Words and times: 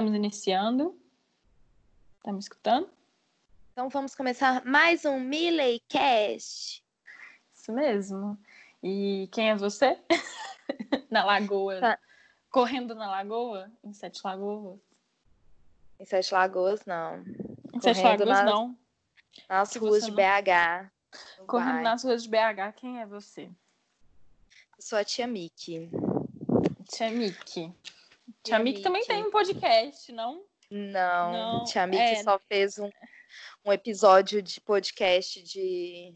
Estamos 0.00 0.16
iniciando. 0.16 0.98
Tá 2.22 2.32
me 2.32 2.38
escutando? 2.38 2.88
Então 3.70 3.90
vamos 3.90 4.14
começar 4.14 4.64
mais 4.64 5.04
um 5.04 5.20
Milley 5.20 5.78
Cast. 5.90 6.82
Isso 7.54 7.70
mesmo. 7.70 8.38
E 8.82 9.28
quem 9.30 9.50
é 9.50 9.54
você? 9.56 9.98
na 11.10 11.22
lagoa. 11.22 11.80
Tá. 11.80 11.98
Correndo 12.50 12.94
na 12.94 13.10
lagoa? 13.10 13.70
Em 13.84 13.92
Sete 13.92 14.22
Lagoas? 14.24 14.80
Em 15.98 16.06
Sete 16.06 16.32
Lagoas, 16.32 16.86
não. 16.86 17.18
Em 17.74 17.80
Sete 17.82 18.00
Correndo 18.00 18.24
Lagoas, 18.24 18.28
nas- 18.38 18.44
não. 18.46 18.78
Nas 19.50 19.68
Se 19.68 19.78
ruas 19.78 20.02
de 20.02 20.10
não- 20.12 20.16
BH. 20.16 20.90
Correndo 21.46 21.68
bairro. 21.72 21.82
nas 21.84 22.04
ruas 22.04 22.22
de 22.22 22.28
BH, 22.30 22.72
quem 22.74 23.02
é 23.02 23.04
você? 23.06 23.42
Eu 24.78 24.82
sou 24.82 24.98
a 24.98 25.04
tia 25.04 25.26
Miki. 25.26 25.90
Tia 26.88 27.10
Miki. 27.10 27.70
Tia 28.42 28.82
também 28.82 29.04
tem 29.04 29.22
um 29.24 29.30
podcast, 29.30 30.12
não? 30.12 30.44
Não, 30.70 31.32
Não, 31.32 31.64
tia 31.64 31.82
é. 31.82 32.22
só 32.22 32.38
fez 32.38 32.78
um, 32.78 32.88
um 33.64 33.72
episódio 33.72 34.40
de 34.40 34.60
podcast 34.60 35.42
de 35.42 36.14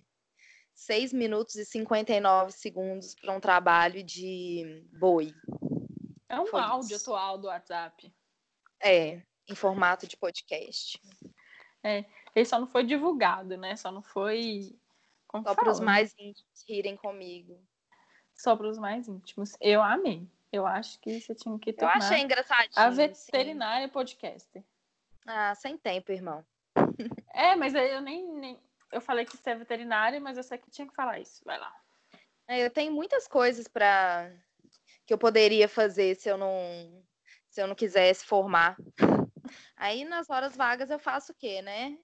6 0.74 1.12
minutos 1.12 1.56
e 1.56 1.64
59 1.64 2.52
segundos 2.52 3.14
para 3.14 3.32
um 3.32 3.40
trabalho 3.40 4.02
de 4.02 4.84
boi. 4.98 5.32
É 6.28 6.38
um 6.38 6.46
Foi 6.46 6.60
áudio 6.60 6.96
isso. 6.96 7.12
atual 7.12 7.38
do 7.38 7.48
WhatsApp. 7.48 8.12
É, 8.80 9.23
em 9.48 9.54
formato 9.54 10.06
de 10.06 10.16
podcast. 10.16 11.01
Ele 12.34 12.45
só 12.45 12.59
não 12.59 12.66
foi 12.66 12.84
divulgado, 12.84 13.56
né? 13.56 13.76
Só 13.76 13.93
não 13.93 14.02
foi. 14.02 14.76
Como 15.28 15.45
Só 15.45 15.54
para 15.54 15.71
os 15.71 15.80
mais 15.80 16.15
íntimos 16.18 16.65
rirem 16.68 16.96
comigo. 16.96 17.60
Só 18.34 18.56
para 18.56 18.68
os 18.68 18.78
mais 18.78 19.06
íntimos. 19.06 19.52
Eu 19.60 19.82
amei. 19.82 20.28
Eu 20.55 20.66
acho 20.66 21.01
que 21.01 21.21
você 21.21 21.35
tinha 21.35 21.59
que 21.59 21.71
Eu 21.71 21.74
tornar 21.74 21.97
achei 21.97 22.21
engraçadinho. 22.21 22.71
a 22.77 22.91
sim. 22.91 22.97
veterinária 22.97 23.88
podcaster. 23.88 24.63
Ah, 25.27 25.52
sem 25.57 25.77
tempo, 25.77 26.13
irmão. 26.13 26.45
É, 27.37 27.57
mas 27.57 27.74
eu 27.74 28.01
nem, 28.01 28.24
nem- 28.37 28.61
Eu 28.93 29.01
falei 29.01 29.24
que 29.24 29.37
você 29.37 29.51
é 29.51 29.55
veterinária, 29.57 30.21
mas 30.21 30.37
eu 30.37 30.45
sei 30.45 30.57
que 30.57 30.71
tinha 30.71 30.87
que 30.87 30.95
falar 30.95 31.19
isso. 31.19 31.43
Vai 31.45 31.59
lá. 31.59 31.74
É, 32.46 32.65
Eu 32.65 32.71
tenho 32.71 32.93
muitas 32.93 33.27
coisas 33.27 33.66
para 33.66 34.30
que 35.05 35.13
eu 35.13 35.19
poderia 35.19 35.69
fazer 35.69 36.15
se 36.15 36.29
eu 36.29 36.37
não 36.38 37.02
se 37.51 37.61
eu 37.61 37.66
não 37.66 37.74
quisesse 37.74 38.24
formar. 38.24 38.77
Aí 39.77 40.05
nas 40.05 40.30
horas 40.30 40.57
vagas 40.57 40.91
eu 40.91 40.99
faço 40.99 41.33
o 41.33 41.35
quê, 41.35 41.61
né? 41.63 41.99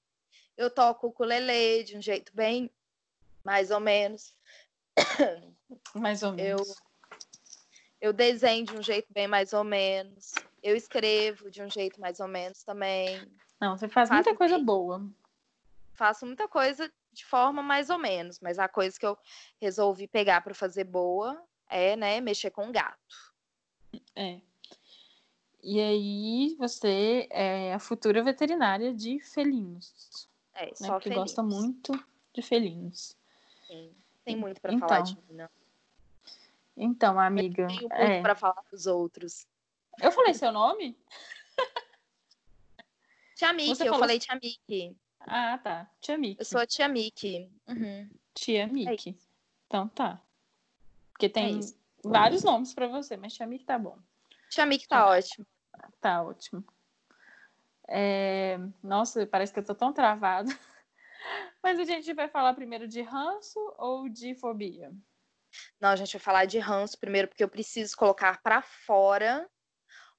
Eu 0.56 0.68
toco 0.68 1.06
o 1.06 1.10
ukulele 1.10 1.84
de 1.84 1.96
um 1.96 2.02
jeito 2.02 2.34
bem 2.34 2.68
mais 3.44 3.70
ou 3.70 3.78
menos. 3.80 4.34
Mais 5.94 6.22
ou 6.24 6.30
Eu 6.30 6.36
menos. 6.36 6.68
eu 6.68 6.74
desenho 8.12 8.64
de 8.64 8.72
um 8.76 8.82
jeito 8.82 9.12
bem 9.12 9.28
mais 9.28 9.52
ou 9.52 9.62
menos. 9.62 10.34
Eu 10.62 10.74
escrevo 10.74 11.50
de 11.50 11.62
um 11.62 11.70
jeito 11.70 12.00
mais 12.00 12.18
ou 12.20 12.26
menos 12.28 12.62
também. 12.64 13.20
Não, 13.60 13.76
você 13.76 13.88
faz 13.88 14.08
Faço 14.08 14.22
muita 14.22 14.36
coisa 14.36 14.56
bem. 14.56 14.64
boa. 14.64 15.06
Faço 15.94 16.24
muita 16.24 16.48
coisa 16.48 16.90
de 17.12 17.24
forma 17.26 17.62
mais 17.62 17.90
ou 17.90 17.98
menos, 17.98 18.40
mas 18.40 18.58
a 18.58 18.68
coisa 18.68 18.98
que 18.98 19.04
eu 19.04 19.18
resolvi 19.60 20.06
pegar 20.06 20.40
para 20.40 20.54
fazer 20.54 20.84
boa 20.84 21.42
é, 21.68 21.94
né, 21.96 22.20
mexer 22.20 22.50
com 22.50 22.72
gato. 22.72 23.34
É. 24.16 24.40
E 25.62 25.78
aí, 25.78 26.56
você 26.58 27.28
é 27.30 27.74
a 27.74 27.78
futura 27.78 28.22
veterinária 28.22 28.94
de 28.94 29.20
felinos. 29.20 30.26
É, 30.54 30.66
Né? 30.66 30.72
só 30.74 30.94
Porque 30.94 31.10
gosta 31.10 31.42
muito 31.42 31.92
de 32.32 32.40
felinos. 32.40 33.14
Sim, 33.66 33.94
Tem 34.24 34.36
muito 34.36 34.58
para 34.60 34.72
Então, 34.72 34.88
falar 34.88 35.02
de 35.02 35.16
mim, 35.16 35.22
não. 35.34 35.48
Então, 36.76 37.18
amiga. 37.20 37.66
Tenho 37.66 37.80
muito 37.80 37.92
É. 37.94 38.20
para 38.22 38.34
falar 38.34 38.62
dos 38.70 38.86
outros. 38.86 39.46
Eu 40.00 40.10
falei 40.12 40.32
seu 40.34 40.50
nome? 40.52 40.96
Tia 43.34 43.52
Miki, 43.52 43.68
Você 43.68 43.82
eu 43.84 43.86
falou- 43.86 44.00
falei 44.00 44.18
tia 44.18 44.34
Miki. 44.34 44.96
Ah, 45.20 45.58
tá. 45.58 45.90
Tia 46.00 46.16
Miki. 46.18 46.40
Eu 46.40 46.44
sou 46.44 46.60
a 46.60 46.66
tia 46.66 46.88
Miki. 46.88 47.50
Uhum. 47.68 48.10
Tia 48.34 48.66
Miki. 48.66 49.18
Então 49.66 49.88
tá. 49.88 50.20
Porque 51.12 51.28
tem 51.28 51.58
isso. 51.58 51.78
vários 52.04 52.42
nomes 52.44 52.72
pra 52.74 52.86
você, 52.86 53.16
mas 53.16 53.34
Tia 53.34 53.46
Miki 53.46 53.64
tá 53.64 53.78
bom. 53.78 53.98
Tia 54.48 54.66
Miki 54.66 54.86
tá 54.88 55.00
Ah. 55.00 55.10
ótimo. 55.10 55.46
Tá 56.00 56.22
ótimo. 56.22 56.64
É, 57.88 58.58
Nossa, 58.82 59.26
parece 59.26 59.52
que 59.52 59.58
eu 59.58 59.64
tô 59.64 59.74
tão 59.74 59.92
travada. 59.92 60.48
Mas 61.62 61.78
a 61.78 61.84
gente 61.84 62.14
vai 62.14 62.28
falar 62.28 62.54
primeiro 62.54 62.88
de 62.88 63.02
ranço 63.02 63.58
ou 63.76 64.08
de 64.08 64.34
fobia? 64.34 64.90
Não, 65.80 65.90
a 65.90 65.96
gente 65.96 66.12
vai 66.12 66.20
falar 66.20 66.44
de 66.44 66.58
ranço 66.58 66.98
primeiro, 66.98 67.28
porque 67.28 67.42
eu 67.42 67.48
preciso 67.48 67.96
colocar 67.96 68.40
para 68.42 68.62
fora 68.62 69.48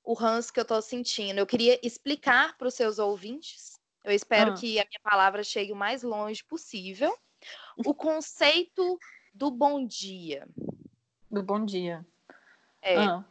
o 0.03 0.13
ranço 0.13 0.51
que 0.51 0.59
eu 0.59 0.65
tô 0.65 0.81
sentindo. 0.81 1.39
Eu 1.39 1.45
queria 1.45 1.79
explicar 1.85 2.57
para 2.57 2.67
os 2.67 2.73
seus 2.73 2.99
ouvintes. 2.99 3.79
Eu 4.03 4.11
espero 4.11 4.51
Ah. 4.51 4.55
que 4.55 4.79
a 4.79 4.85
minha 4.85 4.99
palavra 5.03 5.43
chegue 5.43 5.71
o 5.71 5.75
mais 5.75 6.01
longe 6.03 6.43
possível. 6.43 7.15
O 7.77 7.93
conceito 7.93 8.99
do 9.33 9.51
bom 9.51 9.85
dia. 9.85 10.47
Do 11.29 11.43
bom 11.43 11.63
dia. 11.63 12.05
É, 12.81 12.97
Ah, 12.97 13.23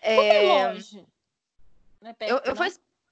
é, 0.00 0.36
é 0.36 0.48
longe. 0.48 1.06
É 2.02 2.12
perto, 2.12 2.30
Eu, 2.30 2.38
eu, 2.38 2.54
vou, 2.54 2.66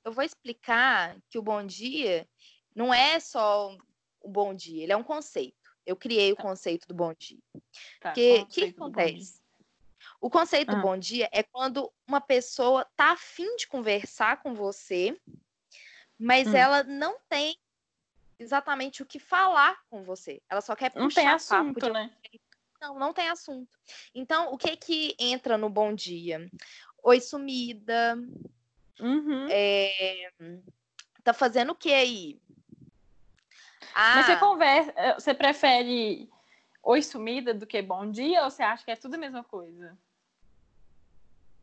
eu 0.04 0.12
vou 0.12 0.25
explicar 0.25 1.16
que 1.28 1.38
o 1.38 1.42
bom 1.42 1.64
dia 1.64 2.26
não 2.75 2.92
é 2.92 3.20
só 3.20 3.76
o 4.20 4.28
bom 4.28 4.54
dia, 4.54 4.82
ele 4.82 4.92
é 4.92 4.97
um 4.97 5.04
conceito. 5.04 5.59
Eu 5.87 5.97
criei 5.97 6.33
o 6.33 6.37
conceito 6.37 6.87
do 6.87 6.95
bom 6.95 7.13
dia. 7.15 7.39
Tá, 8.01 8.11
Porque 8.13 8.41
o 8.43 8.47
que 8.47 8.61
conceito 8.73 8.75
do 8.75 8.81
bom 8.81 8.91
dia. 8.91 9.05
acontece? 9.05 9.41
O 10.21 10.31
conceito 10.31 10.71
Ah. 10.71 10.75
do 10.75 10.83
bom 10.83 10.97
dia 10.97 11.29
é 11.33 11.43
quando 11.43 11.93
uma 12.07 12.21
pessoa 12.21 12.85
tá 12.97 13.13
afim 13.13 13.57
de 13.57 13.67
conversar 13.67 14.43
com 14.43 14.55
você, 14.55 15.19
mas 16.19 16.49
Hum. 16.49 16.57
ela 16.57 16.83
não 16.83 17.19
tem 17.29 17.57
exatamente 18.39 19.03
o 19.03 19.07
que 19.07 19.19
falar 19.19 19.79
com 19.89 20.03
você. 20.03 20.43
Ela 20.49 20.61
só 20.61 20.75
quer 20.75 20.93
Não 20.95 21.05
puxar 21.05 21.21
tem 21.21 21.25
papo 21.27 21.35
assunto, 21.37 21.81
de 21.81 21.91
né? 21.93 22.11
não, 22.81 22.99
não 22.99 23.12
tem 23.12 23.29
assunto. 23.29 23.79
Então, 24.15 24.53
o 24.53 24.57
que 24.57 24.75
que 24.77 25.15
entra 25.19 25.59
no 25.59 25.69
bom 25.69 25.95
dia? 25.95 26.51
Oi, 27.03 27.21
sumida. 27.21 28.17
Uhum. 28.99 29.49
É, 29.51 30.31
Tá 31.23 31.35
fazendo 31.35 31.73
o 31.73 31.75
que 31.75 31.93
aí? 31.93 32.41
Ah, 33.95 34.15
Mas 34.17 34.27
você 34.27 34.37
conversa, 34.37 34.93
eh, 34.97 35.15
você 35.15 35.34
prefere 35.34 36.31
oi 36.83 37.03
sumida 37.03 37.53
do 37.53 37.67
que 37.67 37.81
bom 37.83 38.11
dia 38.11 38.45
ou 38.45 38.51
você 38.51 38.62
acha 38.62 38.84
que 38.84 38.91
é 38.91 38.97
tudo 38.97 39.15
a 39.15 39.19
mesma 39.19 39.45
coisa? 39.45 39.97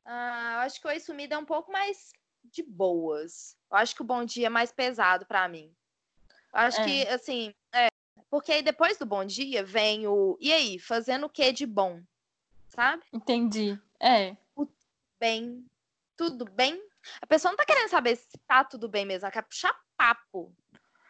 ah, 0.05 0.53
eu 0.55 0.59
acho 0.61 0.79
que 0.79 0.87
o 0.87 0.89
oi 0.89 0.99
sumida 0.99 1.35
é 1.35 1.37
um 1.37 1.45
pouco 1.45 1.71
mais 1.71 2.11
de 2.45 2.63
boas. 2.63 3.57
Eu 3.69 3.77
acho 3.77 3.93
que 3.95 4.01
o 4.01 4.05
bom 4.05 4.23
dia 4.23 4.47
é 4.47 4.49
mais 4.49 4.71
pesado 4.71 5.25
pra 5.25 5.47
mim. 5.49 5.73
Eu 6.53 6.59
acho 6.59 6.79
É. 6.79 6.83
que, 6.83 7.07
assim, 7.09 7.53
é, 7.73 7.87
porque 8.29 8.51
aí 8.51 8.61
depois 8.61 8.97
do 8.97 9.05
bom 9.05 9.25
dia 9.25 9.63
vem 9.63 10.07
o 10.07 10.37
e 10.39 10.53
aí, 10.53 10.79
fazendo 10.79 11.25
o 11.25 11.29
que 11.29 11.51
de 11.51 11.65
bom? 11.65 12.01
Sabe? 12.69 13.03
Entendi. 13.11 13.79
É. 13.99 14.35
Bem, 15.19 15.65
tudo 16.15 16.45
bem? 16.45 16.81
A 17.21 17.27
pessoa 17.27 17.51
não 17.51 17.57
tá 17.57 17.65
querendo 17.65 17.89
saber 17.89 18.15
se 18.15 18.37
tá 18.47 18.63
tudo 18.63 18.87
bem 18.87 19.05
mesmo, 19.05 19.25
ela 19.25 19.31
quer 19.31 19.43
puxar 19.43 19.75
papo. 19.97 20.53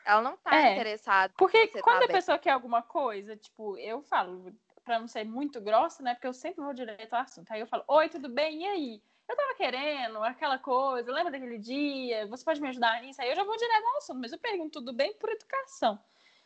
Ela 0.07 0.22
não 0.22 0.38
tá 0.38 0.56
É. 0.56 0.72
interessada. 0.72 1.34
Porque 1.38 1.68
tá 1.68 1.81
quando 1.81 2.03
a 2.03 2.07
bem. 2.07 2.16
pessoa 2.16 2.40
quer 2.40 2.51
alguma 2.51 2.81
coisa, 2.81 3.35
tipo, 3.35 3.78
eu 3.78 4.01
falo, 4.03 4.56
pra 4.85 5.00
não 5.00 5.07
ser 5.07 5.25
muito 5.25 5.59
grossa, 5.59 6.01
né? 6.01 6.13
Porque 6.13 6.28
eu 6.28 6.34
sempre 6.34 6.63
vou 6.63 6.73
direto 6.73 7.13
ao 7.13 7.19
assunto. 7.19 7.51
Aí 7.51 7.59
eu 7.59 7.68
falo, 7.68 7.84
oi, 7.90 8.07
tudo 8.07 8.29
bem? 8.29 8.63
E 8.63 8.66
aí? 8.66 9.03
Eu 9.28 9.35
tava 9.35 9.53
querendo 9.56 10.23
aquela 10.23 10.57
coisa, 10.57 11.12
lembra 11.12 11.33
daquele 11.33 11.57
dia? 11.57 12.25
Você 12.27 12.45
pode 12.45 12.62
me 12.62 12.69
ajudar 12.69 13.01
nisso? 13.01 13.21
Aí 13.21 13.30
eu 13.30 13.36
já 13.36 13.44
vou 13.44 13.57
direto 13.57 13.86
ao 13.86 13.98
assunto, 13.98 14.21
mas 14.21 14.31
eu 14.31 14.39
pergunto 14.39 14.80
tudo 14.80 14.94
bem 14.94 15.13
por 15.15 15.30
educação. 15.30 16.00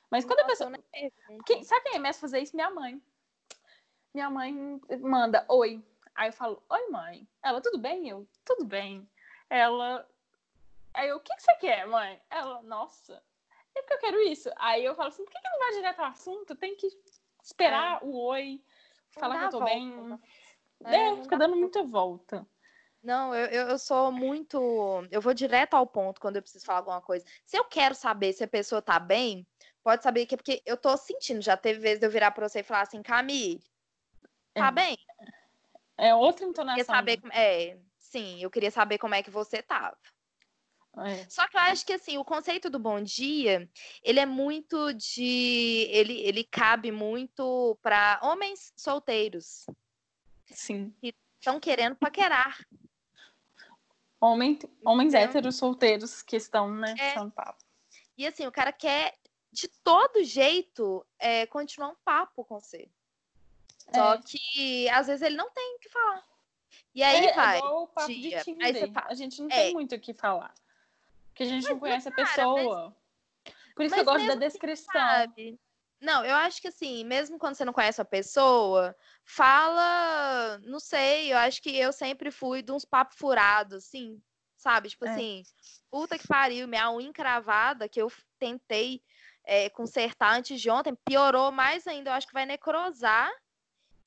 Mas 0.10 0.26
quando 0.26 0.40
a 0.40 0.44
Nossa, 0.44 0.66
pessoa. 0.66 0.70
nem 0.72 0.82
pergunto. 1.12 1.44
Quem, 1.44 1.64
sabe 1.64 1.84
quem 1.84 1.94
começa 1.94 2.18
a 2.18 2.22
fazer 2.22 2.40
isso? 2.40 2.56
Minha 2.56 2.72
mãe. 2.72 3.00
Minha 4.12 4.30
mãe 4.32 4.82
manda, 5.02 5.46
oi. 5.48 5.86
Aí 6.16 6.30
eu 6.30 6.34
falo, 6.34 6.64
oi, 6.68 6.90
mãe. 6.90 7.28
Ela, 7.44 7.62
tudo 7.62 7.78
bem? 7.78 8.10
Eu, 8.10 8.28
tudo 8.44 8.66
bem. 8.66 9.08
Ela. 9.48 10.10
Aí 10.96 11.10
eu, 11.10 11.18
o 11.18 11.20
que, 11.20 11.36
que 11.36 11.44
você 11.44 11.54
quer, 11.58 11.86
mãe? 11.86 12.20
Ela, 12.32 12.64
nossa, 12.64 13.22
é 13.76 13.82
porque 13.82 13.94
eu 13.94 14.00
quero 14.00 14.22
isso. 14.22 14.50
Aí 14.58 14.84
eu 14.84 14.96
falo 14.96 15.10
assim, 15.10 15.24
por 15.24 15.32
que, 15.32 15.40
que 15.40 15.50
não 15.50 15.60
vai 15.60 15.72
direto 15.74 16.00
ao 16.00 16.06
assunto? 16.08 16.56
Tem 16.56 16.76
que 16.76 16.88
esperar 17.44 18.04
o 18.04 18.16
oi, 18.28 18.62
falar 19.12 19.40
que 19.40 19.46
eu 19.46 19.50
tô 19.50 19.60
volta, 19.60 19.74
bem. 19.74 20.20
É, 20.86 20.96
É, 20.96 21.22
fica 21.22 21.38
dando 21.38 21.56
muita 21.56 21.84
volta. 21.84 22.48
Não, 23.04 23.34
eu, 23.34 23.48
eu, 23.48 23.68
eu 23.70 23.80
sou 23.80 24.12
muito. 24.12 24.60
Eu 25.10 25.22
vou 25.22 25.34
direto 25.34 25.74
ao 25.74 25.88
ponto 25.88 26.22
quando 26.22 26.36
eu 26.36 26.42
preciso 26.42 26.66
falar 26.66 26.80
alguma 26.80 27.02
coisa. 27.02 27.26
Se 27.44 27.58
eu 27.58 27.64
quero 27.66 27.96
saber 27.96 28.32
se 28.34 28.44
a 28.44 28.48
pessoa 28.48 28.82
tá 28.82 29.00
bem, 29.00 29.48
pode 29.84 30.04
saber 30.04 30.26
que 30.28 30.36
é 30.36 30.38
porque 30.38 30.62
eu 30.66 30.78
tô 30.78 30.96
sentindo. 30.98 31.42
Já 31.42 31.58
teve 31.58 31.80
vezes 31.80 32.00
de 32.00 32.06
eu 32.06 32.12
virar 32.12 32.32
pra 32.32 32.48
você 32.48 32.60
e 32.60 32.64
falar 32.64 32.82
assim, 32.82 33.02
Camille, 33.02 33.60
tá 34.54 34.68
É. 34.68 34.72
bem? 34.72 34.98
É 35.98 36.14
outra 36.14 36.46
Queria 36.46 36.50
entonação. 36.52 36.86
saber 36.86 37.20
como... 37.20 37.34
É, 37.34 37.80
sim, 37.98 38.42
eu 38.42 38.52
queria 38.52 38.72
saber 38.72 38.98
como 39.00 39.16
é 39.16 39.24
que 39.24 39.32
você 39.32 39.64
tava. 39.64 39.98
É. 40.98 41.26
Só 41.30 41.48
que 41.48 41.56
eu 41.56 41.62
acho 41.62 41.86
que 41.86 41.94
assim, 41.94 42.18
o 42.18 42.26
conceito 42.26 42.70
do 42.70 42.78
bom 42.78 43.02
dia, 43.02 43.70
ele 44.04 44.20
é 44.20 44.26
muito 44.26 44.94
de. 44.94 45.88
Ele, 45.90 46.20
ele 46.20 46.44
cabe 46.44 46.92
muito 46.92 47.78
para 47.82 48.20
homens 48.22 48.74
solteiros 48.76 49.66
Sim. 50.48 50.94
que 51.00 51.16
estão 51.40 51.60
querendo 51.60 51.96
paquerar. 51.96 52.60
Homem, 54.20 54.60
homens 54.86 55.14
Entendeu? 55.14 55.30
héteros 55.30 55.56
solteiros 55.56 56.22
que 56.22 56.36
estão, 56.36 56.70
né? 56.74 56.94
É. 57.00 57.14
São 57.14 57.30
papo. 57.30 57.64
E 58.18 58.28
assim, 58.28 58.46
o 58.46 58.52
cara 58.52 58.72
quer 58.72 59.18
de 59.52 59.68
todo 59.84 60.24
jeito 60.24 61.06
é, 61.18 61.46
continuar 61.48 61.90
um 61.90 61.96
papo 62.06 62.46
com 62.46 62.60
você. 62.60 62.88
Só 63.94 64.14
É. 64.16 64.22
que 64.22 64.90
às 64.90 65.08
vezes 65.08 65.22
ele 65.24 65.36
não 65.36 65.50
tem 65.52 65.76
o 65.76 65.80
que 65.80 65.90
falar. 65.90 66.24
E 66.94 67.02
aí 67.02 67.26
é, 67.28 67.34
vai. 67.34 67.58
igual 67.58 67.84
o 67.84 67.88
papo 67.88 68.08
dia. 68.14 68.38
de 68.40 68.44
Tinder. 68.44 68.92
fala, 68.92 69.08
A 69.10 69.14
gente 69.16 69.42
não 69.42 69.48
é. 69.50 69.56
tem 69.56 69.74
muito 69.74 69.96
o 69.96 70.00
que 70.00 70.14
falar. 70.14 70.54
Porque 71.32 71.44
a 71.44 71.46
gente 71.48 71.70
não 71.70 71.80
conhece 71.80 72.08
a 72.08 72.12
pessoa. 72.12 72.96
Por 73.76 73.86
isso 73.86 73.96
que 73.96 74.02
eu 74.02 74.06
mas 74.06 74.14
gosto 74.14 74.28
da 74.28 74.36
descrição. 74.36 74.92
sabe? 74.92 75.60
Não, 76.00 76.26
eu 76.26 76.36
acho 76.36 76.60
que 76.62 76.68
assim, 76.68 77.04
mesmo 77.06 77.38
quando 77.38 77.56
você 77.56 77.64
não 77.64 77.74
conhece 77.74 78.02
a 78.02 78.06
pessoa, 78.06 78.96
fala, 79.24 80.60
não 80.64 80.80
sei, 80.80 81.32
eu 81.32 81.38
acho 81.38 81.62
que 81.62 81.78
eu 81.78 81.94
sempre 81.94 82.32
fui 82.32 82.64
de 82.64 82.72
uns 82.72 82.84
papos 82.84 83.18
furados, 83.18 83.86
assim, 83.86 84.20
sabe? 84.58 84.90
Tipo 84.90 85.06
É. 85.06 85.12
assim, 85.12 85.44
puta 85.92 86.18
que 86.18 86.28
pariu, 86.28 86.68
minha 86.68 86.92
unha 86.92 87.08
encravada 87.08 87.88
que 87.88 88.02
eu 88.02 88.12
tentei 88.40 89.02
é, 89.46 89.70
consertar 89.70 90.36
antes 90.36 90.60
de 90.60 90.72
ontem, 90.72 90.98
piorou 91.06 91.52
mais 91.52 91.86
ainda, 91.86 92.10
eu 92.10 92.14
acho 92.16 92.28
que 92.28 92.34
vai 92.34 92.48
necrosar 92.48 93.32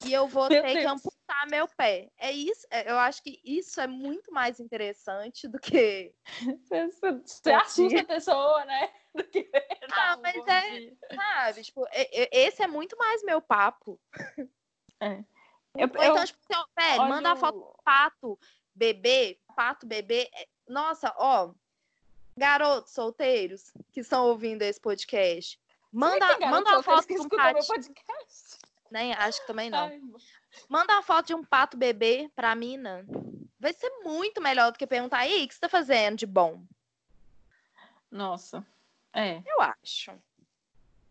e 0.04 0.12
eu 0.12 0.26
vou 0.26 0.48
Meu 0.48 0.62
ter 0.62 0.74
que 0.74 0.82
Deus. 0.82 1.00
Amputar 1.24 1.46
meu 1.48 1.66
pé. 1.68 2.10
É 2.18 2.30
isso, 2.30 2.66
é, 2.70 2.90
eu 2.90 2.98
acho 2.98 3.22
que 3.22 3.40
isso 3.44 3.80
é 3.80 3.86
muito 3.86 4.32
mais 4.32 4.60
interessante 4.60 5.48
do 5.48 5.58
que 5.58 6.12
Você, 6.68 7.52
assusta 7.52 8.00
a 8.00 8.04
pessoa, 8.04 8.64
né? 8.64 8.92
Do 9.14 9.22
que 9.22 9.48
dar 9.88 10.18
um 10.18 10.22
mas 10.22 10.46
é- 10.48 10.70
dia. 10.70 10.96
Sabe, 11.14 11.62
tipo, 11.62 11.86
esse 11.92 12.62
é 12.64 12.66
muito 12.66 12.96
mais 12.96 13.22
meu 13.22 13.40
papo. 13.40 14.00
É. 15.00 15.22
Eu, 15.76 15.86
Ou 15.86 16.04
então, 16.04 16.16
eu 16.16 16.24
tipo, 16.26 16.40
assim, 16.50 16.60
ó, 16.60 16.80
velho, 16.80 17.08
manda 17.08 17.30
a 17.30 17.36
foto 17.36 17.58
do 17.58 17.64
olho- 17.64 17.76
pato 17.84 18.38
bebê, 18.74 19.38
pato 19.54 19.86
bebê. 19.86 20.28
É, 20.34 20.48
Nossa, 20.66 21.14
ó, 21.16 21.52
garotos 22.36 22.92
solteiros 22.92 23.72
que 23.92 24.00
estão 24.00 24.26
ouvindo 24.26 24.62
esse 24.62 24.80
podcast, 24.80 25.60
manda, 25.92 26.36
manda 26.48 26.70
uma 26.70 26.82
foto 26.82 27.06
que 27.06 27.14
de 27.14 27.94
Nem, 28.94 29.12
acho 29.12 29.40
que 29.40 29.46
também 29.48 29.68
não. 29.68 29.88
Ai, 29.88 30.00
Manda 30.68 30.92
uma 30.92 31.02
foto 31.02 31.26
de 31.26 31.34
um 31.34 31.42
pato 31.42 31.76
bebê 31.76 32.30
pra 32.32 32.54
mina. 32.54 33.04
Vai 33.58 33.72
ser 33.72 33.90
muito 34.04 34.40
melhor 34.40 34.70
do 34.70 34.78
que 34.78 34.86
perguntar, 34.86 35.26
e 35.26 35.32
aí, 35.32 35.44
o 35.44 35.48
que 35.48 35.54
você 35.54 35.58
tá 35.58 35.68
fazendo 35.68 36.16
de 36.16 36.26
bom? 36.26 36.64
Nossa. 38.08 38.64
É. 39.12 39.42
Eu 39.44 39.60
acho. 39.60 40.12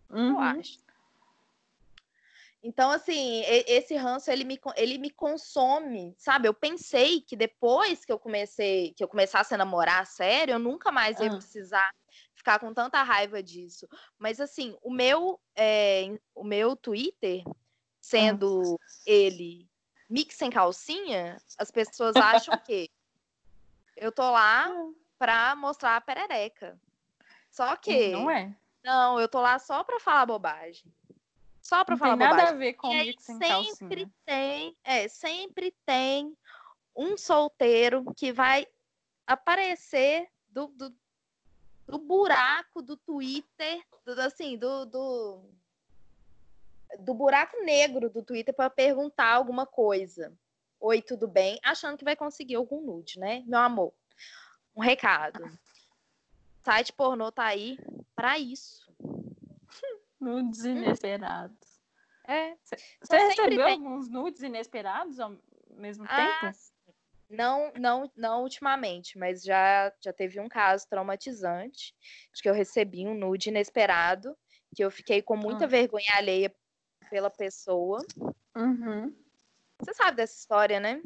Eu 0.10 0.18
Uhum. 0.18 0.40
acho. 0.40 0.80
Então, 2.64 2.90
assim, 2.90 3.42
esse 3.68 3.98
ranço, 3.98 4.32
ele 4.32 4.46
me, 4.46 4.58
ele 4.78 4.98
me 4.98 5.10
consome, 5.10 6.16
sabe? 6.18 6.48
Eu 6.48 6.54
pensei 6.54 7.20
que 7.20 7.36
depois 7.36 8.06
que 8.06 8.14
eu 8.14 8.18
comecei, 8.18 8.94
que 8.94 9.04
eu 9.04 9.10
começasse 9.10 9.54
a 9.54 9.58
namorar 9.58 10.08
sério, 10.08 10.54
eu 10.54 10.60
nunca 10.60 10.90
mais 10.90 11.20
ia 11.20 11.28
Ah. 11.28 11.36
precisar 11.36 11.92
ficar 12.34 12.60
com 12.60 12.74
tanta 12.74 13.04
raiva 13.04 13.44
disso. 13.44 13.86
Mas, 14.18 14.40
assim, 14.40 14.78
o 14.82 14.90
meu, 14.90 15.38
é, 15.54 16.18
o 16.34 16.46
meu 16.46 16.78
Twitter, 16.78 17.44
sendo 18.04 18.78
ele 19.06 19.66
mix 20.10 20.36
sem 20.36 20.50
calcinha, 20.50 21.42
as 21.58 21.72
pessoas 21.72 22.16
acham 22.18 22.58
que 22.58 22.92
eu 23.96 24.12
tô 24.12 24.30
lá 24.30 24.70
pra 25.18 25.56
mostrar 25.56 25.96
a 25.96 26.02
perereca. 26.02 26.78
Só 27.50 27.76
que... 27.78 28.10
Não 28.12 28.30
é. 28.30 28.54
Não, 28.84 29.18
eu 29.18 29.30
tô 29.30 29.40
lá 29.40 29.58
só 29.58 29.82
pra 29.86 30.02
falar 30.02 30.26
bobagem. 30.26 30.84
Só 31.62 31.86
pra 31.86 31.94
Não 31.94 32.00
falar 32.00 32.18
tem 32.18 32.20
nada 32.20 32.36
bobagem. 32.36 32.56
a 32.56 32.60
ver 32.60 32.74
com 32.74 32.92
E 32.94 33.06
mix 33.06 33.24
sem 33.24 33.38
sempre 33.38 34.06
calcinha. 34.06 34.14
tem, 34.26 34.78
é, 34.84 35.08
sempre 35.08 35.74
tem 35.86 36.38
um 36.94 37.16
solteiro 37.16 38.04
que 38.18 38.34
vai 38.34 38.68
aparecer 39.26 40.30
do, 40.50 40.68
do, 40.68 40.94
do 41.88 41.98
buraco 41.98 42.82
do 42.82 42.98
Twitter, 42.98 43.82
do, 44.06 44.20
assim, 44.20 44.58
do, 44.58 44.86
do, 44.86 45.50
do 47.00 47.14
buraco 47.14 47.58
negro 47.64 48.10
do 48.10 48.24
Twitter 48.24 48.54
para 48.54 48.70
perguntar 48.70 49.32
alguma 49.34 49.66
coisa. 49.66 50.34
Oi, 50.80 51.02
tudo 51.02 51.28
bem? 51.28 51.60
Achando 51.64 51.98
que 51.98 52.04
vai 52.04 52.16
conseguir 52.16 52.56
algum 52.56 52.82
nude, 52.82 53.20
né? 53.20 53.44
Meu 53.46 53.60
amor, 53.60 53.94
um 54.76 54.82
recado. 54.82 55.44
Site 56.64 56.94
pornô 56.94 57.32
tá 57.32 57.46
aí 57.46 57.78
pra 58.16 58.38
isso. 58.38 58.92
Nudes 60.20 60.64
inesperados. 60.64 61.58
É. 62.26 62.56
Você 63.02 63.18
recebeu 63.18 63.66
tem. 63.66 63.74
alguns 63.74 64.10
nudes 64.10 64.42
inesperados 64.42 65.20
ao 65.20 65.38
mesmo 65.72 66.06
Ah, 66.08 66.40
tempo? 66.42 66.58
Não, 67.30 67.72
não, 67.78 68.12
não 68.16 68.44
ultimamente, 68.44 69.18
mas 69.18 69.44
já, 69.44 69.92
já 70.00 70.14
teve 70.14 70.40
um 70.40 70.48
caso 70.48 70.88
traumatizante 70.88 71.94
de 72.34 72.42
que 72.42 72.50
eu 72.50 72.54
recebi 72.54 73.06
um 73.06 73.14
nude 73.16 73.50
inesperado, 73.50 74.38
que 74.74 74.84
eu 74.84 74.90
fiquei 74.92 75.22
com 75.22 75.36
muita 75.36 75.66
Ah. 75.66 75.68
vergonha 75.68 76.16
alheia 76.16 76.54
pela 77.14 77.30
pessoa. 77.30 78.04
Uhum. 78.56 79.16
Você 79.80 79.94
sabe 79.94 80.18
dessa 80.18 80.36
história, 80.36 80.80
né? 80.80 81.00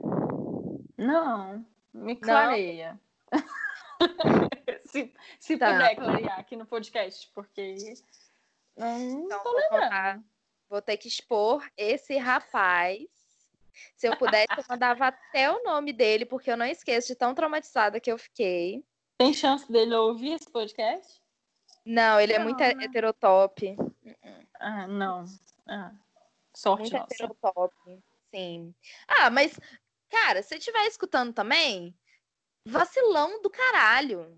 Não, 0.97 1.65
me 1.93 2.15
clareia. 2.15 2.97
se 4.85 5.13
se 5.37 5.57
Tá. 5.57 5.73
puder 5.73 5.95
clarear 5.97 6.39
aqui 6.39 6.55
no 6.55 6.65
podcast, 6.65 7.29
porque 7.35 7.75
não 8.77 9.25
Então, 9.25 9.43
tô 9.43 9.49
vou 9.51 9.59
lembrando. 9.59 9.81
contar. 9.83 10.23
Vou 10.69 10.81
ter 10.81 10.95
que 10.95 11.09
expor 11.09 11.69
esse 11.75 12.15
rapaz. 12.17 13.05
Se 13.97 14.07
eu 14.07 14.15
pudesse, 14.15 14.47
eu 14.57 14.63
mandava 14.69 15.07
até 15.07 15.51
o 15.51 15.61
nome 15.63 15.91
dele, 15.91 16.25
porque 16.25 16.49
eu 16.49 16.55
não 16.55 16.65
esqueço 16.65 17.09
de 17.09 17.15
tão 17.15 17.35
traumatizada 17.35 17.99
que 17.99 18.09
eu 18.09 18.17
fiquei. 18.17 18.81
Tem 19.17 19.33
chance 19.33 19.69
dele 19.69 19.93
ouvir 19.93 20.35
esse 20.35 20.49
podcast? 20.49 21.21
Não, 21.85 22.17
ele 22.17 22.31
é 22.31 22.37
Não, 22.37 22.45
muito 22.45 22.59
né? 22.59 22.71
heterotop. 22.85 23.75
Ah, 24.57 24.87
não. 24.87 25.25
Ah, 25.67 25.91
sorte 26.53 26.81
Muito 26.81 26.97
nossa. 26.97 27.13
heterotop. 27.13 27.73
Sim. 28.31 28.73
Ah, 29.07 29.29
mas, 29.29 29.59
cara, 30.09 30.41
se 30.41 30.49
você 30.49 30.57
estiver 30.57 30.85
escutando 30.85 31.33
também, 31.33 31.95
vacilão 32.65 33.41
do 33.41 33.49
caralho. 33.49 34.37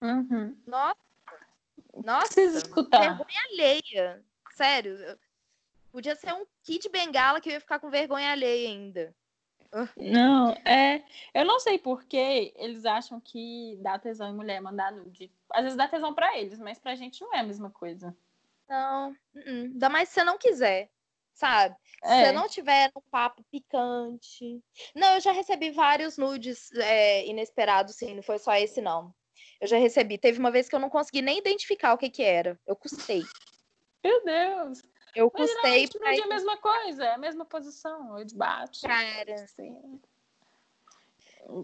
Uhum. 0.00 0.56
Nossa. 0.66 0.96
Nossa. 2.04 2.40
Escutar. 2.40 3.00
Vergonha 3.00 3.40
alheia. 3.50 4.24
Sério. 4.54 5.18
Podia 5.90 6.14
ser 6.14 6.32
um 6.34 6.46
kit 6.62 6.88
bengala 6.88 7.40
que 7.40 7.48
eu 7.48 7.54
ia 7.54 7.60
ficar 7.60 7.78
com 7.78 7.90
vergonha 7.90 8.30
alheia 8.30 8.68
ainda. 8.68 9.14
Não, 9.96 10.52
é. 10.64 11.04
Eu 11.34 11.44
não 11.44 11.58
sei 11.58 11.78
por 11.78 12.04
que 12.04 12.52
eles 12.56 12.84
acham 12.84 13.20
que 13.20 13.76
dá 13.80 13.98
tesão 13.98 14.30
em 14.30 14.34
mulher 14.34 14.60
mandar 14.60 14.92
nude. 14.92 15.30
Às 15.50 15.62
vezes 15.62 15.76
dá 15.76 15.88
tesão 15.88 16.14
pra 16.14 16.38
eles, 16.38 16.58
mas 16.58 16.78
pra 16.78 16.94
gente 16.94 17.20
não 17.20 17.34
é 17.34 17.40
a 17.40 17.44
mesma 17.44 17.70
coisa. 17.70 18.16
Não, 18.68 19.10
uh-uh. 19.10 19.16
ainda 19.46 19.88
mais 19.88 20.08
se 20.08 20.14
você 20.14 20.24
não 20.24 20.38
quiser, 20.38 20.90
sabe? 21.32 21.76
Se 22.04 22.12
É. 22.12 22.24
você 22.26 22.32
não 22.32 22.48
tiver 22.48 22.90
um 22.96 23.00
papo 23.10 23.44
picante. 23.50 24.62
Não, 24.94 25.14
eu 25.14 25.20
já 25.20 25.32
recebi 25.32 25.70
vários 25.70 26.16
nudes 26.16 26.70
é, 26.72 27.26
inesperados, 27.26 27.96
sim, 27.96 28.14
não 28.14 28.22
foi 28.22 28.38
só 28.38 28.54
esse, 28.54 28.80
não. 28.80 29.14
Eu 29.60 29.66
já 29.66 29.78
recebi. 29.78 30.18
Teve 30.18 30.38
uma 30.38 30.50
vez 30.50 30.68
que 30.68 30.74
eu 30.74 30.80
não 30.80 30.90
consegui 30.90 31.22
nem 31.22 31.38
identificar 31.38 31.94
o 31.94 31.98
que 31.98 32.10
que 32.10 32.22
era. 32.22 32.58
Eu 32.66 32.76
custei. 32.76 33.22
Meu 34.04 34.24
Deus. 34.24 34.82
Eu 35.14 35.30
Mas 35.32 35.50
custei 35.50 35.88
pra 35.88 36.10
nude 36.10 36.20
é 36.20 36.24
a 36.24 36.28
mesma 36.28 36.56
coisa, 36.58 37.04
é 37.04 37.14
a 37.14 37.18
mesma 37.18 37.44
posição, 37.46 38.18
eu 38.18 38.26
bate. 38.34 38.82
Cara, 38.82 39.34
Assim. 39.34 40.00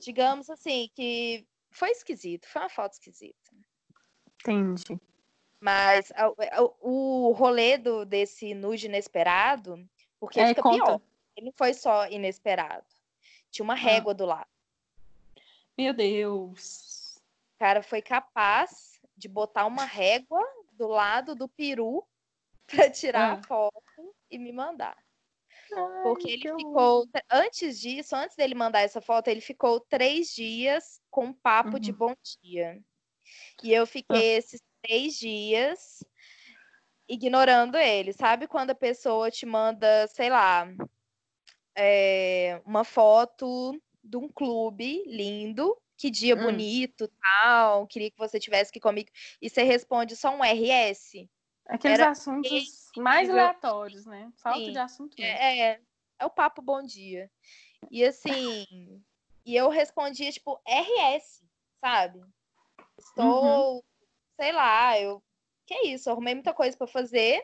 digamos 0.00 0.48
assim, 0.48 0.90
que 0.94 1.46
foi 1.70 1.90
esquisito, 1.90 2.48
foi 2.48 2.62
uma 2.62 2.70
foto 2.70 2.94
esquisita. 2.94 3.52
Entendi. 4.40 4.98
Mas 5.62 6.12
o, 6.82 7.28
o 7.28 7.32
rolê 7.32 7.78
do, 7.78 8.04
desse 8.04 8.52
nude 8.52 8.86
inesperado, 8.86 9.88
porque 10.18 10.40
É, 10.40 10.48
fica 10.48 10.60
conta. 10.60 10.84
pior. 10.84 11.00
Ele 11.36 11.46
não 11.46 11.52
foi 11.56 11.72
só 11.72 12.08
inesperado. 12.08 12.84
Tinha 13.48 13.62
uma 13.62 13.76
régua 13.76 14.12
do 14.12 14.26
lado. 14.26 14.48
Meu 15.78 15.94
Deus. 15.94 17.16
O 17.54 17.58
cara 17.60 17.80
foi 17.80 18.02
capaz 18.02 19.00
de 19.16 19.28
botar 19.28 19.64
uma 19.66 19.84
régua 19.84 20.42
do 20.72 20.88
lado 20.88 21.36
do 21.36 21.48
peru 21.48 22.04
pra 22.66 22.90
tirar 22.90 23.30
Ah. 23.30 23.34
a 23.34 23.42
foto 23.44 24.14
e 24.28 24.38
me 24.38 24.52
mandar. 24.52 24.96
Ai, 25.72 26.02
Porque 26.02 26.24
que 26.38 26.48
ele 26.48 26.56
ficou, 26.56 27.06
antes 27.30 27.78
disso, 27.78 28.16
antes 28.16 28.34
dele 28.36 28.56
mandar 28.56 28.80
essa 28.80 29.00
foto, 29.00 29.28
ele 29.28 29.40
ficou 29.40 29.78
três 29.78 30.34
dias 30.34 31.00
com 31.08 31.26
um 31.26 31.32
papo 31.32 31.78
de 31.78 31.92
Uhum. 31.92 31.98
bom 31.98 32.14
dia. 32.42 32.82
E 33.62 33.72
eu 33.72 33.86
fiquei 33.86 34.36
esses 34.36 34.60
três 34.82 35.14
dias 35.18 36.04
ignorando 37.08 37.76
ele. 37.76 38.12
Sabe 38.12 38.46
quando 38.46 38.70
a 38.70 38.74
pessoa 38.74 39.30
te 39.30 39.46
manda, 39.46 40.06
sei 40.08 40.30
lá, 40.30 40.66
é, 41.76 42.60
uma 42.64 42.84
foto 42.84 43.80
de 44.02 44.16
um 44.16 44.28
clube 44.28 45.02
lindo, 45.06 45.76
que 45.96 46.10
dia 46.10 46.34
Hum. 46.34 46.42
bonito, 46.42 47.08
tal, 47.20 47.86
queria 47.86 48.10
que 48.10 48.18
você 48.18 48.40
tivesse 48.40 48.70
aqui 48.70 48.80
comigo, 48.80 49.10
e 49.40 49.48
você 49.48 49.62
responde 49.62 50.16
só 50.16 50.34
um 50.34 50.42
RS? 50.42 51.28
Aqueles 51.66 52.00
Era 52.00 52.10
assuntos 52.10 52.90
mais 52.96 53.30
aleatórios, 53.30 54.04
né? 54.04 54.32
Falta 54.36 54.58
Sim. 54.58 54.72
de 54.72 54.78
assunto 54.78 55.14
mesmo. 55.18 55.38
É, 55.38 55.58
é, 55.58 55.80
é 56.18 56.26
o 56.26 56.30
papo 56.30 56.60
bom 56.60 56.82
dia. 56.82 57.30
E 57.90 58.04
assim, 58.04 58.66
E 59.44 59.56
eu 59.56 59.68
respondia, 59.68 60.30
tipo, 60.30 60.60
RS, 60.64 61.44
sabe? 61.80 62.22
Estou, 62.98 63.76
uhum. 63.76 63.82
Sei 64.42 64.50
lá, 64.50 64.98
eu. 64.98 65.22
Que 65.64 65.74
é 65.74 65.86
isso? 65.86 66.10
Arrumei 66.10 66.34
muita 66.34 66.52
coisa 66.52 66.76
para 66.76 66.88
fazer 66.88 67.40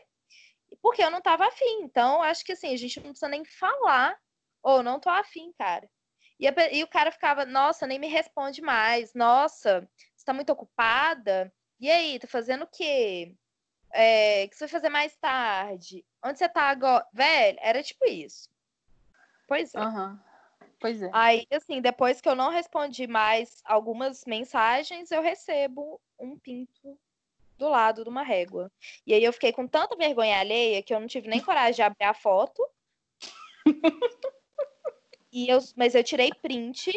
porque 0.81 1.01
eu 1.01 1.09
não 1.09 1.21
tava 1.21 1.47
afim. 1.47 1.81
Então, 1.81 2.21
acho 2.21 2.43
que 2.43 2.51
assim, 2.51 2.73
a 2.73 2.77
gente 2.77 2.99
não 2.99 3.11
precisa 3.11 3.29
nem 3.29 3.45
falar. 3.45 4.17
Ou 4.61 4.79
oh, 4.79 4.83
não 4.83 4.99
tô 4.99 5.09
afim, 5.09 5.53
cara. 5.57 5.89
E, 6.37 6.45
a, 6.45 6.53
e, 6.73 6.83
o 6.83 6.87
cara 6.87 7.11
ficava, 7.11 7.45
nossa, 7.45 7.87
nem 7.87 7.97
me 7.97 8.07
responde 8.07 8.61
mais. 8.61 9.13
Nossa, 9.13 9.87
você 10.15 10.25
tá 10.25 10.33
muito 10.33 10.51
ocupada? 10.51 11.51
E 11.79 11.89
aí, 11.89 12.19
tá 12.19 12.27
fazendo 12.27 12.63
o 12.63 12.67
quê? 12.67 13.33
É, 13.93 14.43
o 14.45 14.49
que 14.49 14.55
você 14.57 14.65
vai 14.65 14.69
fazer 14.69 14.89
mais 14.89 15.15
tarde? 15.15 16.05
Onde 16.23 16.37
você 16.37 16.49
tá 16.49 16.63
agora? 16.63 17.07
Velho, 17.13 17.57
era 17.61 17.81
tipo 17.81 18.05
isso. 18.05 18.49
Pois 19.47 19.73
é. 19.73 19.79
Uhum. 19.79 20.19
Pois 20.79 21.01
é. 21.01 21.09
Aí, 21.13 21.45
assim, 21.51 21.81
depois 21.81 22.21
que 22.21 22.29
eu 22.29 22.35
não 22.35 22.49
respondi 22.49 23.05
mais 23.05 23.61
algumas 23.65 24.23
mensagens, 24.25 25.11
eu 25.11 25.21
recebo 25.21 25.99
um 26.17 26.37
pinto 26.37 26.97
do 27.57 27.67
lado 27.67 28.03
de 28.03 28.09
uma 28.09 28.23
régua. 28.23 28.71
E 29.05 29.13
aí 29.13 29.23
eu 29.23 29.33
fiquei 29.33 29.51
com 29.51 29.67
tanta 29.67 29.95
vergonha 29.95 30.39
alheia 30.39 30.81
que 30.81 30.93
eu 30.93 30.99
não 30.99 31.07
tive 31.07 31.27
nem 31.27 31.41
coragem 31.41 31.75
de 31.75 31.81
abrir 31.81 32.05
a 32.05 32.13
foto. 32.13 32.65
e 35.31 35.49
eu, 35.49 35.59
mas 35.75 35.93
eu 35.93 36.03
tirei 36.03 36.31
print 36.41 36.91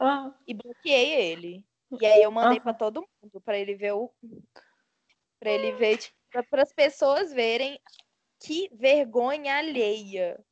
ah. 0.00 0.34
e 0.46 0.52
bloqueei 0.52 1.14
ele. 1.14 1.64
E 2.00 2.04
aí 2.04 2.22
eu 2.22 2.30
mandei 2.32 2.58
ah. 2.58 2.60
para 2.60 2.74
todo 2.74 3.08
mundo 3.22 3.40
para 3.40 3.56
ele 3.56 3.74
ver 3.74 3.92
o 3.92 4.12
para 5.40 5.52
ele 5.52 5.72
ver 5.72 5.98
tipo, 5.98 6.16
para 6.50 6.62
as 6.62 6.72
pessoas 6.72 7.32
verem 7.32 7.80
que 8.40 8.68
vergonha 8.72 9.56
alheia. 9.56 10.44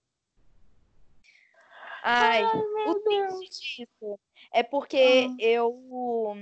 Ai, 2.09 2.45
Ai 2.45 2.89
o 2.89 3.01
triste 3.01 3.77
disso 3.77 4.21
é 4.53 4.63
porque 4.63 5.27
ah. 5.29 5.37
eu 5.41 6.37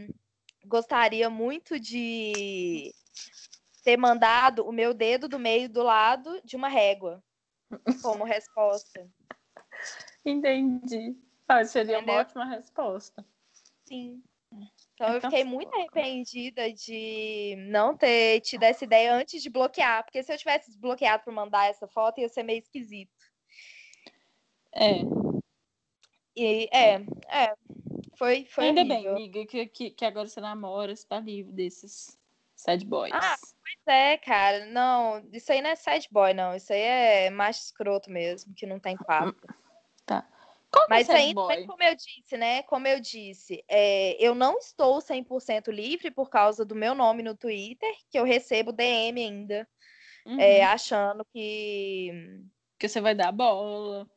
gostaria 0.66 1.30
muito 1.30 1.80
de 1.80 2.92
ter 3.82 3.96
mandado 3.96 4.66
o 4.66 4.72
meu 4.72 4.92
dedo 4.92 5.26
do 5.26 5.38
meio 5.38 5.66
do 5.70 5.82
lado 5.82 6.38
de 6.44 6.54
uma 6.54 6.68
régua 6.68 7.24
como 8.02 8.24
resposta. 8.24 9.08
Entendi. 10.22 11.16
Ah, 11.48 11.64
seria 11.64 11.96
Entendeu? 11.96 12.14
uma 12.14 12.20
ótima 12.20 12.44
resposta. 12.44 13.26
Sim. 13.86 14.22
Então 14.92 15.14
eu 15.14 15.20
fiquei 15.22 15.44
muito 15.44 15.74
arrependida 15.74 16.70
de 16.74 17.56
não 17.70 17.96
ter 17.96 18.40
tido 18.42 18.64
essa 18.64 18.84
ideia 18.84 19.14
antes 19.14 19.42
de 19.42 19.48
bloquear, 19.48 20.04
porque 20.04 20.22
se 20.22 20.30
eu 20.30 20.36
tivesse 20.36 20.70
desbloqueado 20.70 21.24
para 21.24 21.32
mandar 21.32 21.70
essa 21.70 21.88
foto 21.88 22.20
ia 22.20 22.28
ser 22.28 22.42
meio 22.42 22.58
esquisito. 22.58 23.10
É. 24.74 25.00
E 26.36 26.68
é, 26.72 26.94
é. 27.28 27.54
Foi, 28.16 28.44
foi 28.44 28.66
Ainda 28.66 28.80
horrível. 28.80 29.02
bem, 29.02 29.08
amiga, 29.08 29.46
que, 29.46 29.66
que, 29.66 29.90
que 29.90 30.04
agora 30.04 30.28
você 30.28 30.40
namora, 30.40 30.94
você 30.94 31.06
tá 31.06 31.20
livre 31.20 31.52
desses 31.52 32.18
sad 32.54 32.84
boys. 32.84 33.12
Ah, 33.12 33.36
pois 33.38 33.94
é, 33.94 34.16
cara. 34.18 34.66
Não, 34.66 35.22
isso 35.32 35.52
aí 35.52 35.60
não 35.60 35.70
é 35.70 35.76
sad 35.76 36.08
boy, 36.10 36.32
não. 36.32 36.54
Isso 36.54 36.72
aí 36.72 36.80
é 36.80 37.30
macho 37.30 37.60
escroto 37.60 38.10
mesmo, 38.10 38.54
que 38.54 38.66
não 38.66 38.78
tem 38.78 38.96
papo. 38.96 39.46
Tá. 40.06 40.26
Qual 40.70 40.84
é 40.86 40.88
Mas 40.88 41.08
é 41.08 41.14
ainda 41.14 41.46
bem 41.46 41.66
como 41.66 41.82
eu 41.82 41.94
disse, 41.94 42.36
né? 42.36 42.62
Como 42.64 42.86
eu 42.86 43.00
disse, 43.00 43.64
é, 43.68 44.16
eu 44.24 44.34
não 44.34 44.58
estou 44.58 44.98
100% 44.98 45.70
livre 45.70 46.10
por 46.10 46.28
causa 46.28 46.64
do 46.64 46.74
meu 46.74 46.94
nome 46.94 47.22
no 47.22 47.36
Twitter, 47.36 47.94
que 48.10 48.18
eu 48.18 48.24
recebo 48.24 48.72
DM 48.72 49.20
ainda, 49.20 49.68
é, 50.26 50.30
uhum. 50.30 50.40
é, 50.40 50.62
achando 50.64 51.24
que... 51.32 52.42
Que 52.76 52.88
você 52.88 53.00
vai 53.00 53.14
dar 53.14 53.30
bola 53.30 54.08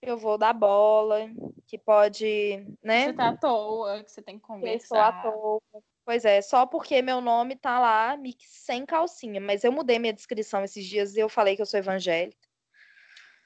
eu 0.00 0.16
vou 0.16 0.38
dar 0.38 0.52
bola, 0.52 1.28
que 1.66 1.76
pode, 1.76 2.66
né? 2.82 3.06
Você 3.06 3.12
tá 3.12 3.28
à 3.28 3.36
toa, 3.36 4.04
que 4.04 4.10
você 4.10 4.22
tem 4.22 4.38
que 4.38 4.44
conversar. 4.44 5.08
à 5.08 5.22
toa. 5.22 5.60
Pois 6.04 6.24
é, 6.24 6.40
só 6.40 6.64
porque 6.64 7.02
meu 7.02 7.20
nome 7.20 7.54
tá 7.56 7.78
lá, 7.78 8.16
mix 8.16 8.42
sem 8.48 8.86
calcinha. 8.86 9.40
Mas 9.40 9.64
eu 9.64 9.70
mudei 9.70 9.98
minha 9.98 10.12
descrição 10.12 10.64
esses 10.64 10.86
dias 10.86 11.16
e 11.16 11.20
eu 11.20 11.28
falei 11.28 11.54
que 11.54 11.60
eu 11.60 11.66
sou 11.66 11.78
evangélica. 11.78 12.48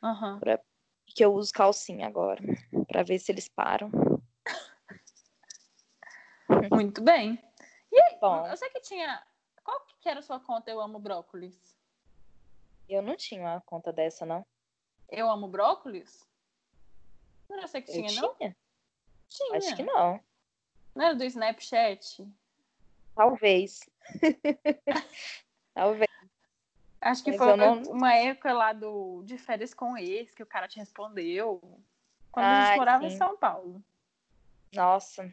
Uhum. 0.02 0.38
Pra... 0.38 0.60
Que 1.06 1.24
eu 1.24 1.34
uso 1.34 1.52
calcinha 1.52 2.06
agora, 2.06 2.40
para 2.86 3.02
ver 3.02 3.18
se 3.18 3.32
eles 3.32 3.48
param. 3.48 3.90
Muito 6.70 7.02
bem. 7.02 7.42
E 7.90 8.00
aí, 8.00 8.18
Bom, 8.20 8.46
eu 8.46 8.56
sei 8.56 8.70
que 8.70 8.80
tinha. 8.80 9.22
Qual 9.64 9.84
que 10.00 10.08
era 10.08 10.20
a 10.20 10.22
sua 10.22 10.40
conta 10.40 10.70
Eu 10.70 10.80
Amo 10.80 10.98
Brócolis? 10.98 11.76
Eu 12.88 13.02
não 13.02 13.16
tinha 13.16 13.40
uma 13.40 13.60
conta 13.60 13.92
dessa, 13.92 14.24
não. 14.24 14.46
Eu 15.08 15.30
Amo 15.30 15.48
Brócolis? 15.48 16.26
Não 17.52 17.58
era 17.58 17.68
você 17.68 17.82
que 17.82 17.92
tinha, 17.92 18.10
não? 18.12 18.34
Tinha. 18.34 18.56
tinha. 19.28 19.58
Acho 19.58 19.76
que 19.76 19.82
não. 19.82 20.18
Não 20.94 21.04
era 21.04 21.14
do 21.14 21.22
Snapchat? 21.22 22.26
Talvez. 23.14 23.80
Talvez. 25.74 26.08
Acho 26.98 27.22
que 27.22 27.32
Mas 27.32 27.38
foi 27.38 27.56
não... 27.56 27.82
uma 27.82 28.14
época 28.14 28.54
lá 28.54 28.72
do 28.72 29.22
de 29.24 29.36
férias 29.36 29.74
com 29.74 29.98
ex 29.98 30.34
que 30.34 30.42
o 30.42 30.46
cara 30.46 30.66
te 30.66 30.78
respondeu. 30.78 31.60
Quando 32.30 32.46
a 32.46 32.68
gente 32.68 32.78
morava 32.78 33.06
sim. 33.06 33.14
em 33.14 33.18
São 33.18 33.36
Paulo. 33.36 33.84
Nossa. 34.72 35.30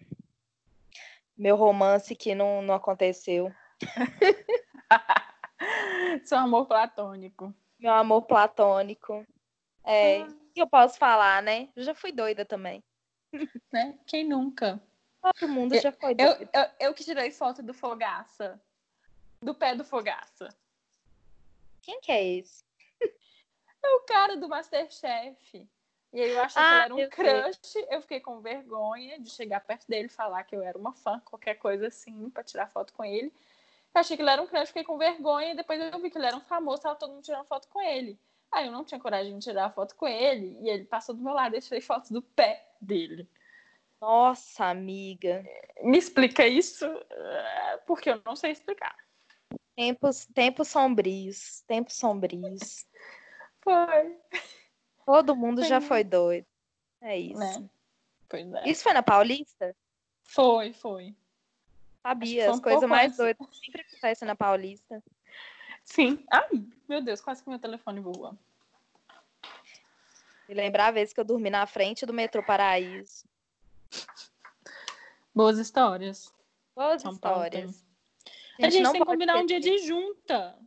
Meu 1.38 1.55
romance 1.55 2.13
que 2.17 2.35
não, 2.35 2.61
não 2.61 2.73
aconteceu. 2.73 3.49
Seu 6.25 6.38
amor 6.38 6.65
platônico. 6.65 7.55
Meu 7.79 7.93
amor 7.93 8.23
platônico. 8.23 9.25
É. 9.83 10.21
Ah 10.21 10.39
eu 10.62 10.67
posso 10.67 10.98
falar, 10.98 11.41
né? 11.41 11.69
Eu 11.75 11.83
já 11.83 11.95
fui 11.95 12.12
doida 12.12 12.45
também. 12.45 12.83
Né? 13.71 13.98
Quem 14.07 14.27
nunca? 14.27 14.81
Todo 15.21 15.48
mundo 15.48 15.79
já 15.79 15.91
foi 15.91 16.15
doida. 16.15 16.50
Eu, 16.53 16.62
eu, 16.62 16.69
eu 16.79 16.93
que 16.93 17.03
tirei 17.03 17.29
foto 17.29 17.62
do 17.62 17.74
Fogaça. 17.74 18.59
Do 19.41 19.53
pé 19.53 19.75
do 19.75 19.86
Fogaça. 19.86 20.50
Quem 21.81 22.01
que 22.01 22.12
é 22.12 22.24
esse? 22.38 22.63
É 23.81 23.95
o 23.95 24.01
cara 24.01 24.36
do 24.36 24.50
Masterchef. 24.50 25.65
E 26.12 26.21
aí 26.21 26.31
eu 26.31 26.41
achei 26.41 26.62
ah, 26.62 26.86
que 26.86 26.91
ele 26.91 27.01
era 27.01 27.07
um 27.07 27.09
crush. 27.09 27.59
Sei. 27.62 27.88
Eu 27.89 28.01
fiquei 28.01 28.19
com 28.19 28.41
vergonha 28.41 29.17
de 29.21 29.29
chegar 29.29 29.62
perto 29.62 29.88
dele 29.88 30.07
e 30.07 30.09
falar 30.09 30.43
que 30.43 30.53
eu 30.53 30.62
era 30.62 30.77
uma 30.77 30.91
fã, 30.91 31.21
qualquer 31.21 31.55
coisa 31.55 31.88
assim, 31.88 32.29
pra 32.29 32.43
tirar 32.43 32.67
foto 32.67 32.91
com 32.91 33.05
ele. 33.05 33.31
Eu 33.95 34.01
achei 34.01 34.17
que 34.17 34.21
ele 34.21 34.29
era 34.29 34.41
um 34.41 34.48
crush, 34.48 34.67
fiquei 34.67 34.83
com 34.83 34.98
vergonha. 34.98 35.53
E 35.53 35.55
depois 35.55 35.79
eu 35.79 35.98
vi 36.01 36.09
que 36.09 36.17
ele 36.17 36.25
era 36.25 36.36
um 36.36 36.41
famoso, 36.41 36.81
tava 36.81 36.98
todo 36.98 37.13
mundo 37.13 37.24
tirando 37.24 37.45
foto 37.45 37.69
com 37.69 37.81
ele. 37.81 38.19
Aí 38.51 38.65
eu 38.65 38.72
não 38.72 38.84
tinha 38.84 39.00
coragem 39.00 39.38
de 39.38 39.46
tirar 39.46 39.74
foto 39.74 39.96
com 39.96 40.08
ele 40.08 40.58
e 40.62 40.70
ele 40.70 40.86
passou 40.86 41.15
do 41.15 41.24
meu 41.24 41.34
lado 41.34 41.56
e 41.56 41.62
tirei 41.62 41.82
foto 41.82 42.12
do 42.12 42.22
pé 42.22 42.68
dele. 42.82 43.29
Nossa, 44.01 44.65
amiga. 44.65 45.44
Me 45.82 45.98
explica 45.98 46.48
isso, 46.48 46.86
é, 46.86 47.77
porque 47.86 48.10
eu 48.10 48.22
não 48.25 48.36
sei 48.36 48.51
explicar. 48.51 48.96
Tempos, 49.75 50.25
tempos 50.34 50.68
sombrios, 50.68 51.62
tempos 51.68 51.96
sombrios. 51.96 52.86
Foi. 53.62 54.18
Todo 55.06 55.36
mundo 55.36 55.62
foi. 55.62 55.70
já 55.70 55.82
foi 55.82 56.03
doido. 56.03 56.48
É 57.01 57.18
isso. 57.18 57.39
Né? 57.39 57.70
É. 58.32 58.70
Isso 58.70 58.84
foi 58.84 58.94
na 58.94 59.03
Paulista? 59.03 59.75
Foi, 60.24 60.74
foi. 60.74 61.15
Sabia, 62.01 62.51
as 62.51 62.60
coisas 62.60 62.89
mais 62.89 63.18
doidas 63.18 63.48
sempre 63.58 63.82
acontecem 63.82 64.27
na 64.27 64.36
Paulista. 64.36 65.03
Sim. 65.89 66.24
Ai, 66.31 66.63
meu 66.88 67.01
Deus, 67.01 67.19
quase 67.19 67.43
que 67.43 67.50
meu 67.50 67.60
telefone 67.60 68.00
voa. 68.00 68.38
E 70.48 70.53
lembrar 70.53 70.88
a 70.88 70.91
vez 70.91 71.12
que 71.12 71.19
eu 71.19 71.25
dormi 71.25 71.50
na 71.50 71.65
frente 71.65 72.05
do 72.05 72.13
metrô 72.13 72.43
Paraíso. 72.43 73.25
Boas 75.34 75.58
histórias. 75.58 76.34
Boas 76.75 77.01
São 77.01 77.12
histórias. 77.12 77.84
A 78.60 78.63
gente, 78.63 78.67
a 78.67 78.69
gente 78.69 78.91
tem 78.91 79.01
que 79.01 79.08
combinar 79.08 79.38
um 79.38 79.46
dia 79.46 79.60
de 79.60 79.79
junta, 79.79 80.58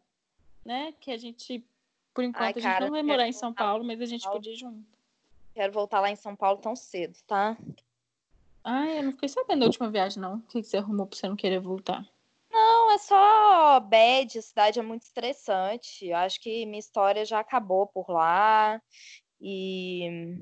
né? 0.65 0.93
Que 1.01 1.13
a 1.13 1.19
gente, 1.19 1.65
por 2.13 2.25
enquanto, 2.25 2.43
Ai, 2.43 2.51
a 2.51 2.55
gente 2.55 2.63
cara, 2.63 2.85
não 2.85 2.93
vai 2.93 3.03
morar 3.03 3.29
em 3.29 3.33
São 3.33 3.53
Paulo, 3.53 3.85
mas 3.85 4.01
a 4.01 4.07
gente 4.07 4.29
podia 4.29 4.53
ir 4.53 4.57
junto. 4.57 4.85
Quero 5.55 5.73
voltar 5.73 6.01
lá 6.01 6.11
em 6.11 6.17
São 6.17 6.35
Paulo 6.35 6.61
tão 6.61 6.75
cedo, 6.75 7.17
tá? 7.27 7.57
Ai, 8.65 8.99
eu 8.99 9.03
não 9.05 9.13
fiquei 9.13 9.29
sabendo 9.29 9.61
da 9.61 9.67
última 9.67 9.91
viagem, 9.91 10.21
não. 10.21 10.37
O 10.37 10.43
que 10.43 10.63
você 10.63 10.79
arrumou 10.79 11.07
pra 11.07 11.17
você 11.17 11.29
não 11.29 11.37
querer 11.37 11.61
voltar? 11.61 12.07
Não, 12.53 12.91
é 12.91 12.99
só 12.99 13.81
bad, 13.81 14.39
a 14.39 14.43
cidade 14.43 14.79
é 14.79 14.83
muito 14.83 15.03
estressante. 15.03 16.07
Eu 16.07 16.17
acho 16.19 16.39
que 16.39 16.67
minha 16.67 16.79
história 16.79 17.25
já 17.25 17.41
acabou 17.41 17.87
por 17.87 18.11
lá. 18.11 18.81
E, 19.41 20.37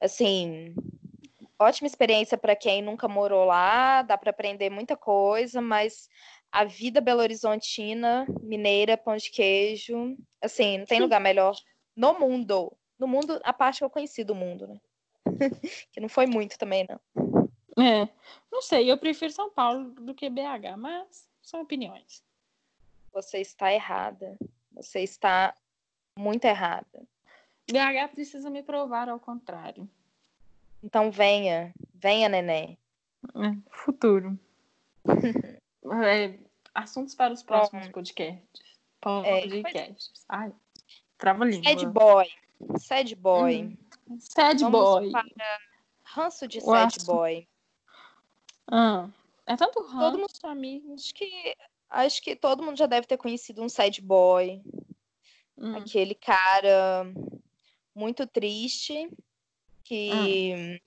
assim, 0.00 0.74
ótima 1.58 1.86
experiência 1.86 2.38
para 2.38 2.56
quem 2.56 2.80
nunca 2.80 3.06
morou 3.06 3.44
lá, 3.44 4.00
dá 4.02 4.16
para 4.16 4.30
aprender 4.30 4.70
muita 4.70 4.96
coisa, 4.96 5.60
mas 5.60 6.08
a 6.50 6.64
vida 6.64 7.00
belo-horizontina, 7.00 8.26
mineira, 8.42 8.96
pão 8.96 9.16
de 9.16 9.30
queijo, 9.30 10.16
assim, 10.42 10.78
não 10.78 10.86
tem 10.86 10.98
lugar 10.98 11.20
melhor 11.20 11.54
no 11.94 12.18
mundo. 12.18 12.74
No 12.98 13.06
mundo, 13.06 13.38
a 13.44 13.52
parte 13.52 13.78
que 13.78 13.84
eu 13.84 13.90
conheci 13.90 14.24
do 14.24 14.34
mundo, 14.34 14.66
né? 14.66 14.80
que 15.92 16.00
não 16.00 16.08
foi 16.08 16.26
muito 16.26 16.58
também, 16.58 16.86
não. 16.88 17.00
É, 17.78 18.08
não 18.50 18.60
sei, 18.62 18.90
eu 18.90 18.98
prefiro 18.98 19.32
São 19.32 19.50
Paulo 19.50 19.90
do 19.90 20.14
que 20.14 20.28
BH, 20.28 20.76
mas 20.76 21.29
são 21.50 21.60
opiniões. 21.60 22.22
Você 23.12 23.38
está 23.38 23.72
errada. 23.72 24.38
Você 24.72 25.00
está 25.00 25.52
muito 26.16 26.44
errada. 26.44 27.02
BH 27.68 28.12
precisa 28.12 28.48
me 28.48 28.62
provar 28.62 29.08
ao 29.08 29.18
contrário. 29.18 29.88
Então 30.82 31.10
venha, 31.10 31.74
venha, 31.94 32.28
neném. 32.28 32.78
É, 33.34 33.56
futuro. 33.70 34.38
é, 36.04 36.38
assuntos 36.74 37.14
para 37.14 37.32
os 37.32 37.42
próximos 37.42 37.88
podcasts. 37.88 38.78
Podcasts. 39.00 40.12
É. 40.20 40.24
Ai, 40.28 40.52
trava 41.18 41.44
língua. 41.44 41.64
Sad 41.64 41.86
boy. 41.86 42.26
Sad 42.78 43.14
boy. 43.16 43.62
Hum. 44.08 44.18
Sad 44.18 44.60
Vamos 44.60 44.80
boy. 44.80 45.10
para 45.10 45.58
ranço 46.04 46.46
de 46.46 46.58
O 46.58 46.62
sad 46.62 47.04
boy. 47.04 47.48
Ah, 48.68 49.08
é 49.52 49.56
tanto 49.56 49.80
ranço, 49.82 49.98
Todo 49.98 50.18
mundo- 50.18 50.30
amigo. 50.44 50.94
Acho 50.94 51.14
que, 51.14 51.56
acho 51.88 52.22
que 52.22 52.36
todo 52.36 52.62
mundo 52.62 52.76
já 52.78 52.86
deve 52.86 53.06
ter 53.06 53.16
conhecido 53.16 53.62
um 53.62 53.68
sad 53.68 54.00
boy. 54.00 54.62
Hum. 55.58 55.76
Aquele 55.76 56.14
cara 56.14 57.04
muito 57.94 58.26
triste 58.26 59.10
que 59.84 60.80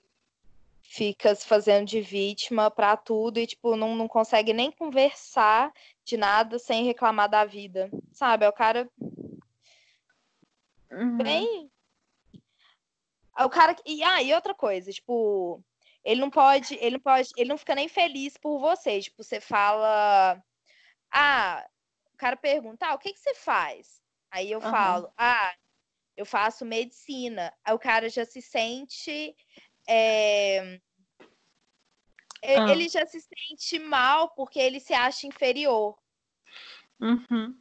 fica 0.82 1.34
se 1.36 1.46
fazendo 1.46 1.86
de 1.88 2.02
vítima 2.02 2.70
pra 2.72 2.96
tudo 2.96 3.40
e, 3.40 3.48
tipo, 3.48 3.76
não, 3.76 3.96
não 3.96 4.08
consegue 4.08 4.54
nem 4.54 4.72
conversar 4.72 5.72
de 6.06 6.16
nada 6.18 6.58
sem 6.60 6.86
reclamar 6.86 7.30
da 7.30 7.46
vida. 7.46 7.90
Sabe? 8.12 8.46
É 8.46 8.50
o 8.50 8.54
cara 8.54 8.90
Uhum. 10.92 11.18
bem. 11.18 11.72
É 13.38 13.44
O 13.46 13.50
cara. 13.50 13.76
E, 13.86 14.04
ah, 14.04 14.22
e 14.22 14.34
outra 14.34 14.54
coisa, 14.54 14.92
tipo, 14.92 15.64
ele 16.04 16.20
não 16.20 16.30
pode, 16.30 16.76
ele 16.76 16.92
não 16.92 17.00
pode, 17.00 17.30
ele 17.38 17.50
não 17.50 17.58
fica 17.58 17.76
nem 17.76 17.88
feliz 17.88 18.38
por 18.38 18.60
você. 18.60 19.02
Tipo, 19.02 19.24
você 19.24 19.40
fala. 19.40 20.44
Ah, 21.12 21.68
o 22.14 22.18
cara 22.18 22.36
pergunta, 22.36 22.88
ah, 22.88 22.94
o 22.96 23.00
que 23.00 23.14
que 23.14 23.20
você 23.20 23.34
faz? 23.36 24.02
Aí 24.32 24.52
eu 24.52 24.60
Aham. 24.60 24.72
falo, 24.72 25.14
ah, 25.18 25.56
eu 26.18 26.26
faço 26.26 26.66
medicina. 26.66 27.54
Aí 27.64 27.74
o 27.74 27.80
cara 27.80 28.10
já 28.10 28.26
se 28.26 28.42
sente. 28.42 29.36
é, 29.88 30.80
Ah. 32.46 32.70
Ele 32.70 32.90
já 32.90 33.06
se 33.06 33.22
sente 33.22 33.80
mal 33.80 34.30
porque 34.36 34.60
ele 34.60 34.80
se 34.80 34.94
acha 34.94 35.26
inferior. 35.26 35.98
Uhum. 37.00 37.58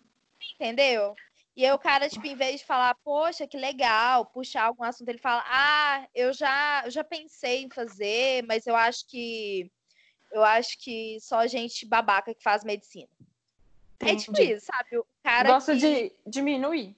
Entendeu? 0.54 1.14
E 1.54 1.66
aí 1.66 1.72
o 1.72 1.78
cara, 1.78 2.08
tipo, 2.08 2.26
em 2.26 2.34
vez 2.34 2.60
de 2.60 2.66
falar, 2.66 2.94
poxa, 3.04 3.46
que 3.46 3.58
legal, 3.58 4.24
puxar 4.26 4.64
algum 4.64 4.82
assunto, 4.84 5.08
ele 5.08 5.18
fala, 5.18 5.44
ah, 5.46 6.08
eu 6.14 6.32
já, 6.32 6.82
eu 6.86 6.90
já 6.90 7.04
pensei 7.04 7.64
em 7.64 7.68
fazer, 7.70 8.42
mas 8.46 8.66
eu 8.66 8.74
acho 8.74 9.06
que 9.06 9.70
eu 10.30 10.42
acho 10.42 10.78
que 10.78 11.18
só 11.20 11.46
gente 11.46 11.86
babaca 11.86 12.34
que 12.34 12.42
faz 12.42 12.64
medicina. 12.64 13.08
É 14.00 14.16
tipo 14.16 14.32
Entendi. 14.32 14.54
isso, 14.54 14.66
sabe? 14.66 14.96
O 14.96 15.06
cara 15.22 15.52
Gosta 15.52 15.76
de 15.76 16.10
diminuir. 16.26 16.96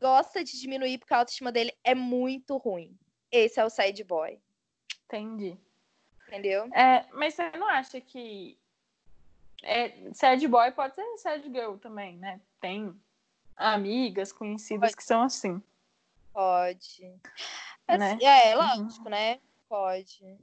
gosta 0.00 0.42
de 0.42 0.60
diminuir 0.60 0.98
porque 0.98 1.14
a 1.14 1.18
autoestima 1.18 1.52
dele 1.52 1.72
é 1.84 1.94
muito 1.94 2.56
ruim. 2.56 2.98
Esse 3.30 3.60
é 3.60 3.64
o 3.64 3.70
sad 3.70 4.02
boy, 4.02 4.38
Entendi. 5.04 5.56
entendeu? 6.26 6.68
É, 6.74 7.06
mas 7.12 7.34
você 7.34 7.50
não 7.52 7.68
acha 7.68 8.00
que 8.00 8.58
é, 9.62 10.12
sad 10.12 10.46
boy 10.48 10.72
pode 10.72 10.94
ser 10.96 11.18
sad 11.18 11.42
girl 11.44 11.76
também, 11.76 12.16
né? 12.18 12.40
Tem 12.60 12.92
amigas 13.56 14.32
conhecidas 14.32 14.94
que 14.94 15.02
são 15.04 15.22
assim. 15.22 15.62
Pode. 16.32 17.02
Né? 17.88 18.12
Assim, 18.14 18.24
É, 18.24 18.54
lógico, 18.54 19.08
né? 19.08 19.40
Pode. 19.68 20.38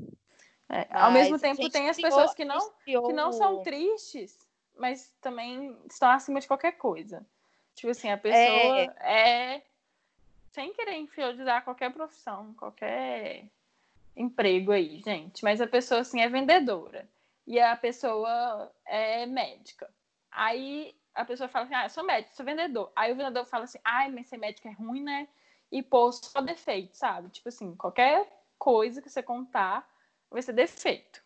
É, 0.69 0.87
ao 0.91 1.11
mesmo 1.11 1.37
tempo 1.37 1.69
tem 1.69 1.89
as 1.89 1.97
criou- 1.97 2.09
pessoas 2.11 2.33
que 2.33 2.43
a 2.43 2.45
não 2.45 2.71
criou 2.83 3.07
que 3.07 3.13
não 3.13 3.31
são 3.31 3.61
tristes, 3.63 4.37
mas 4.75 5.13
também 5.21 5.77
estão 5.89 6.09
acima 6.09 6.39
de 6.39 6.47
qualquer 6.47 6.73
coisa. 6.73 7.25
Tipo 7.75 7.91
assim, 7.91 8.09
a 8.09 8.17
pessoa 8.17 8.79
é, 9.01 9.61
sem 10.51 10.73
querer 10.73 10.97
inferiorizar 10.97 11.63
qualquer 11.63 11.91
profissão, 11.93 12.53
qualquer 12.55 13.45
emprego 14.15 14.71
aí, 14.71 15.01
gente. 15.03 15.43
Mas 15.43 15.59
a 15.61 15.67
pessoa, 15.67 16.01
assim, 16.01 16.21
é 16.21 16.29
vendedora. 16.29 17.07
E 17.45 17.59
a 17.59 17.75
pessoa 17.75 18.71
é 18.85 19.25
médica. 19.25 19.89
Aí 20.31 20.95
a 21.13 21.25
pessoa 21.25 21.47
fala 21.47 21.65
assim, 21.65 21.75
ah, 21.75 21.85
eu 21.85 21.89
sou 21.89 22.03
médico, 22.03 22.35
sou 22.35 22.45
vendedor. 22.45 22.91
Aí 22.95 23.11
o 23.11 23.15
vendedor 23.15 23.45
fala 23.45 23.65
assim, 23.65 23.79
ai, 23.83 24.09
mas 24.09 24.27
ser 24.27 24.37
médico 24.37 24.67
é 24.67 24.71
ruim, 24.71 25.03
né? 25.03 25.27
E 25.71 25.81
pô, 25.81 26.11
só 26.11 26.41
defeito, 26.41 26.95
sabe? 26.95 27.29
Tipo 27.29 27.49
assim, 27.49 27.75
qualquer 27.75 28.27
coisa 28.57 29.01
que 29.01 29.09
você 29.09 29.21
contar 29.21 29.87
vai 30.29 30.41
ser 30.41 30.53
defeito. 30.53 31.23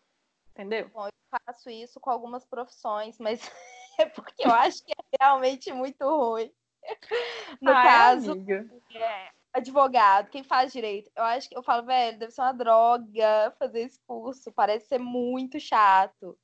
Entendeu? 0.52 0.90
Bom, 0.90 1.08
eu 1.08 1.40
faço 1.46 1.70
isso 1.70 2.00
com 2.00 2.10
algumas 2.10 2.46
profissões, 2.46 3.18
mas 3.20 3.40
é 4.00 4.06
porque 4.06 4.46
eu 4.46 4.52
acho 4.52 4.84
que 4.84 4.92
é 4.92 5.18
realmente 5.22 5.72
muito 5.72 6.04
ruim. 6.04 6.52
No 7.62 7.72
é, 7.72 7.84
caso, 7.84 8.32
amiga. 8.32 8.70
é, 8.94 9.32
advogado, 9.52 10.30
quem 10.30 10.44
faz 10.44 10.72
direito, 10.72 11.10
eu 11.16 11.24
acho 11.24 11.50
que 11.50 11.58
eu 11.58 11.64
falo, 11.64 11.86
velho, 11.86 12.18
deve 12.18 12.32
ser 12.32 12.42
uma 12.42 12.54
droga 12.54 13.54
fazer 13.58 13.82
esse 13.82 14.00
curso, 14.06 14.52
parece 14.52 14.88
ser 14.88 15.00
muito 15.00 15.60
chato. 15.60 16.38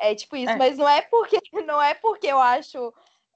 É 0.00 0.14
tipo 0.14 0.34
isso, 0.34 0.50
É. 0.50 0.56
mas 0.56 0.78
não 0.78 0.88
é 0.88 1.02
porque 1.02 1.36
não 1.66 1.80
é 1.80 1.92
porque 1.94 2.26
eu 2.26 2.38
acho, 2.38 2.92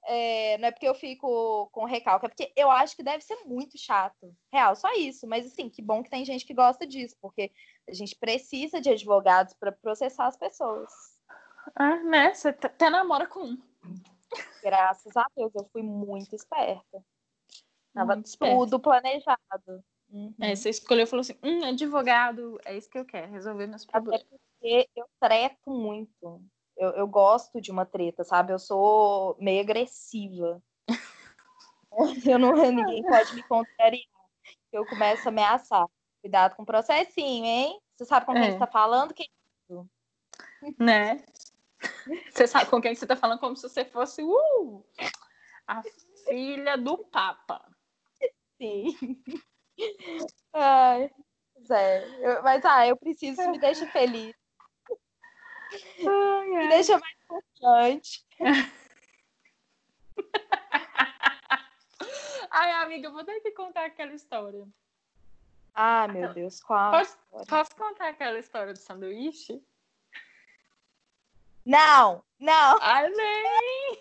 é, 0.07 0.57
não 0.57 0.67
é 0.67 0.71
porque 0.71 0.87
eu 0.87 0.95
fico 0.95 1.69
com 1.71 1.85
recalque, 1.85 2.25
é 2.25 2.29
porque 2.29 2.51
eu 2.55 2.71
acho 2.71 2.95
que 2.95 3.03
deve 3.03 3.23
ser 3.23 3.35
muito 3.45 3.77
chato. 3.77 4.35
Real, 4.51 4.75
só 4.75 4.91
isso. 4.95 5.27
Mas 5.27 5.45
assim, 5.45 5.69
que 5.69 5.81
bom 5.81 6.01
que 6.01 6.09
tem 6.09 6.25
gente 6.25 6.45
que 6.45 6.53
gosta 6.53 6.85
disso, 6.87 7.15
porque 7.21 7.51
a 7.87 7.93
gente 7.93 8.15
precisa 8.15 8.81
de 8.81 8.89
advogados 8.89 9.53
para 9.53 9.71
processar 9.71 10.25
as 10.25 10.35
pessoas. 10.35 10.91
Ah, 11.75 11.97
né? 12.03 12.33
Você 12.33 12.49
até 12.49 12.89
namora 12.89 13.27
com 13.27 13.41
um. 13.43 13.61
Graças 14.63 15.15
a 15.15 15.25
Deus, 15.35 15.53
eu 15.55 15.65
fui 15.71 15.83
muito 15.83 16.35
esperta. 16.35 17.03
Tava 17.93 18.15
Muito 18.15 18.37
tudo 18.37 18.79
planejado. 18.79 19.83
Uhum. 20.09 20.33
É, 20.41 20.55
você 20.55 20.69
escolheu 20.69 21.03
e 21.03 21.07
falou 21.07 21.21
assim: 21.21 21.37
hum, 21.41 21.63
advogado, 21.63 22.59
é 22.65 22.77
isso 22.77 22.89
que 22.89 22.97
eu 22.97 23.05
quero, 23.05 23.31
resolver 23.31 23.67
meus 23.67 23.83
Até 23.83 23.91
problemas. 23.93 24.25
porque 24.27 24.89
eu 24.95 25.05
treto 25.19 25.71
muito. 25.71 26.41
Eu, 26.77 26.89
eu 26.91 27.07
gosto 27.07 27.61
de 27.61 27.71
uma 27.71 27.85
treta, 27.85 28.23
sabe? 28.23 28.51
Eu 28.51 28.59
sou 28.59 29.35
meio 29.39 29.61
agressiva. 29.61 30.61
eu 32.29 32.37
não, 32.37 32.53
ninguém 32.71 33.03
pode 33.03 33.33
me 33.33 33.43
contrariar. 33.43 34.03
Eu 34.71 34.85
começo 34.85 35.27
a 35.27 35.31
ameaçar. 35.31 35.87
Cuidado 36.21 36.55
com 36.55 36.63
o 36.63 36.65
processinho, 36.65 37.45
hein? 37.45 37.79
Você 37.95 38.05
sabe 38.05 38.25
com 38.25 38.33
quem 38.33 38.43
É. 38.43 38.51
você 38.51 38.59
tá 38.59 38.67
falando? 38.67 39.13
Quem... 39.13 39.29
Né? 40.79 41.23
Você 42.31 42.47
sabe 42.47 42.69
com 42.69 42.81
quem 42.81 42.95
você 42.95 43.05
tá 43.05 43.15
falando 43.15 43.39
como 43.39 43.55
se 43.55 43.63
você 43.63 43.85
fosse 43.85 44.23
uh, 44.23 44.83
a 45.67 45.81
filha 46.27 46.77
do 46.77 46.97
Papa. 46.97 47.63
Sim. 48.57 48.95
Ai, 50.53 51.11
pois 51.53 51.69
é. 51.69 52.03
Eu- 52.19 52.43
mas, 52.43 52.65
ah, 52.65 52.87
eu 52.87 52.97
preciso, 52.97 53.49
me 53.49 53.59
deixa 53.59 53.87
feliz. 53.91 54.35
Me 55.99 56.67
deixa 56.69 56.97
mais 56.97 57.17
confiante. 57.27 58.25
Ai, 62.51 62.71
amiga, 62.71 63.07
eu 63.07 63.13
vou 63.13 63.23
ter 63.23 63.39
que 63.41 63.51
contar 63.51 63.85
aquela 63.85 64.13
história. 64.13 64.67
Ah, 65.73 66.07
meu 66.07 66.33
Deus, 66.33 66.61
qual? 66.61 66.91
Posso, 66.91 67.17
posso 67.47 67.75
contar 67.75 68.09
aquela 68.09 68.39
história 68.39 68.71
do 68.71 68.79
sanduíche? 68.79 69.61
Não, 71.65 72.23
não, 72.39 72.79
nem! 73.09 73.99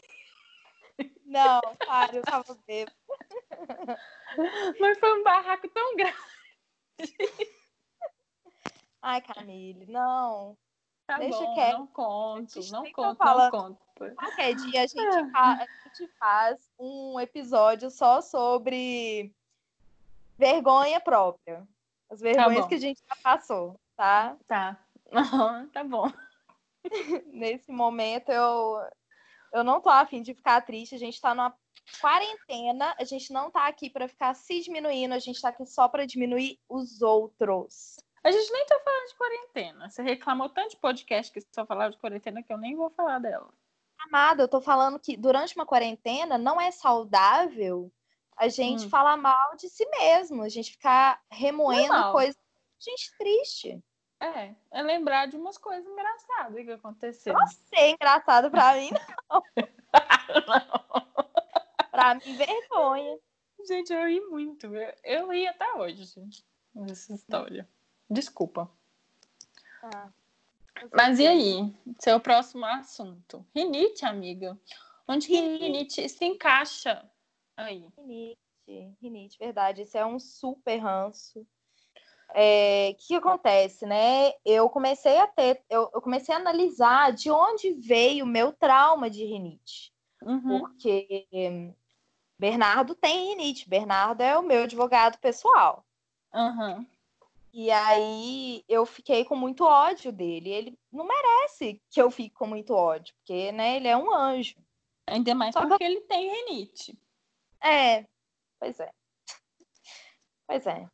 não, 1.24 1.60
para, 1.78 2.14
eu 2.14 2.22
tava 2.22 2.56
bêbada. 2.66 2.96
Mas 4.78 4.98
foi 4.98 5.18
um 5.18 5.24
barraco 5.24 5.68
tão 5.70 5.96
grande. 5.96 6.14
Ai, 9.02 9.20
Camille, 9.22 9.86
não. 9.86 10.56
Tá 11.06 11.18
Deixa 11.18 11.38
bom, 11.38 11.54
quieto. 11.54 11.72
não 11.78 11.86
conto, 11.88 12.60
não 12.72 12.92
conto, 12.92 13.24
não 13.24 13.50
conto. 13.50 13.78
Qualquer 14.16 14.54
dia 14.54 14.82
a 14.82 14.86
gente, 14.86 15.30
fa- 15.30 15.58
a 15.60 15.66
gente 15.88 16.10
faz 16.18 16.70
um 16.78 17.20
episódio 17.20 17.90
só 17.90 18.20
sobre 18.22 19.30
vergonha 20.38 21.00
própria. 21.00 21.66
As 22.10 22.20
vergonhas 22.20 22.62
bom. 22.62 22.68
que 22.68 22.74
a 22.74 22.80
gente 22.80 23.00
já 23.06 23.16
passou, 23.22 23.78
tá? 23.96 24.36
Tá. 24.46 24.78
tá 25.72 25.84
bom. 25.84 26.10
Nesse 27.32 27.70
momento 27.70 28.30
eu, 28.30 28.80
eu 29.52 29.62
não 29.64 29.80
tô 29.80 29.88
afim 29.90 30.22
de 30.22 30.34
ficar 30.34 30.60
triste. 30.62 30.94
A 30.94 30.98
gente 30.98 31.20
tá 31.20 31.34
numa 31.34 31.54
quarentena, 32.00 32.94
a 32.98 33.04
gente 33.04 33.32
não 33.32 33.50
tá 33.50 33.66
aqui 33.66 33.90
pra 33.90 34.08
ficar 34.08 34.34
se 34.34 34.60
diminuindo, 34.60 35.12
a 35.12 35.18
gente 35.18 35.40
tá 35.40 35.50
aqui 35.50 35.66
só 35.66 35.86
pra 35.88 36.06
diminuir 36.06 36.58
os 36.68 37.02
outros. 37.02 37.96
A 38.24 38.32
gente 38.32 38.50
nem 38.52 38.64
tá 38.66 38.80
falando 38.82 39.08
de 39.08 39.14
quarentena. 39.16 39.90
Você 39.90 40.02
reclamou 40.02 40.48
tanto 40.48 40.70
de 40.70 40.76
podcast 40.78 41.30
que 41.30 41.42
só 41.54 41.66
falava 41.66 41.90
de 41.92 41.98
quarentena 41.98 42.42
que 42.42 42.50
eu 42.52 42.56
nem 42.56 42.74
vou 42.74 42.88
falar 42.90 43.18
dela. 43.18 43.52
Amada, 44.06 44.42
eu 44.42 44.48
tô 44.48 44.60
falando 44.62 44.98
que 44.98 45.16
durante 45.16 45.54
uma 45.54 45.66
quarentena 45.66 46.38
não 46.38 46.58
é 46.60 46.70
saudável 46.70 47.92
a 48.36 48.48
gente 48.48 48.86
Hum. 48.86 48.90
falar 48.90 49.16
mal 49.16 49.54
de 49.56 49.68
si 49.68 49.86
mesmo, 49.90 50.42
a 50.42 50.48
gente 50.48 50.72
ficar 50.72 51.22
remoendo 51.30 51.92
Normal. 51.92 52.12
coisas. 52.12 52.36
Gente, 52.80 53.16
triste. 53.16 53.82
É, 54.20 54.54
é 54.70 54.82
lembrar 54.82 55.26
de 55.26 55.36
umas 55.36 55.58
coisas 55.58 55.86
engraçadas 55.86 56.64
que 56.64 56.70
aconteceram. 56.70 57.38
Você 57.46 57.76
é 57.76 57.90
engraçado 57.90 58.50
pra 58.50 58.74
mim, 58.74 58.90
pra 61.90 62.14
mim, 62.14 62.36
vergonha. 62.36 63.18
Gente, 63.66 63.92
eu 63.92 64.06
ri 64.06 64.20
muito. 64.20 64.66
Eu, 64.74 64.94
eu 65.04 65.28
ri 65.30 65.46
até 65.46 65.72
hoje, 65.74 66.04
gente, 66.04 66.44
nessa 66.74 67.14
história. 67.14 67.68
Desculpa. 68.08 68.70
Ah, 69.82 70.08
Mas 70.92 71.18
e 71.18 71.26
aí? 71.26 71.74
Seu 71.98 72.20
próximo 72.20 72.64
assunto. 72.64 73.44
Rinite, 73.54 74.04
amiga. 74.04 74.58
Onde 75.06 75.26
que 75.26 75.34
Rinite. 75.34 75.64
rinite 75.64 76.08
se 76.08 76.24
encaixa? 76.24 77.08
Aí. 77.56 77.88
Rinite, 77.96 78.96
rinite, 79.00 79.38
verdade. 79.38 79.82
Esse 79.82 79.98
é 79.98 80.06
um 80.06 80.18
super 80.18 80.78
ranço. 80.78 81.46
É, 82.34 82.90
O 82.92 82.94
que 82.96 83.14
acontece, 83.14 83.86
né? 83.86 84.32
Eu 84.44 84.68
comecei 84.68 85.18
a 85.18 85.26
ter, 85.26 85.62
eu, 85.68 85.90
eu 85.94 86.00
comecei 86.00 86.34
a 86.34 86.38
analisar 86.38 87.12
de 87.12 87.30
onde 87.30 87.72
veio 87.74 88.24
o 88.24 88.28
meu 88.28 88.52
trauma 88.52 89.08
de 89.10 89.24
rinite. 89.24 89.92
Uhum. 90.22 90.60
Porque 90.60 91.26
hum, 91.32 91.74
Bernardo 92.38 92.94
tem 92.94 93.28
rinite. 93.28 93.68
Bernardo 93.68 94.22
é 94.22 94.36
o 94.38 94.42
meu 94.42 94.64
advogado 94.64 95.18
pessoal. 95.18 95.84
Aham. 96.32 96.86
E 97.56 97.70
aí 97.70 98.64
eu 98.68 98.84
fiquei 98.84 99.24
com 99.24 99.36
muito 99.36 99.62
ódio 99.64 100.10
dele. 100.10 100.50
Ele 100.50 100.78
não 100.92 101.06
merece 101.06 101.80
que 101.88 102.02
eu 102.02 102.10
fique 102.10 102.34
com 102.34 102.48
muito 102.48 102.74
ódio, 102.74 103.14
porque, 103.14 103.52
né, 103.52 103.76
ele 103.76 103.86
é 103.86 103.96
um 103.96 104.12
anjo. 104.12 104.56
Ainda 105.06 105.36
mais 105.36 105.52
Só 105.52 105.60
que 105.60 105.68
porque 105.68 105.84
ele 105.84 106.00
tem 106.00 106.28
rinite. 106.28 106.98
É, 107.62 108.04
pois 108.58 108.80
é. 108.80 108.90
Pois 110.48 110.66
é. 110.66 110.88